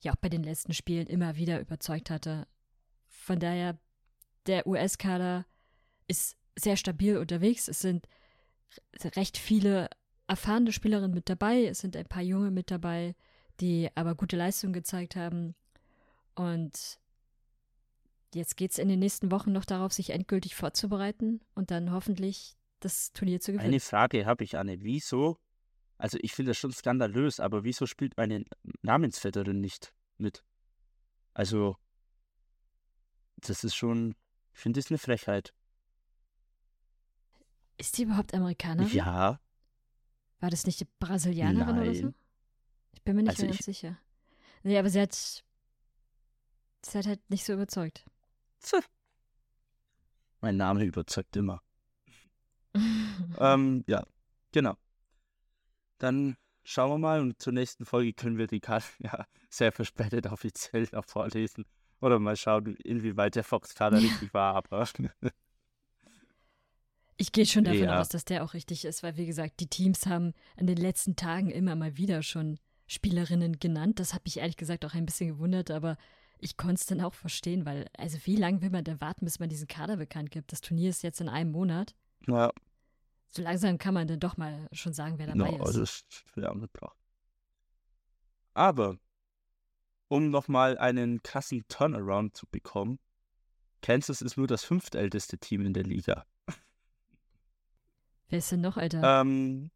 ja 0.00 0.12
auch 0.12 0.16
bei 0.16 0.28
den 0.28 0.44
letzten 0.44 0.72
Spielen 0.72 1.06
immer 1.06 1.36
wieder 1.36 1.60
überzeugt 1.60 2.08
hatte. 2.10 2.46
Von 3.08 3.40
daher, 3.40 3.78
der 4.46 4.66
US-Kader 4.66 5.46
ist 6.06 6.36
sehr 6.56 6.76
stabil 6.76 7.16
unterwegs. 7.16 7.68
Es 7.68 7.80
sind 7.80 8.08
recht 9.16 9.38
viele 9.38 9.88
erfahrene 10.26 10.72
Spielerinnen 10.72 11.14
mit 11.14 11.28
dabei, 11.28 11.64
es 11.64 11.80
sind 11.80 11.96
ein 11.96 12.06
paar 12.06 12.22
junge 12.22 12.50
mit 12.50 12.70
dabei, 12.70 13.14
die 13.60 13.88
aber 13.94 14.14
gute 14.14 14.36
Leistungen 14.36 14.72
gezeigt 14.72 15.16
haben. 15.16 15.54
Und 16.34 17.00
jetzt 18.34 18.56
geht 18.56 18.72
es 18.72 18.78
in 18.78 18.88
den 18.88 18.98
nächsten 18.98 19.30
Wochen 19.30 19.52
noch 19.52 19.64
darauf, 19.64 19.92
sich 19.92 20.10
endgültig 20.10 20.54
vorzubereiten 20.54 21.40
und 21.54 21.70
dann 21.70 21.92
hoffentlich 21.92 22.56
das 22.80 23.12
Turnier 23.12 23.40
zu 23.40 23.52
gewinnen. 23.52 23.68
Eine 23.68 23.80
Frage 23.80 24.26
habe 24.26 24.44
ich, 24.44 24.56
Anne. 24.56 24.82
Wieso, 24.82 25.38
also 25.96 26.18
ich 26.20 26.32
finde 26.32 26.50
das 26.50 26.58
schon 26.58 26.72
skandalös, 26.72 27.40
aber 27.40 27.64
wieso 27.64 27.86
spielt 27.86 28.16
meine 28.16 28.44
Namensvetterin 28.82 29.60
nicht 29.60 29.92
mit? 30.18 30.44
Also, 31.34 31.76
das 33.36 33.64
ist 33.64 33.74
schon, 33.74 34.14
ich 34.58 34.62
finde 34.62 34.80
das 34.80 34.90
eine 34.90 34.98
Frechheit. 34.98 35.54
Ist 37.76 37.96
die 37.96 38.02
überhaupt 38.02 38.34
Amerikanerin? 38.34 38.92
Ja. 38.92 39.40
War 40.40 40.50
das 40.50 40.66
nicht 40.66 40.80
die 40.80 40.88
Brasilianerin 40.98 41.76
Nein. 41.76 41.88
oder 41.88 41.94
so? 41.94 42.14
Ich 42.92 43.02
bin 43.04 43.14
mir 43.14 43.22
nicht 43.22 43.30
Also 43.30 43.42
mehr 43.42 43.50
ganz 43.50 43.60
ich- 43.60 43.64
sicher. 43.66 43.96
Nee, 44.64 44.76
aber 44.76 44.90
sie 44.90 45.00
hat, 45.00 45.14
sie 45.14 46.98
hat 46.98 47.06
halt 47.06 47.30
nicht 47.30 47.44
so 47.44 47.52
überzeugt. 47.52 48.04
Tja. 48.60 48.80
Mein 50.40 50.56
Name 50.56 50.84
überzeugt 50.84 51.36
immer. 51.36 51.62
Ähm, 53.40 53.84
ja, 53.86 54.04
genau. 54.52 54.74
Dann 55.98 56.36
schauen 56.64 56.90
wir 56.90 56.98
mal 56.98 57.20
und 57.20 57.40
zur 57.40 57.52
nächsten 57.52 57.84
Folge 57.84 58.12
können 58.12 58.38
wir 58.38 58.46
die 58.48 58.60
Karte 58.60 58.86
ja 58.98 59.24
sehr 59.50 59.70
verspätet 59.70 60.26
offiziell 60.26 60.88
noch 60.92 61.04
vorlesen. 61.04 61.64
Oder 62.00 62.18
mal 62.18 62.36
schauen, 62.36 62.76
inwieweit 62.76 63.34
der 63.34 63.44
Fox-Kader 63.44 64.02
richtig 64.02 64.32
war, 64.34 64.54
aber 64.54 64.86
Ich 67.16 67.32
gehe 67.32 67.46
schon 67.46 67.64
davon 67.64 67.90
Ja. 67.90 68.00
aus, 68.00 68.08
dass 68.08 68.24
der 68.24 68.44
auch 68.44 68.54
richtig 68.54 68.84
ist, 68.84 69.02
weil 69.02 69.16
wie 69.16 69.26
gesagt, 69.26 69.58
die 69.60 69.66
Teams 69.66 70.06
haben 70.06 70.34
in 70.56 70.66
den 70.68 70.76
letzten 70.76 71.16
Tagen 71.16 71.50
immer 71.50 71.74
mal 71.74 71.96
wieder 71.96 72.22
schon 72.22 72.58
Spielerinnen 72.86 73.58
genannt. 73.58 73.98
Das 73.98 74.14
hat 74.14 74.24
mich 74.24 74.38
ehrlich 74.38 74.56
gesagt 74.56 74.84
auch 74.84 74.94
ein 74.94 75.04
bisschen 75.04 75.28
gewundert, 75.28 75.70
aber 75.70 75.96
ich 76.38 76.56
konnte 76.56 76.74
es 76.76 76.86
dann 76.86 77.00
auch 77.00 77.14
verstehen, 77.14 77.66
weil, 77.66 77.86
also 77.96 78.18
wie 78.24 78.36
lange 78.36 78.62
will 78.62 78.70
man 78.70 78.84
denn 78.84 79.00
warten, 79.00 79.24
bis 79.24 79.40
man 79.40 79.48
diesen 79.48 79.66
Kader 79.66 79.96
bekannt 79.96 80.30
gibt? 80.30 80.52
Das 80.52 80.60
Turnier 80.60 80.90
ist 80.90 81.02
jetzt 81.02 81.20
in 81.20 81.28
einem 81.28 81.50
Monat. 81.50 81.94
ja, 82.26 82.50
So 83.30 83.42
langsam 83.42 83.78
kann 83.78 83.94
man 83.94 84.06
dann 84.06 84.20
doch 84.20 84.36
mal 84.36 84.68
schon 84.72 84.92
sagen, 84.92 85.18
wer 85.18 85.26
dabei 85.26 85.50
no, 85.50 85.56
ist. 85.56 85.74
das 85.76 85.76
ist 85.76 86.36
ja 86.36 86.50
angebracht. 86.50 86.96
Aber, 88.54 88.98
um 90.08 90.30
nochmal 90.30 90.78
einen 90.78 91.22
krassen 91.22 91.64
Turnaround 91.68 92.36
zu 92.36 92.46
bekommen, 92.50 92.98
Kansas 93.82 94.22
ist 94.22 94.36
nur 94.36 94.46
das 94.46 94.64
fünftälteste 94.64 95.38
Team 95.38 95.64
in 95.64 95.72
der 95.72 95.84
Liga. 95.84 96.26
Wer 98.28 98.38
ist 98.38 98.52
denn 98.52 98.60
noch, 98.60 98.76
Alter? 98.76 99.20
Ähm, 99.20 99.70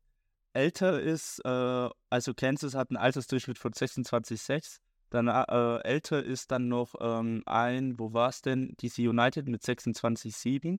älter 0.53 1.01
ist, 1.01 1.41
äh, 1.45 1.89
also 2.11 2.35
Kansas 2.35 2.75
hat 2.75 2.91
einen 2.91 2.99
Altersdurchschnitt 2.99 3.59
von 3.59 3.73
26,6. 3.73 4.81
Dann 5.11 5.29
äh, 5.29 5.79
älter 5.85 6.23
ist 6.23 6.51
dann 6.51 6.69
noch 6.69 6.95
ähm, 7.01 7.43
ein, 7.47 7.99
wo 7.99 8.13
war 8.13 8.31
es 8.31 8.43
denn? 8.43 8.75
DC 8.81 8.99
United 8.99 9.49
mit 9.49 9.63
26,7. 9.63 10.79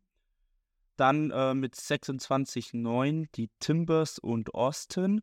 Dann 0.98 1.32
äh, 1.32 1.54
mit 1.54 1.76
26,9 1.76 3.28
die 3.36 3.50
Timbers 3.60 4.20
und 4.20 4.54
Austin. 4.54 5.22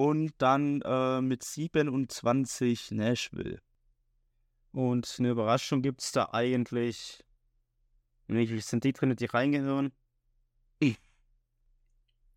Und 0.00 0.32
dann 0.38 0.80
äh, 0.80 1.20
mit 1.20 1.44
27 1.44 2.92
Nashville. 2.92 3.60
Und 4.72 5.14
eine 5.18 5.28
Überraschung 5.28 5.82
gibt 5.82 6.00
es 6.00 6.12
da 6.12 6.30
eigentlich. 6.32 7.22
Wie 8.26 8.46
viele 8.46 8.62
sind 8.62 8.84
die 8.84 8.94
drin, 8.94 9.14
die 9.14 9.26
reingehören? 9.26 9.92
Ich. 10.78 10.96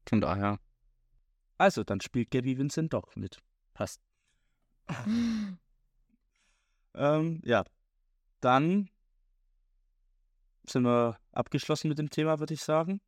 Von 0.09 0.19
daher. 0.19 0.59
Also, 1.57 1.85
dann 1.85 2.01
spielt 2.01 2.31
Gabby 2.31 2.57
Vincent 2.57 2.91
doch 2.91 3.15
mit. 3.15 3.39
Passt. 3.73 4.01
Ähm, 6.95 7.41
ja. 7.43 7.63
Dann 8.39 8.87
sind 10.67 10.83
wir 10.83 11.17
abgeschlossen 11.31 11.87
mit 11.87 11.97
dem 11.97 12.11
Thema, 12.11 12.39
würde 12.39 12.53
ich 12.53 12.61
sagen. 12.61 13.01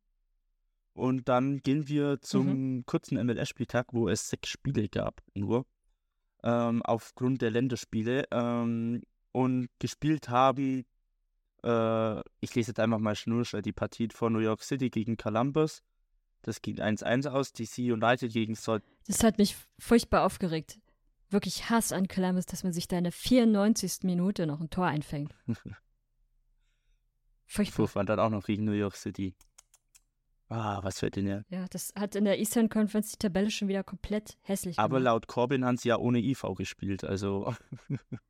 Und 0.96 1.28
dann 1.28 1.58
gehen 1.58 1.88
wir 1.88 2.22
zum 2.22 2.86
kurzen 2.86 3.22
MLS-Spieltag, 3.22 3.88
wo 3.92 4.08
es 4.08 4.30
sechs 4.30 4.48
Spiele 4.48 4.88
gab, 4.88 5.22
nur. 5.34 5.66
Ähm, 6.42 6.82
aufgrund 6.82 7.42
der 7.42 7.50
Länderspiele. 7.50 8.24
Ähm, 8.30 9.02
und 9.32 9.68
gespielt 9.78 10.30
haben, 10.30 10.86
äh, 11.62 12.20
ich 12.40 12.54
lese 12.54 12.70
jetzt 12.70 12.80
einfach 12.80 12.98
mal 12.98 13.14
schnurschnell 13.14 13.60
die 13.60 13.74
Partie 13.74 14.08
von 14.10 14.32
New 14.32 14.38
York 14.38 14.62
City 14.62 14.88
gegen 14.88 15.18
Columbus. 15.18 15.82
Das 16.40 16.62
ging 16.62 16.76
1-1 16.76 17.28
aus. 17.28 17.52
DC 17.52 17.92
United 17.92 18.32
gegen 18.32 18.54
Salt 18.54 18.82
Das 19.06 19.22
hat 19.22 19.36
mich 19.36 19.54
furchtbar 19.78 20.24
aufgeregt. 20.24 20.78
Wirklich 21.28 21.68
Hass 21.68 21.92
an 21.92 22.08
Columbus, 22.08 22.46
dass 22.46 22.64
man 22.64 22.72
sich 22.72 22.88
da 22.88 22.96
in 22.96 23.04
der 23.04 23.12
94. 23.12 24.04
Minute 24.04 24.46
noch 24.46 24.62
ein 24.62 24.70
Tor 24.70 24.86
einfängt. 24.86 25.34
Furchtbar. 27.44 27.94
War 27.94 28.04
dann 28.06 28.20
auch 28.20 28.30
noch 28.30 28.46
gegen 28.46 28.64
New 28.64 28.72
York 28.72 28.96
City. 28.96 29.34
Ah, 30.48 30.78
was 30.84 31.00
für 31.00 31.10
denn 31.10 31.26
ja. 31.26 31.42
Ja, 31.48 31.66
das 31.70 31.92
hat 31.98 32.14
in 32.14 32.24
der 32.24 32.38
Eastern 32.38 32.68
Conference 32.68 33.10
die 33.12 33.18
Tabelle 33.18 33.50
schon 33.50 33.66
wieder 33.68 33.82
komplett 33.82 34.38
hässlich 34.42 34.78
Aber 34.78 34.98
gemacht. 34.98 35.02
laut 35.04 35.26
Corbin 35.26 35.64
haben 35.64 35.76
sie 35.76 35.88
ja 35.88 35.98
ohne 35.98 36.18
IV 36.20 36.42
gespielt, 36.56 37.04
also. 37.04 37.54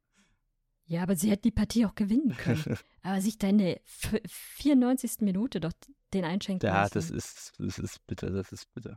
Ja, 0.88 1.02
aber 1.02 1.16
sie 1.16 1.30
hätten 1.30 1.42
die 1.42 1.50
Partie 1.50 1.84
auch 1.84 1.96
gewinnen 1.96 2.36
können. 2.36 2.62
aber 3.02 3.20
sich 3.20 3.38
da 3.38 3.48
in 3.48 3.58
der 3.58 3.80
f- 3.82 4.20
94. 4.28 5.16
Minute 5.22 5.58
doch 5.58 5.72
den 6.14 6.24
einschenken 6.24 6.64
ja, 6.64 6.82
lassen. 6.82 6.94
das 6.94 7.10
ist, 7.10 7.52
das 7.58 7.80
ist 7.80 8.06
bitter, 8.06 8.30
das 8.30 8.52
ist 8.52 8.72
bitter. 8.72 8.96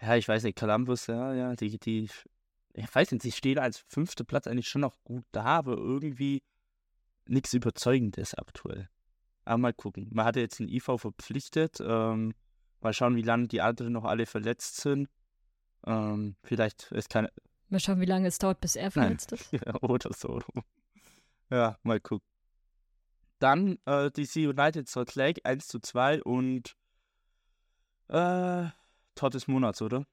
Ja, 0.00 0.16
ich 0.16 0.26
weiß 0.26 0.42
nicht, 0.44 0.58
Columbus, 0.58 1.06
ja, 1.06 1.34
ja, 1.34 1.54
die, 1.54 1.78
die, 1.78 2.08
ich 2.72 2.94
weiß 2.94 3.12
nicht, 3.12 3.20
sie 3.22 3.32
stehen 3.32 3.58
als 3.58 3.78
fünfter 3.88 4.24
Platz 4.24 4.46
eigentlich 4.46 4.68
schon 4.68 4.80
noch 4.80 4.96
gut 5.04 5.26
da, 5.32 5.44
aber 5.44 5.76
irgendwie 5.76 6.42
nichts 7.26 7.52
Überzeugendes 7.52 8.34
aktuell. 8.34 8.88
Aber 9.46 9.58
mal 9.58 9.72
gucken. 9.72 10.08
Man 10.12 10.26
hatte 10.26 10.40
jetzt 10.40 10.60
einen 10.60 10.68
IV 10.68 10.84
verpflichtet. 10.98 11.78
Ähm, 11.80 12.34
mal 12.80 12.92
schauen, 12.92 13.16
wie 13.16 13.22
lange 13.22 13.48
die 13.48 13.62
anderen 13.62 13.94
noch 13.94 14.04
alle 14.04 14.26
verletzt 14.26 14.76
sind. 14.76 15.08
Ähm, 15.86 16.36
vielleicht 16.42 16.92
ist 16.92 17.08
keine, 17.08 17.30
Mal 17.68 17.80
schauen, 17.80 18.00
wie 18.00 18.06
lange 18.06 18.28
es 18.28 18.38
dauert, 18.38 18.60
bis 18.60 18.76
er 18.76 18.84
Nein. 18.84 18.92
verletzt 18.92 19.32
ist. 19.32 19.52
Ja, 19.66 19.74
oder 19.82 20.12
so. 20.12 20.40
Ja, 21.50 21.78
mal 21.82 22.00
gucken. 22.00 22.26
Dann 23.38 23.78
äh, 23.86 24.10
DC 24.10 24.36
United 24.36 24.88
Salt 24.88 25.14
Lake 25.14 25.44
1 25.44 25.68
zu 25.68 25.80
2 25.80 26.22
und 26.22 26.76
äh, 28.08 28.66
Tor 29.14 29.30
des 29.30 29.46
Monats, 29.48 29.82
oder? 29.82 30.06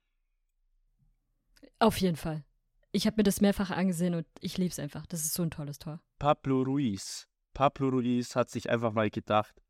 Auf 1.80 1.98
jeden 1.98 2.18
Fall. 2.18 2.44
ich 2.92 3.06
habe 3.08 3.18
mir 3.18 3.24
das 3.24 3.42
mehrfach 3.42 3.72
angesehen 3.72 4.14
und 4.16 4.28
ich 4.40 4.58
liebe 4.58 4.72
es 4.72 4.80
einfach. 4.80 5.06
Das 5.08 5.26
ist 5.26 5.34
so 5.34 5.44
ein 5.44 5.52
tolles 5.52 5.80
Tor. 5.80 6.00
Pablo 6.20 6.62
Ruiz. 6.64 7.28
Pablo 7.54 7.90
Ruiz 7.90 8.36
hat 8.36 8.50
sich 8.50 8.70
einfach 8.70 8.94
mal 8.94 9.10
gedacht, 9.10 9.62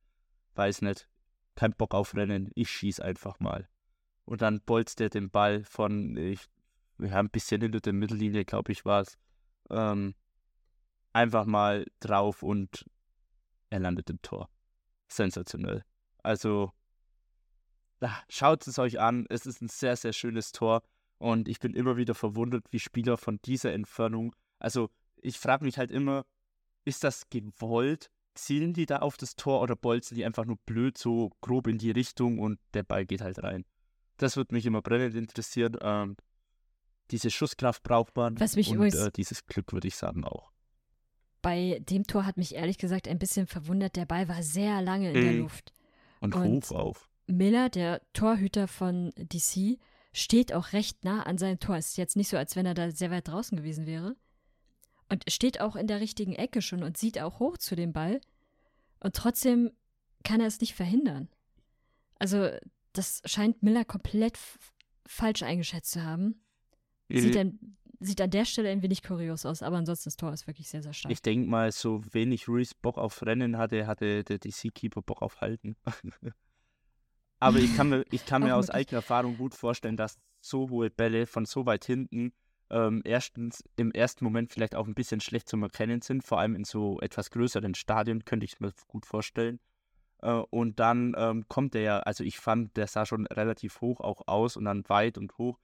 weiß 0.56 0.82
nicht, 0.82 1.10
kein 1.56 1.74
Bock 1.74 1.94
auf 1.94 2.16
Rennen, 2.16 2.52
ich 2.56 2.70
schieß 2.70 3.00
einfach 3.00 3.40
mal. 3.40 3.68
Und 4.26 4.42
dann 4.42 4.62
bolzt 4.62 5.02
er 5.02 5.10
den 5.10 5.30
Ball 5.30 5.64
von, 5.66 6.16
ich, 6.18 6.48
ja, 7.00 7.20
ein 7.20 7.30
bisschen 7.30 7.62
hinter 7.62 7.82
der 7.82 7.94
Mittellinie, 7.94 8.46
glaube 8.46 8.72
ich, 8.72 8.86
war 8.86 9.02
es, 9.02 9.18
ähm, 9.70 10.16
einfach 11.12 11.46
mal 11.46 11.86
drauf 12.00 12.44
und 12.44 12.86
er 13.70 13.80
landet 13.80 14.10
im 14.10 14.22
Tor. 14.22 14.50
Sensationell. 15.08 15.84
Also, 16.24 16.72
schaut 18.30 18.68
es 18.68 18.80
euch 18.80 19.00
an. 19.00 19.26
Es 19.30 19.46
ist 19.46 19.62
ein 19.62 19.70
sehr, 19.70 19.96
sehr 19.96 20.14
schönes 20.14 20.52
Tor. 20.52 20.84
Und 21.18 21.48
ich 21.48 21.60
bin 21.60 21.74
immer 21.74 21.98
wieder 21.98 22.16
verwundert, 22.16 22.66
wie 22.72 22.80
Spieler 22.80 23.18
von 23.18 23.40
dieser 23.46 23.74
Entfernung. 23.74 24.36
Also, 24.60 24.90
ich 25.18 25.40
frage 25.40 25.64
mich 25.64 25.78
halt 25.78 25.92
immer, 25.92 26.26
ist 26.86 27.04
das 27.04 27.30
gewollt? 27.30 28.10
Zielen 28.36 28.74
die 28.74 28.86
da 28.88 28.98
auf 29.00 29.16
das 29.18 29.36
Tor 29.36 29.62
oder 29.62 29.76
bolzen 29.76 30.16
die 30.16 30.26
einfach 30.26 30.46
nur 30.46 30.58
blöd 30.66 30.98
so 30.98 31.32
grob 31.42 31.68
in 31.68 31.78
die 31.78 31.92
Richtung 31.92 32.40
und 32.40 32.60
der 32.74 32.84
Ball 32.84 33.06
geht 33.06 33.22
halt 33.22 33.44
rein? 33.44 33.64
Das 34.18 34.38
würde 34.38 34.56
mich 34.56 34.66
immer 34.66 34.82
brennend 34.82 35.16
interessieren. 35.16 35.78
Ähm, 35.82 36.18
diese 37.12 37.30
Schusskraft 37.30 37.84
braucht 37.84 38.16
man. 38.16 38.40
Was 38.40 38.56
mich 38.56 38.70
und 38.76 38.94
äh, 38.94 39.12
dieses 39.12 39.46
Glück 39.46 39.72
würde 39.72 39.88
ich 39.88 39.96
sagen 39.96 40.24
auch. 40.24 40.52
Bei 41.42 41.80
dem 41.90 42.06
Tor 42.06 42.26
hat 42.26 42.38
mich 42.38 42.56
ehrlich 42.56 42.78
gesagt 42.78 43.08
ein 43.08 43.20
bisschen 43.20 43.48
verwundert. 43.48 43.96
Der 43.98 44.06
Ball 44.06 44.28
war 44.30 44.42
sehr 44.42 44.82
lange 44.82 45.10
in 45.12 45.22
der 45.22 45.34
Mhm. 45.34 45.40
Luft. 45.40 45.74
Und, 46.20 46.36
Und- 46.36 46.66
hoch 46.66 46.72
auf. 46.72 47.10
Miller, 47.28 47.70
der 47.70 48.02
Torhüter 48.14 48.68
von 48.68 49.12
DC, 49.18 49.78
steht 50.14 50.54
auch 50.54 50.74
recht 50.74 51.04
nah 51.06 51.24
an 51.24 51.38
seinem 51.38 51.60
Tor. 51.60 51.78
Es 51.78 51.90
ist 51.90 51.98
jetzt 51.98 52.16
nicht 52.18 52.30
so, 52.30 52.38
als 52.38 52.56
wenn 52.56 52.66
er 52.66 52.74
da 52.74 52.92
sehr 52.92 53.12
weit 53.12 53.28
draußen 53.28 53.58
gewesen 53.58 53.86
wäre. 53.86 54.16
Und 55.10 55.24
steht 55.32 55.62
auch 55.62 55.76
in 55.76 55.88
der 55.88 56.00
richtigen 56.00 56.34
Ecke 56.34 56.62
schon 56.62 56.84
und 56.84 56.98
sieht 56.98 57.20
auch 57.20 57.40
hoch 57.40 57.58
zu 57.58 57.76
dem 57.76 57.94
Ball. 57.94 58.22
Und 59.00 59.16
trotzdem 59.16 59.72
kann 60.24 60.40
er 60.40 60.48
es 60.48 60.62
nicht 60.62 60.74
verhindern. 60.74 61.28
Also, 62.20 62.50
das 62.94 63.22
scheint 63.26 63.64
Miller 63.64 63.86
komplett 63.86 64.40
falsch 65.06 65.44
eingeschätzt 65.44 65.92
zu 65.92 66.04
haben. 66.04 66.42
Sieht, 67.10 67.38
ein, 67.38 67.78
sieht 68.00 68.22
an 68.22 68.32
der 68.32 68.46
Stelle 68.46 68.70
ein 68.70 68.82
wenig 68.82 69.04
kurios 69.04 69.46
aus, 69.46 69.62
aber 69.62 69.78
ansonsten 69.78 70.06
das 70.06 70.18
Tor 70.18 70.34
ist 70.34 70.48
wirklich 70.48 70.70
sehr, 70.70 70.82
sehr 70.82 70.94
stark. 70.94 71.12
Ich 71.12 71.22
denke 71.22 71.50
mal, 71.50 71.72
so 71.72 72.02
wenig 72.14 72.48
Ruiz 72.48 72.74
Bock 72.74 72.98
auf 72.98 73.22
Rennen 73.24 73.58
hatte, 73.58 73.86
hatte 73.86 74.24
der 74.24 74.40
DC-Keeper 74.40 75.02
Bock 75.02 75.22
auf 75.22 75.42
Halten. 75.42 75.76
Aber 77.40 77.60
ich 77.60 77.76
kann 77.76 77.90
mir, 77.90 78.06
ich 78.10 78.26
kann 78.26 78.42
mir 78.42 78.56
aus 78.56 78.70
eigener 78.70 79.00
Erfahrung 79.00 79.38
gut 79.38 79.54
vorstellen, 79.54 79.98
dass 79.98 80.18
so 80.40 80.70
hohe 80.70 80.90
Bälle 80.90 81.28
von 81.28 81.46
so 81.46 81.66
weit 81.66 81.84
hinten 81.84 82.34
ähm, 82.74 83.02
erstens 83.06 83.64
im 83.76 83.92
ersten 83.92 84.26
Moment 84.26 84.52
vielleicht 84.52 84.76
auch 84.76 84.88
ein 84.88 84.96
bisschen 84.96 85.22
schlecht 85.22 85.48
zum 85.48 85.62
Erkennen 85.62 86.02
sind, 86.02 86.24
vor 86.24 86.40
allem 86.40 86.56
in 86.56 86.64
so 86.64 87.00
etwas 87.02 87.30
größeren 87.30 87.76
Stadien, 87.76 88.26
könnte 88.26 88.46
ich 88.46 88.60
mir 88.60 88.74
gut 88.88 89.06
vorstellen. 89.06 89.60
Äh, 90.24 90.32
und 90.32 90.80
dann 90.80 91.14
ähm, 91.16 91.46
kommt 91.48 91.76
der 91.76 91.82
ja, 91.82 92.00
also 92.00 92.24
ich 92.24 92.40
fand, 92.40 92.76
der 92.76 92.88
sah 92.88 93.06
schon 93.06 93.28
relativ 93.28 93.80
hoch 93.82 94.02
auch 94.02 94.24
aus 94.26 94.58
und 94.58 94.66
dann 94.66 94.90
weit 94.90 95.20
und 95.20 95.38
hoch. 95.38 95.60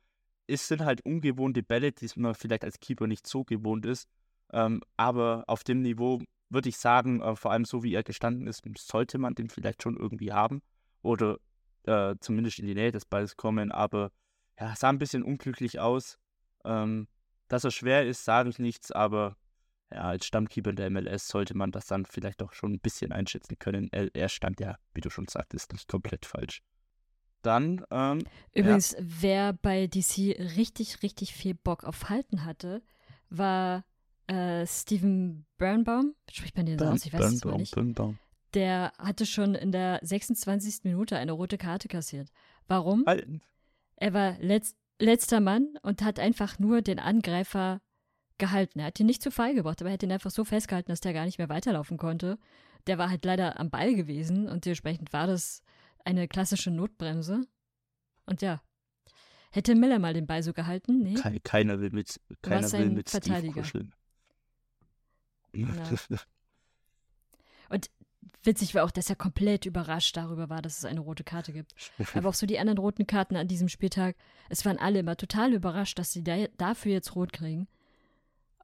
Es 0.46 0.68
sind 0.68 0.82
halt 0.86 1.02
ungewohnte 1.04 1.64
Bälle, 1.64 1.92
die 1.92 2.08
man 2.16 2.36
vielleicht 2.36 2.64
als 2.64 2.80
Keeper 2.80 3.08
nicht 3.08 3.26
so 3.26 3.44
gewohnt 3.44 3.86
ist. 3.88 4.08
Ähm, 4.52 4.82
aber 4.96 5.44
auf 5.48 5.64
dem 5.64 5.82
Niveau 5.82 6.22
würde 6.50 6.70
ich 6.70 6.78
sagen, 6.78 7.22
äh, 7.22 7.36
vor 7.36 7.52
allem 7.52 7.66
so 7.66 7.84
wie 7.84 7.94
er 7.94 8.04
gestanden 8.04 8.46
ist, 8.48 8.64
sollte 8.78 9.18
man 9.18 9.34
den 9.34 9.50
vielleicht 9.50 9.82
schon 9.82 9.98
irgendwie 9.98 10.32
haben. 10.32 10.62
Oder 11.02 11.40
äh, 11.84 12.16
zumindest 12.20 12.60
in 12.60 12.68
die 12.68 12.76
Nähe 12.76 12.92
des 12.92 13.06
Balls 13.06 13.36
kommen. 13.36 13.72
Aber 13.72 14.12
ja, 14.60 14.76
sah 14.76 14.90
ein 14.90 15.00
bisschen 15.00 15.24
unglücklich 15.24 15.80
aus. 15.80 16.20
Ähm, 16.66 17.08
dass 17.48 17.64
er 17.64 17.72
schwer 17.72 18.06
ist, 18.06 18.26
sage 18.26 18.50
ich 18.50 18.60
nichts, 18.60 18.92
aber 18.92 19.36
ja, 19.92 20.02
als 20.02 20.26
Stammkeeper 20.26 20.70
in 20.70 20.76
der 20.76 20.90
MLS 20.90 21.28
sollte 21.28 21.56
man 21.58 21.72
das 21.72 21.88
dann 21.88 22.06
vielleicht 22.06 22.42
doch 22.42 22.54
schon 22.54 22.74
ein 22.74 22.80
bisschen 22.80 23.12
einschätzen 23.12 23.58
können. 23.58 23.90
Er, 23.92 24.14
er 24.14 24.30
stand 24.30 24.60
ja, 24.60 24.78
wie 24.94 25.02
du 25.02 25.10
schon 25.10 25.28
sagtest, 25.28 25.74
nicht 25.74 25.88
komplett 25.88 26.26
falsch. 26.26 26.62
Dann, 27.42 27.86
ähm, 27.90 28.24
Übrigens, 28.54 28.96
wer 29.00 29.54
bei 29.54 29.88
DC 29.88 30.38
richtig, 30.58 31.02
richtig 31.04 31.34
viel 31.34 31.56
Bock 31.56 31.86
auf 31.86 32.10
Halten 32.10 32.46
hatte, 32.46 32.84
war 33.30 33.86
äh, 34.28 34.68
Steven 34.68 35.46
Birnbaum. 35.58 36.16
Spricht 36.30 36.58
man 36.58 36.66
den 36.66 36.78
so 36.78 36.86
aus? 36.86 37.06
Ich 37.06 37.14
weiß 37.14 37.34
es 37.34 37.46
nicht. 37.46 37.74
Birnbaum. 37.74 38.20
Der 38.54 38.92
hatte 38.98 39.26
schon 39.26 39.56
in 39.56 39.72
der 39.72 40.00
26. 40.02 40.84
Minute 40.84 41.18
eine 41.18 41.32
rote 41.32 41.58
Karte 41.58 41.88
kassiert. 41.88 42.30
Warum? 42.68 43.06
Halten. 43.06 43.42
Er 43.96 44.14
war 44.14 44.38
letz 44.40 44.76
letzter 45.00 45.40
Mann 45.40 45.78
und 45.82 46.02
hat 46.02 46.20
einfach 46.20 46.60
nur 46.60 46.82
den 46.82 47.00
Angreifer 47.00 47.82
gehalten. 48.38 48.80
Er 48.80 48.88
hat 48.88 49.00
ihn 49.00 49.06
nicht 49.06 49.22
zu 49.22 49.32
Fall 49.32 49.56
gebracht, 49.56 49.82
aber 49.82 49.90
er 49.90 49.94
hat 49.94 50.04
ihn 50.04 50.12
einfach 50.12 50.32
so 50.32 50.46
festgehalten, 50.46 50.92
dass 50.92 51.02
der 51.02 51.14
gar 51.14 51.26
nicht 51.26 51.38
mehr 51.38 51.50
weiterlaufen 51.50 51.98
konnte. 51.98 52.38
Der 52.88 52.98
war 52.98 53.10
halt 53.10 53.26
leider 53.26 53.60
am 53.60 53.70
Ball 53.70 53.96
gewesen 53.96 54.48
und 54.48 54.66
dementsprechend 54.66 55.14
war 55.14 55.28
das 55.28 55.62
eine 56.06 56.28
klassische 56.28 56.72
Notbremse. 56.72 57.42
Und 58.26 58.42
ja, 58.42 58.62
hätte 59.52 59.76
Miller 59.76 60.00
mal 60.00 60.14
den 60.14 60.28
Ball 60.28 60.44
so 60.44 60.54
gehalten? 60.54 61.00
Nee. 61.00 61.16
Ke 61.16 61.40
keiner 61.42 61.80
will 61.80 61.92
mit, 61.92 62.20
keiner 62.42 62.72
will 62.72 62.90
mit 62.90 63.10
Steve 63.10 63.24
Verteidiger. 63.24 63.62
kuscheln. 63.62 63.94
Witzig 68.44 68.74
war 68.76 68.84
auch, 68.84 68.92
dass 68.92 69.10
er 69.10 69.16
komplett 69.16 69.66
überrascht 69.66 70.16
darüber 70.16 70.50
war, 70.50 70.62
dass 70.62 70.78
es 70.78 70.86
eine 70.86 71.02
rote 71.02 71.24
Karte 71.24 71.52
gibt. 71.52 71.74
Aber 72.14 72.30
auch 72.30 72.34
so 72.34 72.46
die 72.46 72.60
anderen 72.60 72.78
roten 72.78 73.06
Karten 73.06 73.36
an 73.36 73.48
diesem 73.48 73.68
Spieltag, 73.70 74.16
es 74.50 74.66
waren 74.66 74.78
alle 74.78 75.00
immer 75.00 75.18
total 75.18 75.54
überrascht, 75.54 76.00
dass 76.00 76.14
sie 76.14 76.24
da, 76.24 76.48
dafür 76.58 76.94
jetzt 76.94 77.16
rot 77.16 77.34
kriegen. 77.34 77.68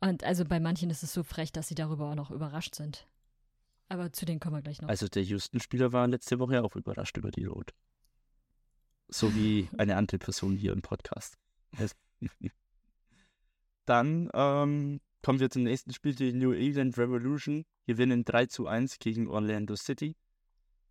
Und 0.02 0.24
also 0.24 0.46
bei 0.46 0.60
manchen 0.60 0.90
ist 0.90 1.04
es 1.04 1.14
so 1.14 1.24
frech, 1.24 1.52
dass 1.52 1.68
sie 1.68 1.76
darüber 1.76 2.12
auch 2.12 2.16
noch 2.16 2.32
überrascht 2.32 2.76
sind. 2.76 3.08
Aber 3.90 4.12
zu 4.12 4.26
denen 4.26 4.40
kommen 4.40 4.56
wir 4.56 4.62
gleich 4.62 4.82
noch. 4.82 4.90
Also 4.90 5.08
der 5.08 5.24
Houston-Spieler 5.24 5.94
war 5.94 6.08
letzte 6.08 6.40
Woche 6.40 6.64
auch 6.64 6.76
überrascht 6.76 7.18
über 7.18 7.32
die 7.32 7.46
Rot. 7.46 7.74
So 9.08 9.36
wie 9.36 9.70
eine 9.78 9.96
andere 9.98 10.18
Person 10.18 10.56
hier 10.56 10.74
im 10.74 10.82
Podcast. 10.82 11.38
Dann 13.86 14.30
ähm, 14.34 15.00
kommen 15.26 15.40
wir 15.40 15.50
zum 15.50 15.64
nächsten 15.64 15.92
Spiel. 15.92 16.14
Die 16.14 16.34
New 16.34 16.52
England 16.52 17.00
Revolution 17.00 17.66
gewinnen 17.88 18.26
3 18.26 18.46
zu 18.46 18.68
1 18.68 19.00
gegen 19.00 19.28
Orlando 19.28 19.76
City. 19.76 20.16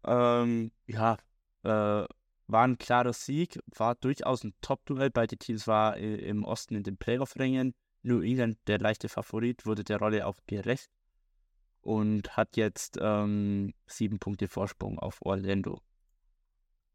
Ähm, 0.04 0.72
ja, 0.88 1.18
äh, 1.62 1.68
war 1.68 2.64
ein 2.66 2.76
klarer 2.76 3.12
Sieg, 3.12 3.60
war 3.76 3.94
durchaus 3.94 4.42
ein 4.42 4.52
Top-Duell. 4.60 5.10
Beide 5.10 5.36
Teams 5.36 5.68
war 5.68 5.96
äh, 5.96 6.16
im 6.16 6.42
Osten 6.44 6.74
in 6.74 6.82
den 6.82 6.96
Playoff-Rängen. 6.96 7.74
New 8.02 8.22
England, 8.22 8.58
der 8.66 8.80
leichte 8.80 9.08
Favorit, 9.08 9.66
wurde 9.66 9.84
der 9.84 9.98
Rolle 9.98 10.26
auch 10.26 10.40
gerecht 10.48 10.90
und 11.82 12.36
hat 12.36 12.56
jetzt 12.56 12.98
ähm, 13.00 13.72
sieben 13.86 14.18
Punkte 14.18 14.48
Vorsprung 14.48 14.98
auf 14.98 15.22
Orlando. 15.22 15.80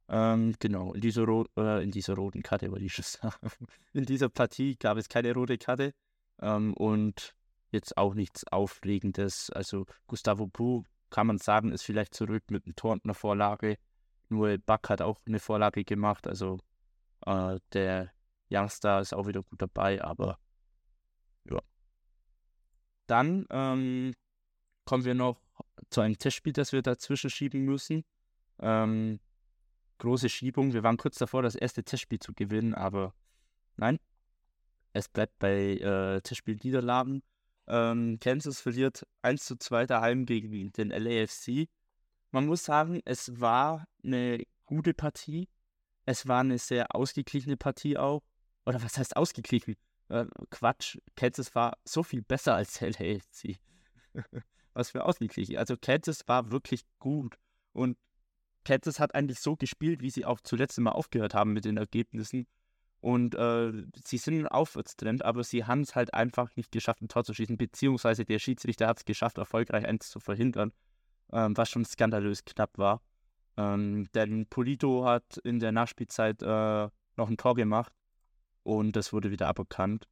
Ähm, 0.10 0.56
genau, 0.60 0.94
in 0.94 1.00
dieser, 1.00 1.26
äh, 1.56 1.84
in 1.86 1.92
dieser 1.92 2.16
roten 2.16 2.44
Karte 2.44 2.70
wollte 2.70 2.84
ich 2.84 2.94
schon 2.94 3.06
sagen. 3.32 3.50
In 3.94 4.06
dieser 4.06 4.28
Partie 4.28 4.76
gab 4.76 4.98
es 4.98 5.08
keine 5.08 5.34
rote 5.34 5.58
Karte 5.58 5.94
ähm, 6.42 6.74
und 6.74 7.36
jetzt 7.72 7.98
auch 7.98 8.14
nichts 8.14 8.46
Aufregendes. 8.48 9.50
Also 9.52 9.86
Gustavo 10.08 10.48
Bru, 10.48 10.84
kann 11.10 11.28
man 11.28 11.38
sagen, 11.38 11.72
ist 11.72 11.84
vielleicht 11.84 12.14
zurück 12.14 12.44
mit 12.50 12.66
einem 12.66 12.76
Tor 12.76 12.94
und 12.94 13.06
einer 13.06 13.14
Vorlage. 13.14 13.78
Nur 14.30 14.58
Buck 14.60 14.90
hat 14.90 15.02
auch 15.02 15.20
eine 15.26 15.40
Vorlage 15.40 15.84
gemacht, 15.84 16.28
also 16.28 16.60
äh, 17.26 17.60
der 17.74 18.12
Youngster 18.52 19.00
ist 19.00 19.14
auch 19.14 19.28
wieder 19.28 19.44
gut 19.44 19.62
dabei, 19.62 20.04
aber 20.04 20.40
ja. 21.50 21.60
Dann 23.08 23.46
ähm, 23.50 24.14
kommen 24.86 25.06
wir 25.06 25.16
noch 25.16 25.42
zu 25.90 26.02
einem 26.02 26.18
Testspiel, 26.18 26.54
das 26.54 26.72
wir 26.72 26.82
dazwischen 26.82 27.30
schieben 27.30 27.62
müssen. 27.66 28.04
Ähm, 28.60 29.20
große 30.00 30.30
Schiebung. 30.30 30.74
Wir 30.74 30.84
waren 30.84 30.98
kurz 30.98 31.18
davor, 31.18 31.42
das 31.42 31.56
erste 31.56 31.84
Testspiel 31.84 32.20
zu 32.20 32.34
gewinnen, 32.34 32.74
aber 32.74 33.14
nein. 33.78 34.00
Es 34.94 35.08
bleibt 35.08 35.38
bei 35.40 35.78
äh, 35.78 36.22
Testspiel-Niederlagen. 36.22 37.24
Ähm, 37.68 38.20
Kansas 38.20 38.62
verliert 38.62 39.06
1 39.22 39.46
zu 39.46 39.56
2 39.58 39.86
daheim 39.86 40.26
gegen 40.26 40.72
den 40.74 40.90
LAFC. 40.90 41.70
Man 42.32 42.46
muss 42.46 42.64
sagen, 42.64 43.02
es 43.06 43.40
war 43.40 43.88
eine 44.04 44.44
gute 44.66 44.94
Partie. 44.94 45.48
Es 46.06 46.28
war 46.28 46.40
eine 46.40 46.58
sehr 46.58 46.96
ausgeglichene 46.96 47.58
Partie 47.58 47.98
auch. 47.98 48.24
Oder 48.66 48.82
was 48.82 48.98
heißt 48.98 49.16
ausgeglichen? 49.16 49.76
Äh, 50.10 50.26
Quatsch. 50.50 50.98
Kansas 51.16 51.54
war 51.54 51.78
so 51.86 52.04
viel 52.04 52.22
besser 52.22 52.56
als 52.56 52.74
der 52.80 52.92
LAFC. 52.92 53.60
was 54.74 54.92
für 54.92 55.06
ausgeglichen. 55.06 55.58
Also 55.58 55.76
Kansas 55.78 56.28
war 56.28 56.52
wirklich 56.52 56.84
gut. 56.98 57.38
Und 57.74 57.98
Kansas 58.64 59.00
hat 59.00 59.16
eigentlich 59.16 59.40
so 59.40 59.56
gespielt, 59.56 60.02
wie 60.02 60.10
sie 60.10 60.26
auch 60.26 60.42
zuletzt 60.42 60.78
immer 60.78 60.96
aufgehört 60.96 61.34
haben 61.34 61.54
mit 61.54 61.66
den 61.66 61.78
Ergebnissen. 61.78 62.48
Und 63.02 63.36
äh, 63.36 63.72
sie 64.06 64.18
sind 64.18 64.48
Aufwärtstrend, 64.48 65.24
aber 65.24 65.44
sie 65.44 65.66
haben 65.66 65.82
es 65.82 65.96
halt 65.96 66.14
einfach 66.14 66.54
nicht 66.56 66.72
geschafft, 66.72 67.02
ein 67.02 67.08
Tor 67.08 67.24
zu 67.24 67.34
schießen, 67.34 67.58
beziehungsweise 67.58 68.26
der 68.26 68.40
Schiedsrichter 68.40 68.88
hat 68.88 69.00
es 69.00 69.06
geschafft, 69.06 69.38
erfolgreich 69.38 69.86
eins 69.86 70.10
zu 70.10 70.20
verhindern, 70.20 70.74
ähm, 71.32 71.56
was 71.56 71.70
schon 71.70 71.86
skandalös 71.86 72.44
knapp 72.44 72.78
war. 72.78 73.02
Ähm, 73.56 74.08
denn 74.14 74.48
Polito 74.48 75.06
hat 75.06 75.38
in 75.44 75.60
der 75.60 75.72
Nachspielzeit 75.72 76.42
äh, 76.42 76.90
noch 77.16 77.30
ein 77.30 77.38
Tor 77.38 77.56
gemacht 77.56 77.94
und 78.64 78.96
das 78.96 79.14
wurde 79.14 79.32
wieder 79.32 79.48
aberkannt. 79.48 80.08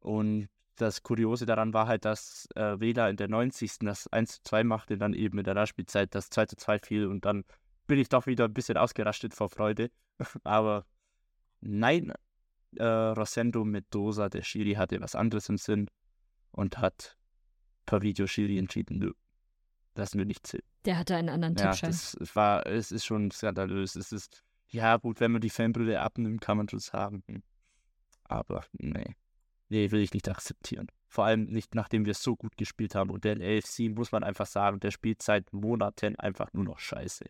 Und 0.00 0.48
das 0.76 1.02
Kuriose 1.02 1.44
daran 1.44 1.72
war 1.74 1.88
halt, 1.88 2.04
dass 2.04 2.48
äh, 2.54 2.78
Wähler 2.78 3.10
in 3.10 3.16
der 3.16 3.28
90. 3.28 3.80
das 3.80 4.06
1 4.08 4.36
zu 4.36 4.40
2 4.44 4.64
machte, 4.64 4.96
dann 4.96 5.12
eben 5.12 5.38
in 5.38 5.44
der 5.44 5.54
Nachspielzeit 5.54 6.14
das 6.14 6.30
2 6.30 6.46
zu 6.46 6.56
2 6.56 6.78
fiel 6.78 7.06
und 7.06 7.24
dann 7.24 7.44
bin 7.88 7.98
ich 7.98 8.08
doch 8.08 8.26
wieder 8.26 8.44
ein 8.44 8.54
bisschen 8.54 8.76
ausgerastet 8.76 9.34
vor 9.34 9.48
Freude. 9.48 9.90
Aber 10.44 10.86
nein, 11.60 12.12
äh, 12.76 12.84
Rosendo 12.84 13.64
Mendoza, 13.64 14.28
der 14.28 14.42
Schiri, 14.42 14.74
hatte 14.74 15.00
was 15.00 15.14
anderes 15.14 15.48
im 15.48 15.58
Sinn 15.58 15.88
und 16.50 16.78
hat 16.78 17.16
per 17.86 18.02
Video 18.02 18.26
Schiri 18.26 18.58
entschieden, 18.58 18.98
nö, 18.98 19.12
lassen 19.94 20.18
wir 20.18 20.26
nicht 20.26 20.46
zählen. 20.46 20.62
Der 20.84 20.98
hatte 20.98 21.16
einen 21.16 21.28
anderen 21.28 21.56
Ja, 21.56 21.70
Tippschein. 21.72 21.90
das 21.90 22.16
war, 22.34 22.66
es 22.66 22.92
ist 22.92 23.04
schon 23.04 23.30
skandalös. 23.30 23.96
Es 23.96 24.12
ist, 24.12 24.44
ja 24.68 24.96
gut, 24.96 25.20
wenn 25.20 25.32
man 25.32 25.40
die 25.40 25.50
Fanbrille 25.50 26.00
abnimmt, 26.00 26.40
kann 26.40 26.56
man 26.56 26.68
schon 26.68 26.80
sagen. 26.80 27.22
hm. 27.26 27.42
Aber 28.24 28.64
nee, 28.72 29.16
nee, 29.70 29.90
will 29.90 30.00
ich 30.02 30.12
nicht 30.12 30.28
akzeptieren. 30.28 30.88
Vor 31.06 31.24
allem 31.24 31.44
nicht, 31.44 31.74
nachdem 31.74 32.04
wir 32.04 32.12
so 32.12 32.36
gut 32.36 32.58
gespielt 32.58 32.94
haben. 32.94 33.08
Und 33.10 33.24
der 33.24 33.36
LFC, 33.38 33.88
muss 33.88 34.12
man 34.12 34.22
einfach 34.22 34.46
sagen, 34.46 34.80
der 34.80 34.90
spielt 34.90 35.22
seit 35.22 35.50
Monaten 35.54 36.16
einfach 36.16 36.52
nur 36.52 36.64
noch 36.64 36.78
scheiße. 36.78 37.24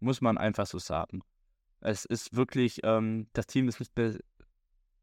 Muss 0.00 0.20
man 0.20 0.36
einfach 0.36 0.66
so 0.66 0.78
sagen. 0.78 1.22
Es 1.80 2.04
ist 2.04 2.36
wirklich, 2.36 2.80
ähm, 2.84 3.28
das 3.32 3.46
Team 3.46 3.68
ist 3.68 3.80
nicht 3.80 3.96
mehr 3.96 4.18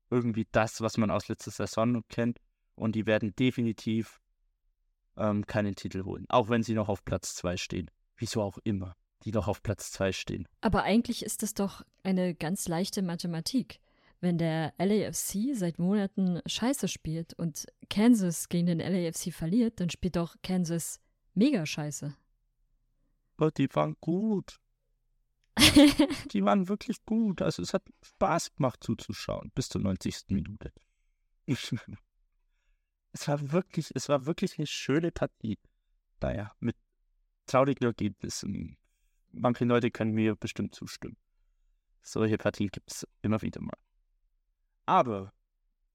irgendwie 0.10 0.47
das, 0.51 0.82
was 0.82 0.97
man 0.97 1.12
aus 1.12 1.28
letzter 1.28 1.51
Saison 1.51 2.03
kennt. 2.10 2.39
Und 2.76 2.95
die 2.95 3.05
werden 3.05 3.36
definitiv 3.36 4.22
ähm, 5.18 5.45
keinen 5.45 5.76
Titel 5.76 6.05
holen. 6.05 6.26
Auch 6.30 6.49
wenn 6.49 6.64
sie 6.64 6.74
noch 6.74 6.89
auf 6.89 7.03
Platz 7.03 7.36
2 7.36 7.57
stehen. 7.57 7.91
Wieso 8.16 8.41
auch 8.41 8.57
immer, 8.64 8.95
die 9.24 9.32
noch 9.32 9.47
auf 9.47 9.62
Platz 9.62 9.91
2 9.91 10.12
stehen. 10.14 10.47
Aber 10.62 10.84
eigentlich 10.84 11.24
ist 11.24 11.43
das 11.43 11.53
doch 11.53 11.84
eine 12.03 12.34
ganz 12.36 12.68
leichte 12.68 13.01
Mathematik. 13.01 13.80
Wenn 14.22 14.38
der 14.38 14.74
LAFC 14.78 15.53
seit 15.55 15.80
Monaten 15.80 16.41
Scheiße 16.45 16.89
spielt 16.89 17.34
und 17.36 17.68
Kansas 17.89 18.49
gegen 18.49 18.68
den 18.68 18.80
LAFC 18.80 19.34
verliert, 19.34 19.80
dann 19.80 19.89
spielt 19.89 20.18
doch 20.18 20.36
Kansas 20.43 20.99
mega 21.34 21.66
Scheiße. 21.66 22.16
Aber 23.38 23.51
die 23.51 23.74
waren 23.74 23.95
gut. 24.01 24.60
Die 26.32 26.43
waren 26.43 26.68
wirklich 26.68 27.05
gut. 27.05 27.41
Also 27.41 27.62
es 27.62 27.74
hat 27.74 27.84
Spaß 28.03 28.55
gemacht 28.55 28.84
zuzuschauen, 28.84 29.51
bis 29.55 29.70
zur 29.70 29.82
90. 29.82 30.26
Minute. 30.30 30.72
es 31.47 33.28
war 33.28 33.51
wirklich, 33.51 33.91
es 33.95 34.10
war 34.10 34.26
wirklich 34.26 34.57
eine 34.57 34.68
schöne 34.68 35.12
Partie. 35.12 35.57
Naja, 36.22 36.51
mit 36.60 36.76
traurigen 37.45 37.86
Ergebnissen. 37.86 38.78
Manche 39.32 39.66
Leute 39.66 39.91
können 39.91 40.14
mir 40.14 40.36
bestimmt 40.36 40.76
zustimmen. 40.76 41.18
Solche 42.01 42.38
Partien 42.38 42.70
gibt 42.70 42.91
es 42.91 43.07
immer 43.22 43.41
wieder 43.41 43.62
mal. 43.62 43.78
Aber 44.86 45.34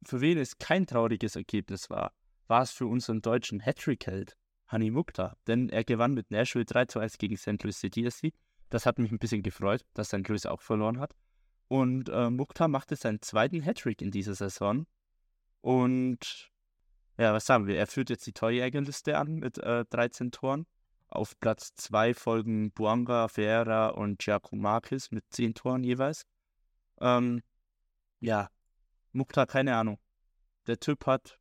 für 0.05 0.21
wen 0.21 0.39
es 0.39 0.59
kein 0.59 0.87
trauriges 0.87 1.37
Ergebnis 1.37 1.91
war, 1.91 2.13
war 2.47 2.63
es 2.63 2.71
für 2.71 2.87
unseren 2.87 3.23
deutschen 3.23 3.61
Hattrick-Held, 3.61 4.37
Hani 4.69 4.91
Mukta. 4.91 5.37
Denn 5.47 5.69
er 5.71 5.85
gewann 5.85 6.15
mit 6.15 6.31
Nashville 6.31 6.65
3 6.65 6.87
zu 6.87 6.99
1 6.99 7.19
gegen 7.19 7.37
St. 7.37 7.63
Louis 7.63 7.79
City 7.79 8.09
SC. 8.11 8.33
Das 8.71 8.87
hat 8.87 8.99
mich 8.99 9.13
ein 9.13 9.19
bisschen 9.19 9.43
gefreut, 9.43 9.85
dass 9.95 10.09
St. 10.09 10.27
Louis 10.29 10.47
auch 10.47 10.61
verloren 10.61 10.99
hat. 10.99 11.15
Und 11.69 12.09
äh, 12.09 12.31
Mukta 12.31 12.69
machte 12.69 12.97
seinen 12.97 13.23
zweiten 13.23 13.63
Hattrick 13.63 14.03
in 14.03 14.11
dieser 14.11 14.35
Saison. 14.35 14.87
Und 15.61 16.51
ja, 17.17 17.33
was 17.33 17.47
sagen 17.47 17.67
wir? 17.67 17.77
Er 17.77 17.87
führt 17.87 18.11
jetzt 18.11 18.27
die 18.27 18.33
Torjägerliste 18.33 19.17
an 19.17 19.37
mit 19.37 19.59
äh, 19.59 19.85
13 19.87 20.31
Toren. 20.31 20.67
Auf 21.09 21.39
Platz 21.39 21.75
2 21.77 22.13
folgen 22.15 22.73
Buanga, 22.73 23.29
Ferreira 23.29 23.89
und 23.89 24.19
Giacomakis 24.19 25.11
mit 25.13 25.25
10 25.31 25.55
Toren 25.55 25.85
jeweils. 25.85 26.27
Ähm, 27.01 27.43
ja, 28.21 28.51
Mukta, 29.13 29.47
keine 29.47 29.77
Ahnung. 29.77 29.99
Der 30.67 30.81
Typ 30.81 31.07
hat 31.07 31.39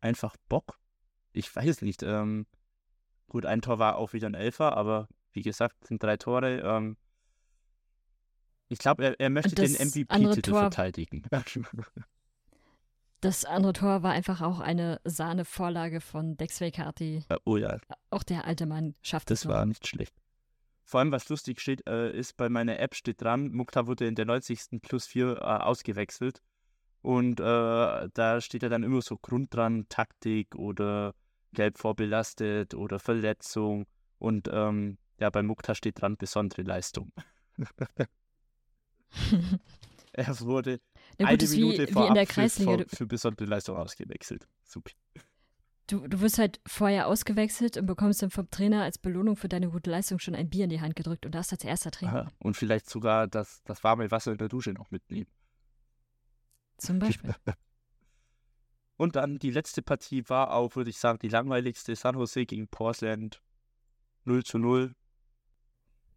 einfach 0.00 0.36
Bock. 0.48 0.78
Ich 1.32 1.54
weiß 1.54 1.82
nicht. 1.82 2.02
Ähm, 2.02 2.46
gut, 3.28 3.46
ein 3.46 3.62
Tor 3.62 3.78
war 3.78 3.96
auch 3.96 4.12
wieder 4.12 4.28
ein 4.28 4.34
Elfer, 4.34 4.76
aber 4.76 5.08
wie 5.34 5.42
gesagt, 5.42 5.86
sind 5.86 6.02
drei 6.02 6.16
Tore. 6.16 6.60
Ähm, 6.60 6.96
ich 8.68 8.78
glaube, 8.78 9.04
er, 9.04 9.20
er 9.20 9.30
möchte 9.30 9.54
das 9.54 9.72
den 9.72 9.88
MVP-Titel 9.88 10.52
verteidigen. 10.52 11.22
Das 13.20 13.46
andere 13.46 13.72
Tor 13.72 14.02
war 14.02 14.12
einfach 14.12 14.42
auch 14.42 14.60
eine 14.60 15.00
Sahnevorlage 15.04 16.02
von 16.02 16.36
Dex 16.36 16.60
Vekati. 16.60 17.24
Oh 17.46 17.56
ja, 17.56 17.78
Auch 18.10 18.22
der 18.22 18.44
alte 18.44 18.66
Mann 18.66 18.94
schafft 19.00 19.30
Das 19.30 19.38
es 19.38 19.44
noch. 19.46 19.54
war 19.54 19.64
nicht 19.64 19.86
schlecht. 19.86 20.14
Vor 20.84 21.00
allem, 21.00 21.10
was 21.10 21.30
lustig 21.30 21.58
steht, 21.58 21.88
äh, 21.88 22.12
ist, 22.14 22.36
bei 22.36 22.50
meiner 22.50 22.78
App 22.78 22.94
steht 22.94 23.22
dran, 23.22 23.48
Mukta 23.50 23.86
wurde 23.86 24.06
in 24.06 24.14
der 24.14 24.26
90. 24.26 24.82
plus 24.82 25.06
4 25.06 25.38
äh, 25.38 25.40
ausgewechselt. 25.40 26.42
Und 27.00 27.40
äh, 27.40 28.08
da 28.12 28.40
steht 28.42 28.62
ja 28.62 28.68
dann 28.68 28.82
immer 28.82 29.00
so 29.00 29.16
Grund 29.16 29.54
dran, 29.54 29.86
Taktik 29.88 30.54
oder 30.54 31.14
gelb 31.54 31.78
vorbelastet 31.78 32.74
oder 32.74 32.98
Verletzung. 32.98 33.86
Und 34.18 34.50
ähm, 34.52 34.98
ja, 35.18 35.30
bei 35.30 35.42
Mukta 35.42 35.74
steht 35.74 36.00
dran, 36.00 36.16
besondere 36.16 36.62
Leistung. 36.62 37.12
er 40.12 40.40
wurde 40.40 40.80
eine 41.18 41.30
gut, 41.30 41.42
ist 41.42 41.52
Minute 41.52 41.88
wie, 41.88 41.92
vor 41.92 42.04
wie 42.04 42.08
in 42.08 42.14
der 42.14 42.22
Abpfiff 42.22 42.34
Kreisliga. 42.34 42.78
für, 42.88 42.96
für 42.96 43.06
besondere 43.06 43.46
Leistung 43.46 43.76
ausgewechselt. 43.76 44.48
Super. 44.64 44.90
du, 45.86 46.06
du 46.08 46.20
wirst 46.20 46.38
halt 46.38 46.60
vorher 46.66 47.06
ausgewechselt 47.06 47.76
und 47.76 47.86
bekommst 47.86 48.22
dann 48.22 48.30
vom 48.30 48.50
Trainer 48.50 48.82
als 48.82 48.98
Belohnung 48.98 49.36
für 49.36 49.48
deine 49.48 49.68
gute 49.70 49.90
Leistung 49.90 50.18
schon 50.18 50.34
ein 50.34 50.50
Bier 50.50 50.64
in 50.64 50.70
die 50.70 50.80
Hand 50.80 50.96
gedrückt 50.96 51.26
und 51.26 51.34
darfst 51.34 51.52
als 51.52 51.64
erster 51.64 51.90
trinken. 51.90 52.16
Aha. 52.16 52.32
Und 52.38 52.56
vielleicht 52.56 52.90
sogar 52.90 53.28
das, 53.28 53.62
das 53.64 53.84
warme 53.84 54.10
Wasser 54.10 54.32
in 54.32 54.38
der 54.38 54.48
Dusche 54.48 54.72
noch 54.72 54.90
mitnehmen. 54.90 55.30
Zum 56.78 56.98
Beispiel. 56.98 57.34
Und 58.96 59.16
dann 59.16 59.38
die 59.38 59.50
letzte 59.50 59.82
Partie 59.82 60.28
war 60.28 60.52
auch, 60.52 60.76
würde 60.76 60.90
ich 60.90 60.98
sagen, 60.98 61.18
die 61.18 61.28
langweiligste. 61.28 61.96
San 61.96 62.14
Jose 62.14 62.46
gegen 62.46 62.68
Portland. 62.68 63.42
0 64.24 64.44
zu 64.44 64.58
0. 64.58 64.94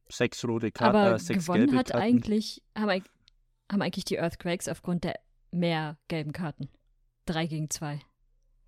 Sechs 0.10 0.44
rote 0.46 0.72
Karten, 0.72 0.96
Aber 0.98 1.16
äh, 1.16 1.20
sechs 1.20 1.46
gewonnen 1.46 1.66
gelbe 1.66 1.78
hat 1.78 1.88
Karten. 1.92 2.04
eigentlich, 2.04 2.62
haben, 2.78 3.04
haben 3.72 3.82
eigentlich 3.82 4.06
die 4.06 4.18
Earthquakes 4.18 4.68
aufgrund 4.68 5.04
der 5.04 5.20
mehr 5.52 5.98
gelben 6.08 6.32
Karten. 6.32 6.70
Drei 7.26 7.46
gegen 7.48 7.70
zwei. 7.70 8.00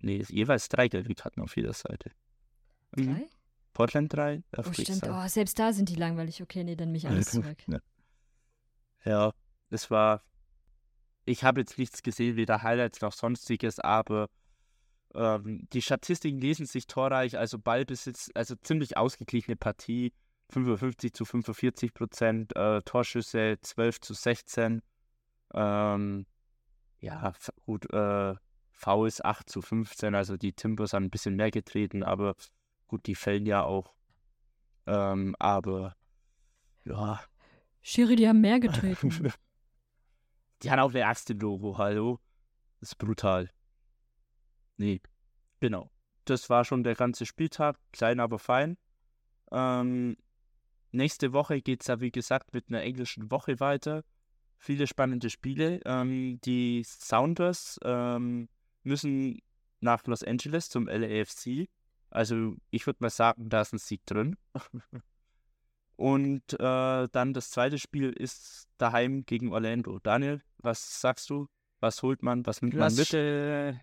Nee, 0.00 0.24
jeweils 0.28 0.68
drei 0.68 0.88
gelbe 0.88 1.14
Karten 1.14 1.40
auf 1.40 1.56
jeder 1.56 1.72
Seite. 1.72 2.10
Mhm. 2.96 3.14
Drei? 3.14 3.28
Portland 3.72 4.12
drei, 4.12 4.42
Oh, 4.52 4.56
Earthquakes 4.58 4.82
stimmt. 4.82 5.02
drei. 5.06 5.24
Oh, 5.24 5.28
selbst 5.28 5.58
da 5.58 5.72
sind 5.72 5.88
die 5.88 5.94
langweilig. 5.94 6.42
Okay, 6.42 6.64
nee, 6.64 6.76
dann 6.76 6.88
nehme 6.88 6.98
ich 6.98 7.06
alles 7.08 7.30
zurück. 7.30 7.58
Ja. 7.68 7.78
Ja, 9.04 9.32
es 9.70 9.90
war. 9.90 10.22
Ich 11.24 11.44
habe 11.44 11.60
jetzt 11.60 11.78
nichts 11.78 12.02
gesehen, 12.02 12.36
weder 12.36 12.62
Highlights 12.62 13.00
noch 13.02 13.12
sonstiges, 13.12 13.78
aber 13.78 14.28
ähm, 15.14 15.68
die 15.72 15.82
Statistiken 15.82 16.38
lesen 16.38 16.66
sich 16.66 16.86
torreich, 16.86 17.38
also 17.38 17.58
Ballbesitz, 17.58 18.30
also 18.34 18.56
ziemlich 18.56 18.96
ausgeglichene 18.96 19.56
Partie, 19.56 20.12
55 20.50 21.12
zu 21.12 21.24
45 21.24 21.94
Prozent, 21.94 22.56
äh, 22.56 22.82
Torschüsse 22.82 23.58
12 23.60 24.00
zu 24.00 24.14
16, 24.14 24.82
ähm, 25.54 26.26
ja, 27.00 27.32
gut, 27.64 27.92
äh, 27.92 28.34
Fouls 28.72 29.24
8 29.24 29.48
zu 29.48 29.62
15, 29.62 30.14
also 30.14 30.36
die 30.36 30.52
Timbers 30.52 30.92
haben 30.92 31.04
ein 31.04 31.10
bisschen 31.10 31.36
mehr 31.36 31.50
getreten, 31.50 32.02
aber 32.02 32.34
gut, 32.86 33.06
die 33.06 33.14
fällen 33.14 33.46
ja 33.46 33.62
auch, 33.62 33.94
ähm, 34.86 35.36
aber 35.38 35.96
ja, 36.84 37.20
Schiri, 37.82 38.16
die 38.16 38.28
haben 38.28 38.40
mehr 38.40 38.60
getreten. 38.60 39.32
Die 40.62 40.70
haben 40.70 40.80
auch 40.80 40.92
der 40.92 41.02
erste 41.02 41.32
Logo, 41.32 41.78
hallo. 41.78 42.20
Das 42.80 42.90
ist 42.90 42.96
brutal. 42.96 43.50
Nee, 44.76 45.00
genau. 45.58 45.90
Das 46.26 46.50
war 46.50 46.66
schon 46.66 46.84
der 46.84 46.94
ganze 46.94 47.24
Spieltag, 47.24 47.78
klein 47.92 48.20
aber 48.20 48.38
fein. 48.38 48.76
Ähm, 49.50 50.18
nächste 50.92 51.32
Woche 51.32 51.60
geht 51.60 51.82
es 51.82 51.86
ja, 51.88 52.00
wie 52.00 52.10
gesagt, 52.10 52.52
mit 52.52 52.68
einer 52.68 52.82
englischen 52.82 53.30
Woche 53.30 53.60
weiter. 53.60 54.04
Viele 54.58 54.86
spannende 54.86 55.30
Spiele. 55.30 55.80
Ähm, 55.84 56.40
die 56.42 56.82
Sounders 56.84 57.78
ähm, 57.82 58.48
müssen 58.82 59.40
nach 59.80 60.04
Los 60.06 60.22
Angeles 60.22 60.68
zum 60.68 60.86
LAFC. 60.86 61.68
Also 62.10 62.56
ich 62.70 62.86
würde 62.86 62.98
mal 63.00 63.10
sagen, 63.10 63.48
da 63.48 63.62
ist 63.62 63.72
ein 63.72 63.78
Sieg 63.78 64.04
drin. 64.04 64.36
Und 65.96 66.54
äh, 66.54 67.08
dann 67.12 67.34
das 67.34 67.50
zweite 67.50 67.78
Spiel 67.78 68.10
ist 68.10 68.68
daheim 68.78 69.24
gegen 69.26 69.52
Orlando. 69.52 69.98
Daniel, 69.98 70.42
was 70.58 71.00
sagst 71.00 71.28
du? 71.30 71.46
Was 71.80 72.02
holt 72.02 72.22
man? 72.22 72.44
Was 72.46 72.62
nimmt 72.62 72.74
man 72.74 72.94
mit? 72.94 73.12
äh, 73.14 73.74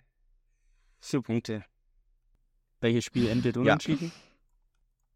vier 1.00 1.22
Punkte. 1.22 1.64
Welches 2.82 3.06
Spiel 3.06 3.28
endet 3.28 3.56
Ja. 3.56 3.62
unentschieden? 3.62 4.12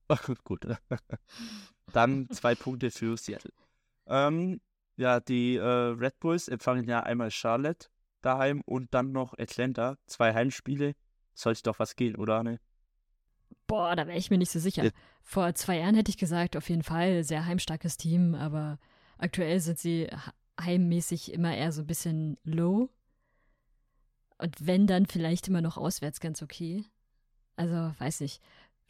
Gut. 0.43 0.65
Dann 1.93 2.29
zwei 2.29 2.55
Punkte 2.55 2.91
für 2.91 3.17
Seattle. 3.17 3.51
Ähm, 4.07 4.61
ja, 4.97 5.19
die 5.19 5.55
äh, 5.55 5.63
Red 5.63 6.19
Bulls 6.19 6.47
empfangen 6.47 6.87
ja 6.87 7.01
einmal 7.01 7.31
Charlotte 7.31 7.87
daheim 8.21 8.61
und 8.65 8.93
dann 8.93 9.11
noch 9.11 9.37
Atlanta. 9.37 9.97
Zwei 10.05 10.33
Heimspiele. 10.33 10.93
Sollte 11.33 11.63
doch 11.63 11.79
was 11.79 11.95
gehen, 11.95 12.15
oder 12.15 12.37
Arne? 12.37 12.59
Boah, 13.67 13.95
da 13.95 14.05
wäre 14.05 14.17
ich 14.17 14.29
mir 14.29 14.37
nicht 14.37 14.51
so 14.51 14.59
sicher. 14.59 14.83
Ja. 14.83 14.91
Vor 15.23 15.53
zwei 15.55 15.77
Jahren 15.79 15.95
hätte 15.95 16.09
ich 16.09 16.17
gesagt, 16.17 16.57
auf 16.57 16.69
jeden 16.69 16.83
Fall, 16.83 17.23
sehr 17.23 17.45
heimstarkes 17.45 17.97
Team, 17.97 18.35
aber 18.35 18.79
aktuell 19.17 19.59
sind 19.59 19.79
sie 19.79 20.09
heimmäßig 20.59 21.33
immer 21.33 21.55
eher 21.55 21.71
so 21.71 21.81
ein 21.81 21.87
bisschen 21.87 22.37
low. 22.43 22.89
Und 24.37 24.65
wenn, 24.65 24.87
dann 24.87 25.05
vielleicht 25.05 25.47
immer 25.47 25.61
noch 25.61 25.77
auswärts 25.77 26.19
ganz 26.19 26.41
okay. 26.41 26.83
Also, 27.55 27.93
weiß 27.99 28.21
nicht. 28.21 28.41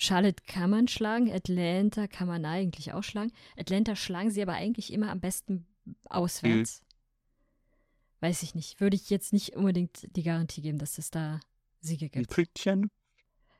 Charlotte 0.02 0.42
kann 0.48 0.72
man 0.72 0.88
schlagen, 0.88 1.32
Atlanta 1.32 2.08
kann 2.08 2.28
man 2.28 2.44
eigentlich 2.44 2.92
auch 2.92 3.04
schlagen. 3.04 3.32
Atlanta 3.56 3.96
schlagen 3.96 4.32
sie 4.32 4.42
aber 4.42 4.54
eigentlich 4.54 4.92
immer 4.92 5.12
am 5.12 5.20
besten 5.20 5.68
auswärts. 6.06 6.82
Mhm. 6.82 6.86
Weiß 8.22 8.42
ich 8.42 8.56
nicht. 8.56 8.82
Würde 8.82 8.96
ich 8.96 9.12
jetzt 9.12 9.32
nicht 9.32 9.56
unbedingt 9.56 10.08
die 10.16 10.24
Garantie 10.24 10.64
geben, 10.64 10.80
dass 10.80 10.98
es 10.98 11.12
da 11.12 11.40
Siege 11.82 12.10
gibt. 12.10 12.18
Ein 12.18 12.26
Pünktchen. 12.26 12.90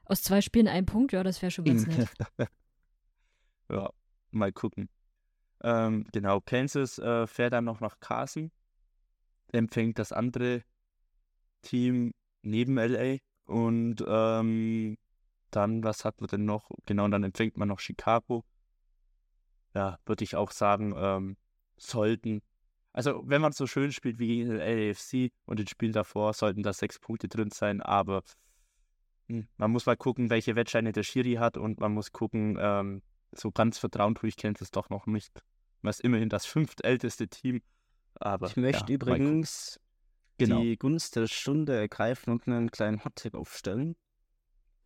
Aus 0.06 0.24
zwei 0.24 0.42
Spielen 0.42 0.68
ein 0.68 0.88
Punkt, 0.88 1.14
ja, 1.14 1.22
das 1.22 1.44
wäre 1.44 1.52
schon 1.52 1.66
ganz 1.66 1.86
nett. 1.88 2.10
ja, 3.70 3.92
mal 4.32 4.52
gucken. 4.52 4.90
Ähm, 5.62 6.08
genau, 6.12 6.42
Kansas 6.42 6.98
äh, 6.98 7.28
fährt 7.28 7.54
dann 7.54 7.66
noch 7.66 7.82
nach 7.82 8.00
Carson, 8.00 8.52
empfängt 9.52 10.00
das 10.00 10.12
andere 10.12 10.64
Team 11.62 12.16
neben 12.42 12.80
LA 12.80 13.18
und 13.46 14.04
ähm, 14.08 14.98
dann, 15.52 15.84
was 15.84 16.06
hat 16.06 16.22
man 16.22 16.28
denn 16.30 16.46
noch? 16.46 16.72
Genau, 16.86 17.08
dann 17.08 17.24
empfängt 17.24 17.58
man 17.58 17.68
noch 17.68 17.80
Chicago. 17.80 18.44
Ja, 19.74 20.00
würde 20.06 20.24
ich 20.24 20.36
auch 20.36 20.52
sagen, 20.52 20.94
ähm, 20.98 21.38
sollten. 21.78 22.42
Also, 22.94 23.24
wenn 23.26 23.42
man 23.42 23.54
so 23.54 23.68
schön 23.68 23.92
spielt 23.92 24.20
wie 24.20 24.42
in 24.42 24.50
der 24.50 24.66
LAFC 24.66 25.32
und 25.46 25.60
den 25.60 25.68
Spiel 25.68 25.92
davor, 25.92 26.34
sollten 26.34 26.64
da 26.64 26.74
sechs 26.74 27.00
Punkte 27.00 27.30
drin 27.30 27.50
sein, 27.52 27.82
aber 27.82 28.24
hm, 29.30 29.48
man 29.58 29.72
muss 29.72 29.86
mal 29.86 29.96
gucken, 29.96 30.30
welche 30.30 30.56
Wettscheine 30.56 30.92
der 30.92 31.04
Schiri 31.04 31.36
hat 31.36 31.56
und 31.58 31.80
man 31.80 31.94
muss 31.94 32.12
gucken, 32.12 32.58
ähm, 32.60 33.02
so 33.32 33.52
ganz 33.52 33.78
vertrauen 33.78 34.16
tue 34.16 34.30
ich 34.30 34.36
Kansas 34.36 34.72
doch 34.72 34.90
noch 34.90 35.06
nicht. 35.06 35.42
Man 35.82 35.92
ist 35.92 36.02
immerhin 36.02 36.30
das 36.30 36.46
fünftälteste 36.46 37.28
Team. 37.30 37.62
Aber, 38.16 38.48
ich 38.48 38.58
möchte 38.58 38.92
ja, 38.92 38.96
übrigens 38.96 39.80
genau. 40.38 40.62
die 40.62 40.78
Gunst 40.78 41.16
der 41.16 41.28
Stunde 41.28 41.76
ergreifen 41.76 42.34
und 42.34 42.46
einen 42.48 42.72
kleinen 42.72 43.04
Hot-Tip 43.06 43.36
aufstellen, 43.36 43.96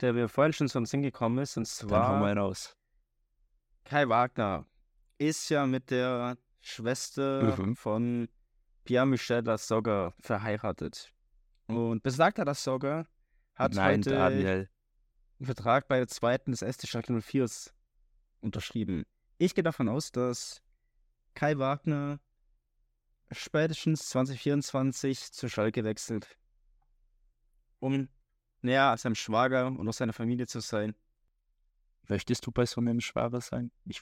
der 0.01 0.13
mir 0.13 0.29
vorhin 0.29 0.53
schon 0.53 0.67
so 0.67 0.79
ins 0.79 0.89
Sinn 0.89 1.01
gekommen 1.01 1.37
ist. 1.39 1.57
Und 1.57 1.67
zwar. 1.67 2.11
Dann 2.11 2.21
wir 2.21 2.41
raus. 2.41 2.75
Kai 3.85 4.09
Wagner 4.09 4.65
ist 5.17 5.49
ja 5.49 5.65
mit 5.65 5.91
der 5.91 6.37
Schwester 6.61 7.57
mhm. 7.57 7.75
von 7.75 8.27
Pierre-Michel 8.83 9.43
Lasogga 9.43 10.13
verheiratet. 10.19 11.13
Und 11.67 12.03
besagter 12.03 12.45
Lasogga 12.45 13.07
hat 13.55 13.73
Nein, 13.73 13.99
heute 13.99 14.09
Daniel. 14.09 14.69
einen 15.39 15.45
Vertrag 15.45 15.87
bei 15.87 15.97
der 15.97 16.07
zweiten 16.07 16.51
des 16.51 16.59
SC 16.59 16.87
Schalke 16.87 17.21
04 17.21 17.49
unterschrieben. 18.41 19.05
Ich 19.37 19.55
gehe 19.55 19.63
davon 19.63 19.89
aus, 19.89 20.11
dass 20.11 20.61
Kai 21.33 21.57
Wagner 21.57 22.19
spätestens 23.31 24.09
2024 24.09 25.31
zu 25.31 25.49
Schalke 25.49 25.83
wechselt, 25.83 26.37
um 27.79 28.07
näher 28.65 28.91
an 28.91 28.97
seinem 28.97 29.15
Schwager 29.15 29.67
und 29.67 29.87
auch 29.87 29.93
seiner 29.93 30.13
Familie 30.13 30.47
zu 30.47 30.59
sein. 30.59 30.95
Möchtest 32.07 32.45
du 32.45 32.51
bei 32.51 32.65
so 32.65 32.81
einem 32.81 33.01
Schwager 33.01 33.41
sein? 33.41 33.71
Ich 33.85 34.01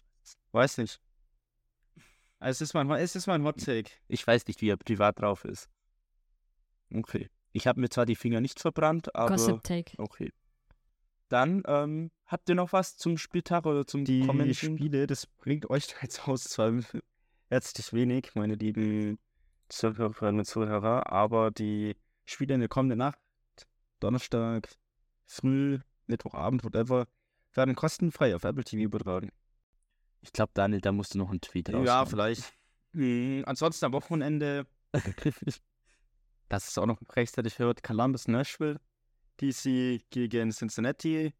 weiß 0.51 0.79
nicht. 0.79 0.99
Es 2.39 2.59
ist 2.59 2.73
mein, 2.73 2.89
es 2.91 3.15
ist 3.15 3.27
mein 3.27 3.43
Hot 3.43 3.63
Take. 3.63 3.91
Ich 4.07 4.25
weiß 4.25 4.47
nicht, 4.47 4.61
wie 4.61 4.69
er 4.69 4.77
privat 4.77 5.21
drauf 5.21 5.45
ist. 5.45 5.69
Okay. 6.93 7.29
Ich 7.53 7.67
habe 7.67 7.79
mir 7.79 7.89
zwar 7.89 8.05
die 8.05 8.15
Finger 8.15 8.41
nicht 8.41 8.59
verbrannt, 8.59 9.15
aber. 9.15 9.29
Gossip 9.29 9.63
Take. 9.63 9.93
Okay. 9.97 10.31
Dann 11.29 11.63
ähm, 11.67 12.11
habt 12.25 12.49
ihr 12.49 12.55
noch 12.55 12.73
was 12.73 12.97
zum 12.97 13.17
Spieltag 13.17 13.65
oder 13.65 13.87
zum 13.87 14.05
Die 14.05 14.25
kommenden 14.25 14.53
Spiele, 14.53 15.07
das 15.07 15.25
bringt 15.25 15.69
euch 15.69 15.87
jetzt 16.01 16.27
aus 16.27 16.43
zwar 16.43 16.73
herzlich 17.49 17.93
wenig, 17.93 18.31
meine 18.35 18.55
lieben 18.55 19.17
Zuhörerinnen 19.69 20.39
und 20.39 20.45
Zuhörer, 20.45 21.11
aber 21.11 21.51
die 21.51 21.95
Spiele 22.25 22.53
in 22.55 22.59
der 22.59 22.69
kommenden 22.69 22.99
Nacht, 22.99 23.19
Donnerstag, 24.03 24.67
früh, 25.25 25.79
Mittwochabend, 26.07 26.63
whatever, 26.63 27.07
werden 27.53 27.73
kostenfrei 27.75 28.35
auf 28.35 28.43
Apple 28.43 28.63
TV 28.63 28.83
übertragen. 28.83 29.31
Ich 30.21 30.33
glaube, 30.33 30.51
Daniel, 30.53 30.81
da 30.81 30.91
musst 30.91 31.13
du 31.13 31.19
noch 31.19 31.29
einen 31.29 31.41
Tweet 31.41 31.73
raus. 31.73 31.85
Ja, 31.85 32.05
vielleicht. 32.05 32.53
Mhm. 32.91 33.43
Ansonsten 33.45 33.85
am 33.85 33.93
Wochenende, 33.93 34.67
das 36.49 36.67
ist 36.67 36.77
auch 36.77 36.85
noch 36.85 36.99
rechtzeitig 37.15 37.59
hört, 37.59 37.81
Columbus 37.81 38.27
Nashville, 38.27 38.79
DC 39.41 40.01
gegen 40.09 40.51
Cincinnati, 40.51 41.33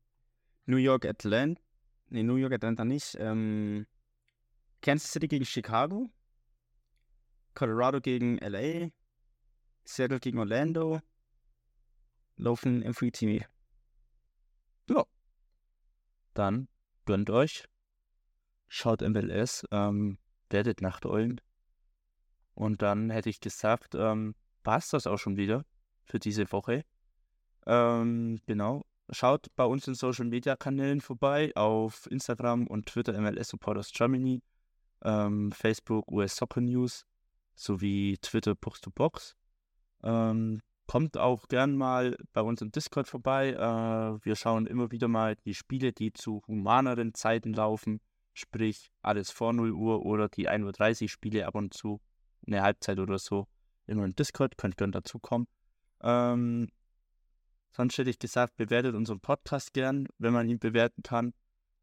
New 0.66 0.78
York 0.78 1.06
Atlanta, 1.06 1.62
nee, 2.10 2.24
New 2.24 2.36
York 2.36 2.54
Atlanta 2.54 2.86
nicht, 2.86 3.16
ähm, 3.20 3.86
Kansas 4.82 5.12
City 5.12 5.28
gegen 5.28 5.46
Chicago, 5.46 6.10
Colorado 7.56 8.00
gegen 8.02 8.38
LA, 8.38 8.90
Seattle 9.86 10.20
gegen 10.20 10.40
Orlando, 10.40 11.02
laufen 12.38 12.82
im 12.82 12.94
Free 12.94 13.12
TV. 13.12 13.46
Ja. 14.90 15.04
Dann 16.34 16.68
gönnt 17.06 17.30
euch, 17.30 17.66
schaut 18.68 19.02
MLS, 19.02 19.66
ähm, 19.72 20.18
werdet 20.50 20.82
Nachteulen. 20.82 21.42
Und 22.56 22.82
dann 22.82 23.10
hätte 23.10 23.30
ich 23.30 23.40
gesagt, 23.40 23.96
ähm, 23.96 24.36
es 24.64 24.90
das 24.90 25.08
auch 25.08 25.18
schon 25.18 25.38
wieder 25.38 25.66
für 26.06 26.20
diese 26.20 26.52
Woche. 26.52 26.86
Ähm, 27.66 28.40
genau. 28.46 28.86
Schaut 29.10 29.48
bei 29.56 29.66
uns 29.66 29.88
in 29.88 29.96
Social 29.96 30.26
Media 30.26 30.56
Kanälen 30.56 31.02
vorbei, 31.02 31.52
auf 31.56 32.10
Instagram 32.10 32.68
und 32.68 32.86
Twitter 32.86 33.20
MLS 33.20 33.50
Supporters 33.50 33.92
Germany, 33.92 34.42
ähm, 35.04 35.52
Facebook 35.52 36.10
US 36.12 36.36
Soccer 36.36 36.62
News 36.62 37.06
sowie 37.56 38.18
Twitter 38.22 38.56
Box 38.56 38.82
to 38.82 38.92
Box. 38.92 39.36
Ähm, 40.04 40.62
kommt 40.94 41.18
auch 41.18 41.48
gern 41.48 41.76
mal 41.76 42.16
bei 42.34 42.42
uns 42.42 42.62
im 42.62 42.72
Discord 42.72 43.08
vorbei. 43.08 43.54
Äh, 43.54 44.24
wir 44.24 44.36
schauen 44.36 44.68
immer 44.68 44.92
wieder 44.92 45.08
mal 45.08 45.36
die 45.38 45.56
Spiele, 45.56 45.92
die 45.92 46.14
zu 46.14 46.44
humaneren 46.46 47.16
Zeiten 47.16 47.52
laufen, 47.52 48.00
sprich 48.34 48.92
alles 49.02 49.32
vor 49.32 49.54
0 49.54 49.72
Uhr 49.72 50.06
oder 50.06 50.30
die 50.30 50.48
1.30 50.48 51.02
Uhr 51.02 51.10
Spiele 51.10 51.48
ab 51.48 51.56
und 51.56 51.74
zu, 51.74 52.00
eine 52.46 52.62
Halbzeit 52.62 53.00
oder 53.00 53.18
so, 53.18 53.48
immer 53.88 54.06
im 54.06 54.16
Discord, 54.16 54.56
könnt 54.56 54.78
gern 54.78 54.92
dazukommen. 54.92 55.48
Ähm, 56.04 56.70
sonst 57.72 57.98
hätte 57.98 58.12
ich 58.12 58.20
gesagt, 58.20 58.56
bewertet 58.58 58.94
unseren 58.94 59.20
Podcast 59.20 59.74
gern, 59.74 60.08
wenn 60.20 60.34
man 60.34 60.48
ihn 60.48 60.60
bewerten 60.60 61.02
kann. 61.02 61.34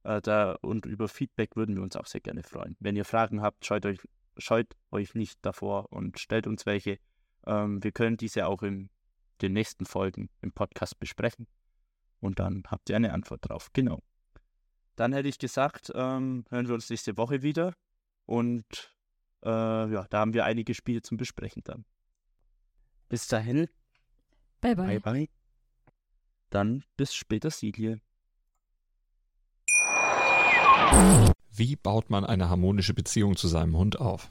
Äh, 0.05 0.21
da, 0.21 0.57
und 0.63 0.87
über 0.87 1.09
Feedback 1.09 1.57
würden 1.57 1.75
wir 1.75 1.83
uns 1.83 1.97
auch 1.97 2.07
sehr 2.07 2.21
gerne 2.21 2.45
freuen. 2.45 2.77
Wenn 2.79 2.95
ihr 2.95 3.05
Fragen 3.05 3.43
habt, 3.43 3.67
scheut 3.67 3.85
euch, 3.87 3.99
scheut 4.39 4.69
euch 4.93 5.17
nicht 5.17 5.45
davor 5.45 5.93
und 5.93 6.21
stellt 6.21 6.47
uns 6.47 6.65
welche. 6.65 7.01
Ähm, 7.45 7.83
wir 7.83 7.91
können 7.91 8.17
diese 8.17 8.47
auch 8.47 8.63
in 8.63 8.89
den 9.43 9.53
nächsten 9.53 9.87
Folgen 9.87 10.29
im 10.43 10.53
Podcast 10.53 10.99
besprechen. 10.99 11.47
Und 12.21 12.39
dann 12.39 12.65
habt 12.67 12.91
ihr 12.91 12.97
eine 12.97 13.13
Antwort 13.13 13.49
drauf. 13.49 13.71
Genau. 13.73 14.03
Dann 14.97 15.13
hätte 15.13 15.29
ich 15.29 15.39
gesagt, 15.39 15.91
ähm, 15.95 16.45
hören 16.51 16.69
wir 16.69 16.75
uns 16.75 16.91
nächste 16.91 17.17
Woche 17.17 17.43
wieder. 17.43 17.75
Und 18.27 18.95
äh, 19.43 19.49
ja, 19.49 20.07
da 20.11 20.19
haben 20.19 20.35
wir 20.35 20.45
einige 20.45 20.75
Spiele 20.75 21.03
zum 21.03 21.17
Besprechen 21.17 21.63
dann. 21.65 21.85
Bis 23.09 23.27
dahin. 23.27 23.69
Bye, 24.61 24.77
bye. 24.77 24.87
Bye, 24.87 25.01
bye. 25.01 25.29
Dann 26.51 26.85
bis 26.97 27.15
später, 27.15 27.51
Silie. 27.51 28.01
Wie 31.53 31.77
baut 31.77 32.11
man 32.11 32.25
eine 32.25 32.49
harmonische 32.51 32.95
Beziehung 32.95 33.37
zu 33.37 33.49
seinem 33.49 33.77
Hund 33.77 33.99
auf? 33.99 34.31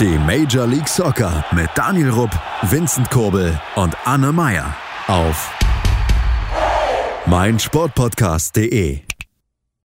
Die 0.00 0.18
Major 0.18 0.66
League 0.66 0.88
Soccer 0.88 1.44
mit 1.52 1.70
Daniel 1.76 2.10
Rupp, 2.10 2.32
Vincent 2.62 3.08
Kurbel 3.12 3.60
und 3.76 3.96
Anne 4.04 4.32
Meyer 4.32 4.74
auf 5.06 5.52
meinsportpodcast.de. 7.26 9.02